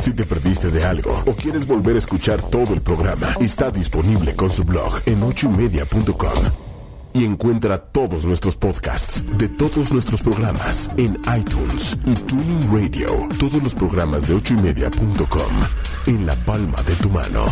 Si 0.00 0.12
te 0.12 0.24
perdiste 0.24 0.70
de 0.70 0.84
algo 0.84 1.22
o 1.26 1.32
quieres 1.32 1.66
volver 1.66 1.96
a 1.96 1.98
escuchar 1.98 2.42
todo 2.42 2.74
el 2.74 2.80
programa, 2.80 3.34
está 3.40 3.70
disponible 3.70 4.34
con 4.34 4.50
su 4.50 4.64
blog 4.64 5.00
en 5.06 5.22
ochoymedia.com 5.22 6.64
y 7.12 7.24
encuentra 7.24 7.78
todos 7.78 8.26
nuestros 8.26 8.56
podcasts 8.56 9.24
de 9.38 9.48
todos 9.48 9.92
nuestros 9.92 10.20
programas 10.20 10.90
en 10.96 11.16
iTunes 11.38 11.96
y 12.04 12.14
Tuning 12.14 12.72
Radio. 12.72 13.28
Todos 13.38 13.62
los 13.62 13.74
programas 13.74 14.26
de 14.26 14.34
ochoymedia.com 14.34 15.52
en 16.06 16.26
la 16.26 16.34
palma 16.44 16.82
de 16.82 16.94
tu 16.96 17.08
mano. 17.10 17.44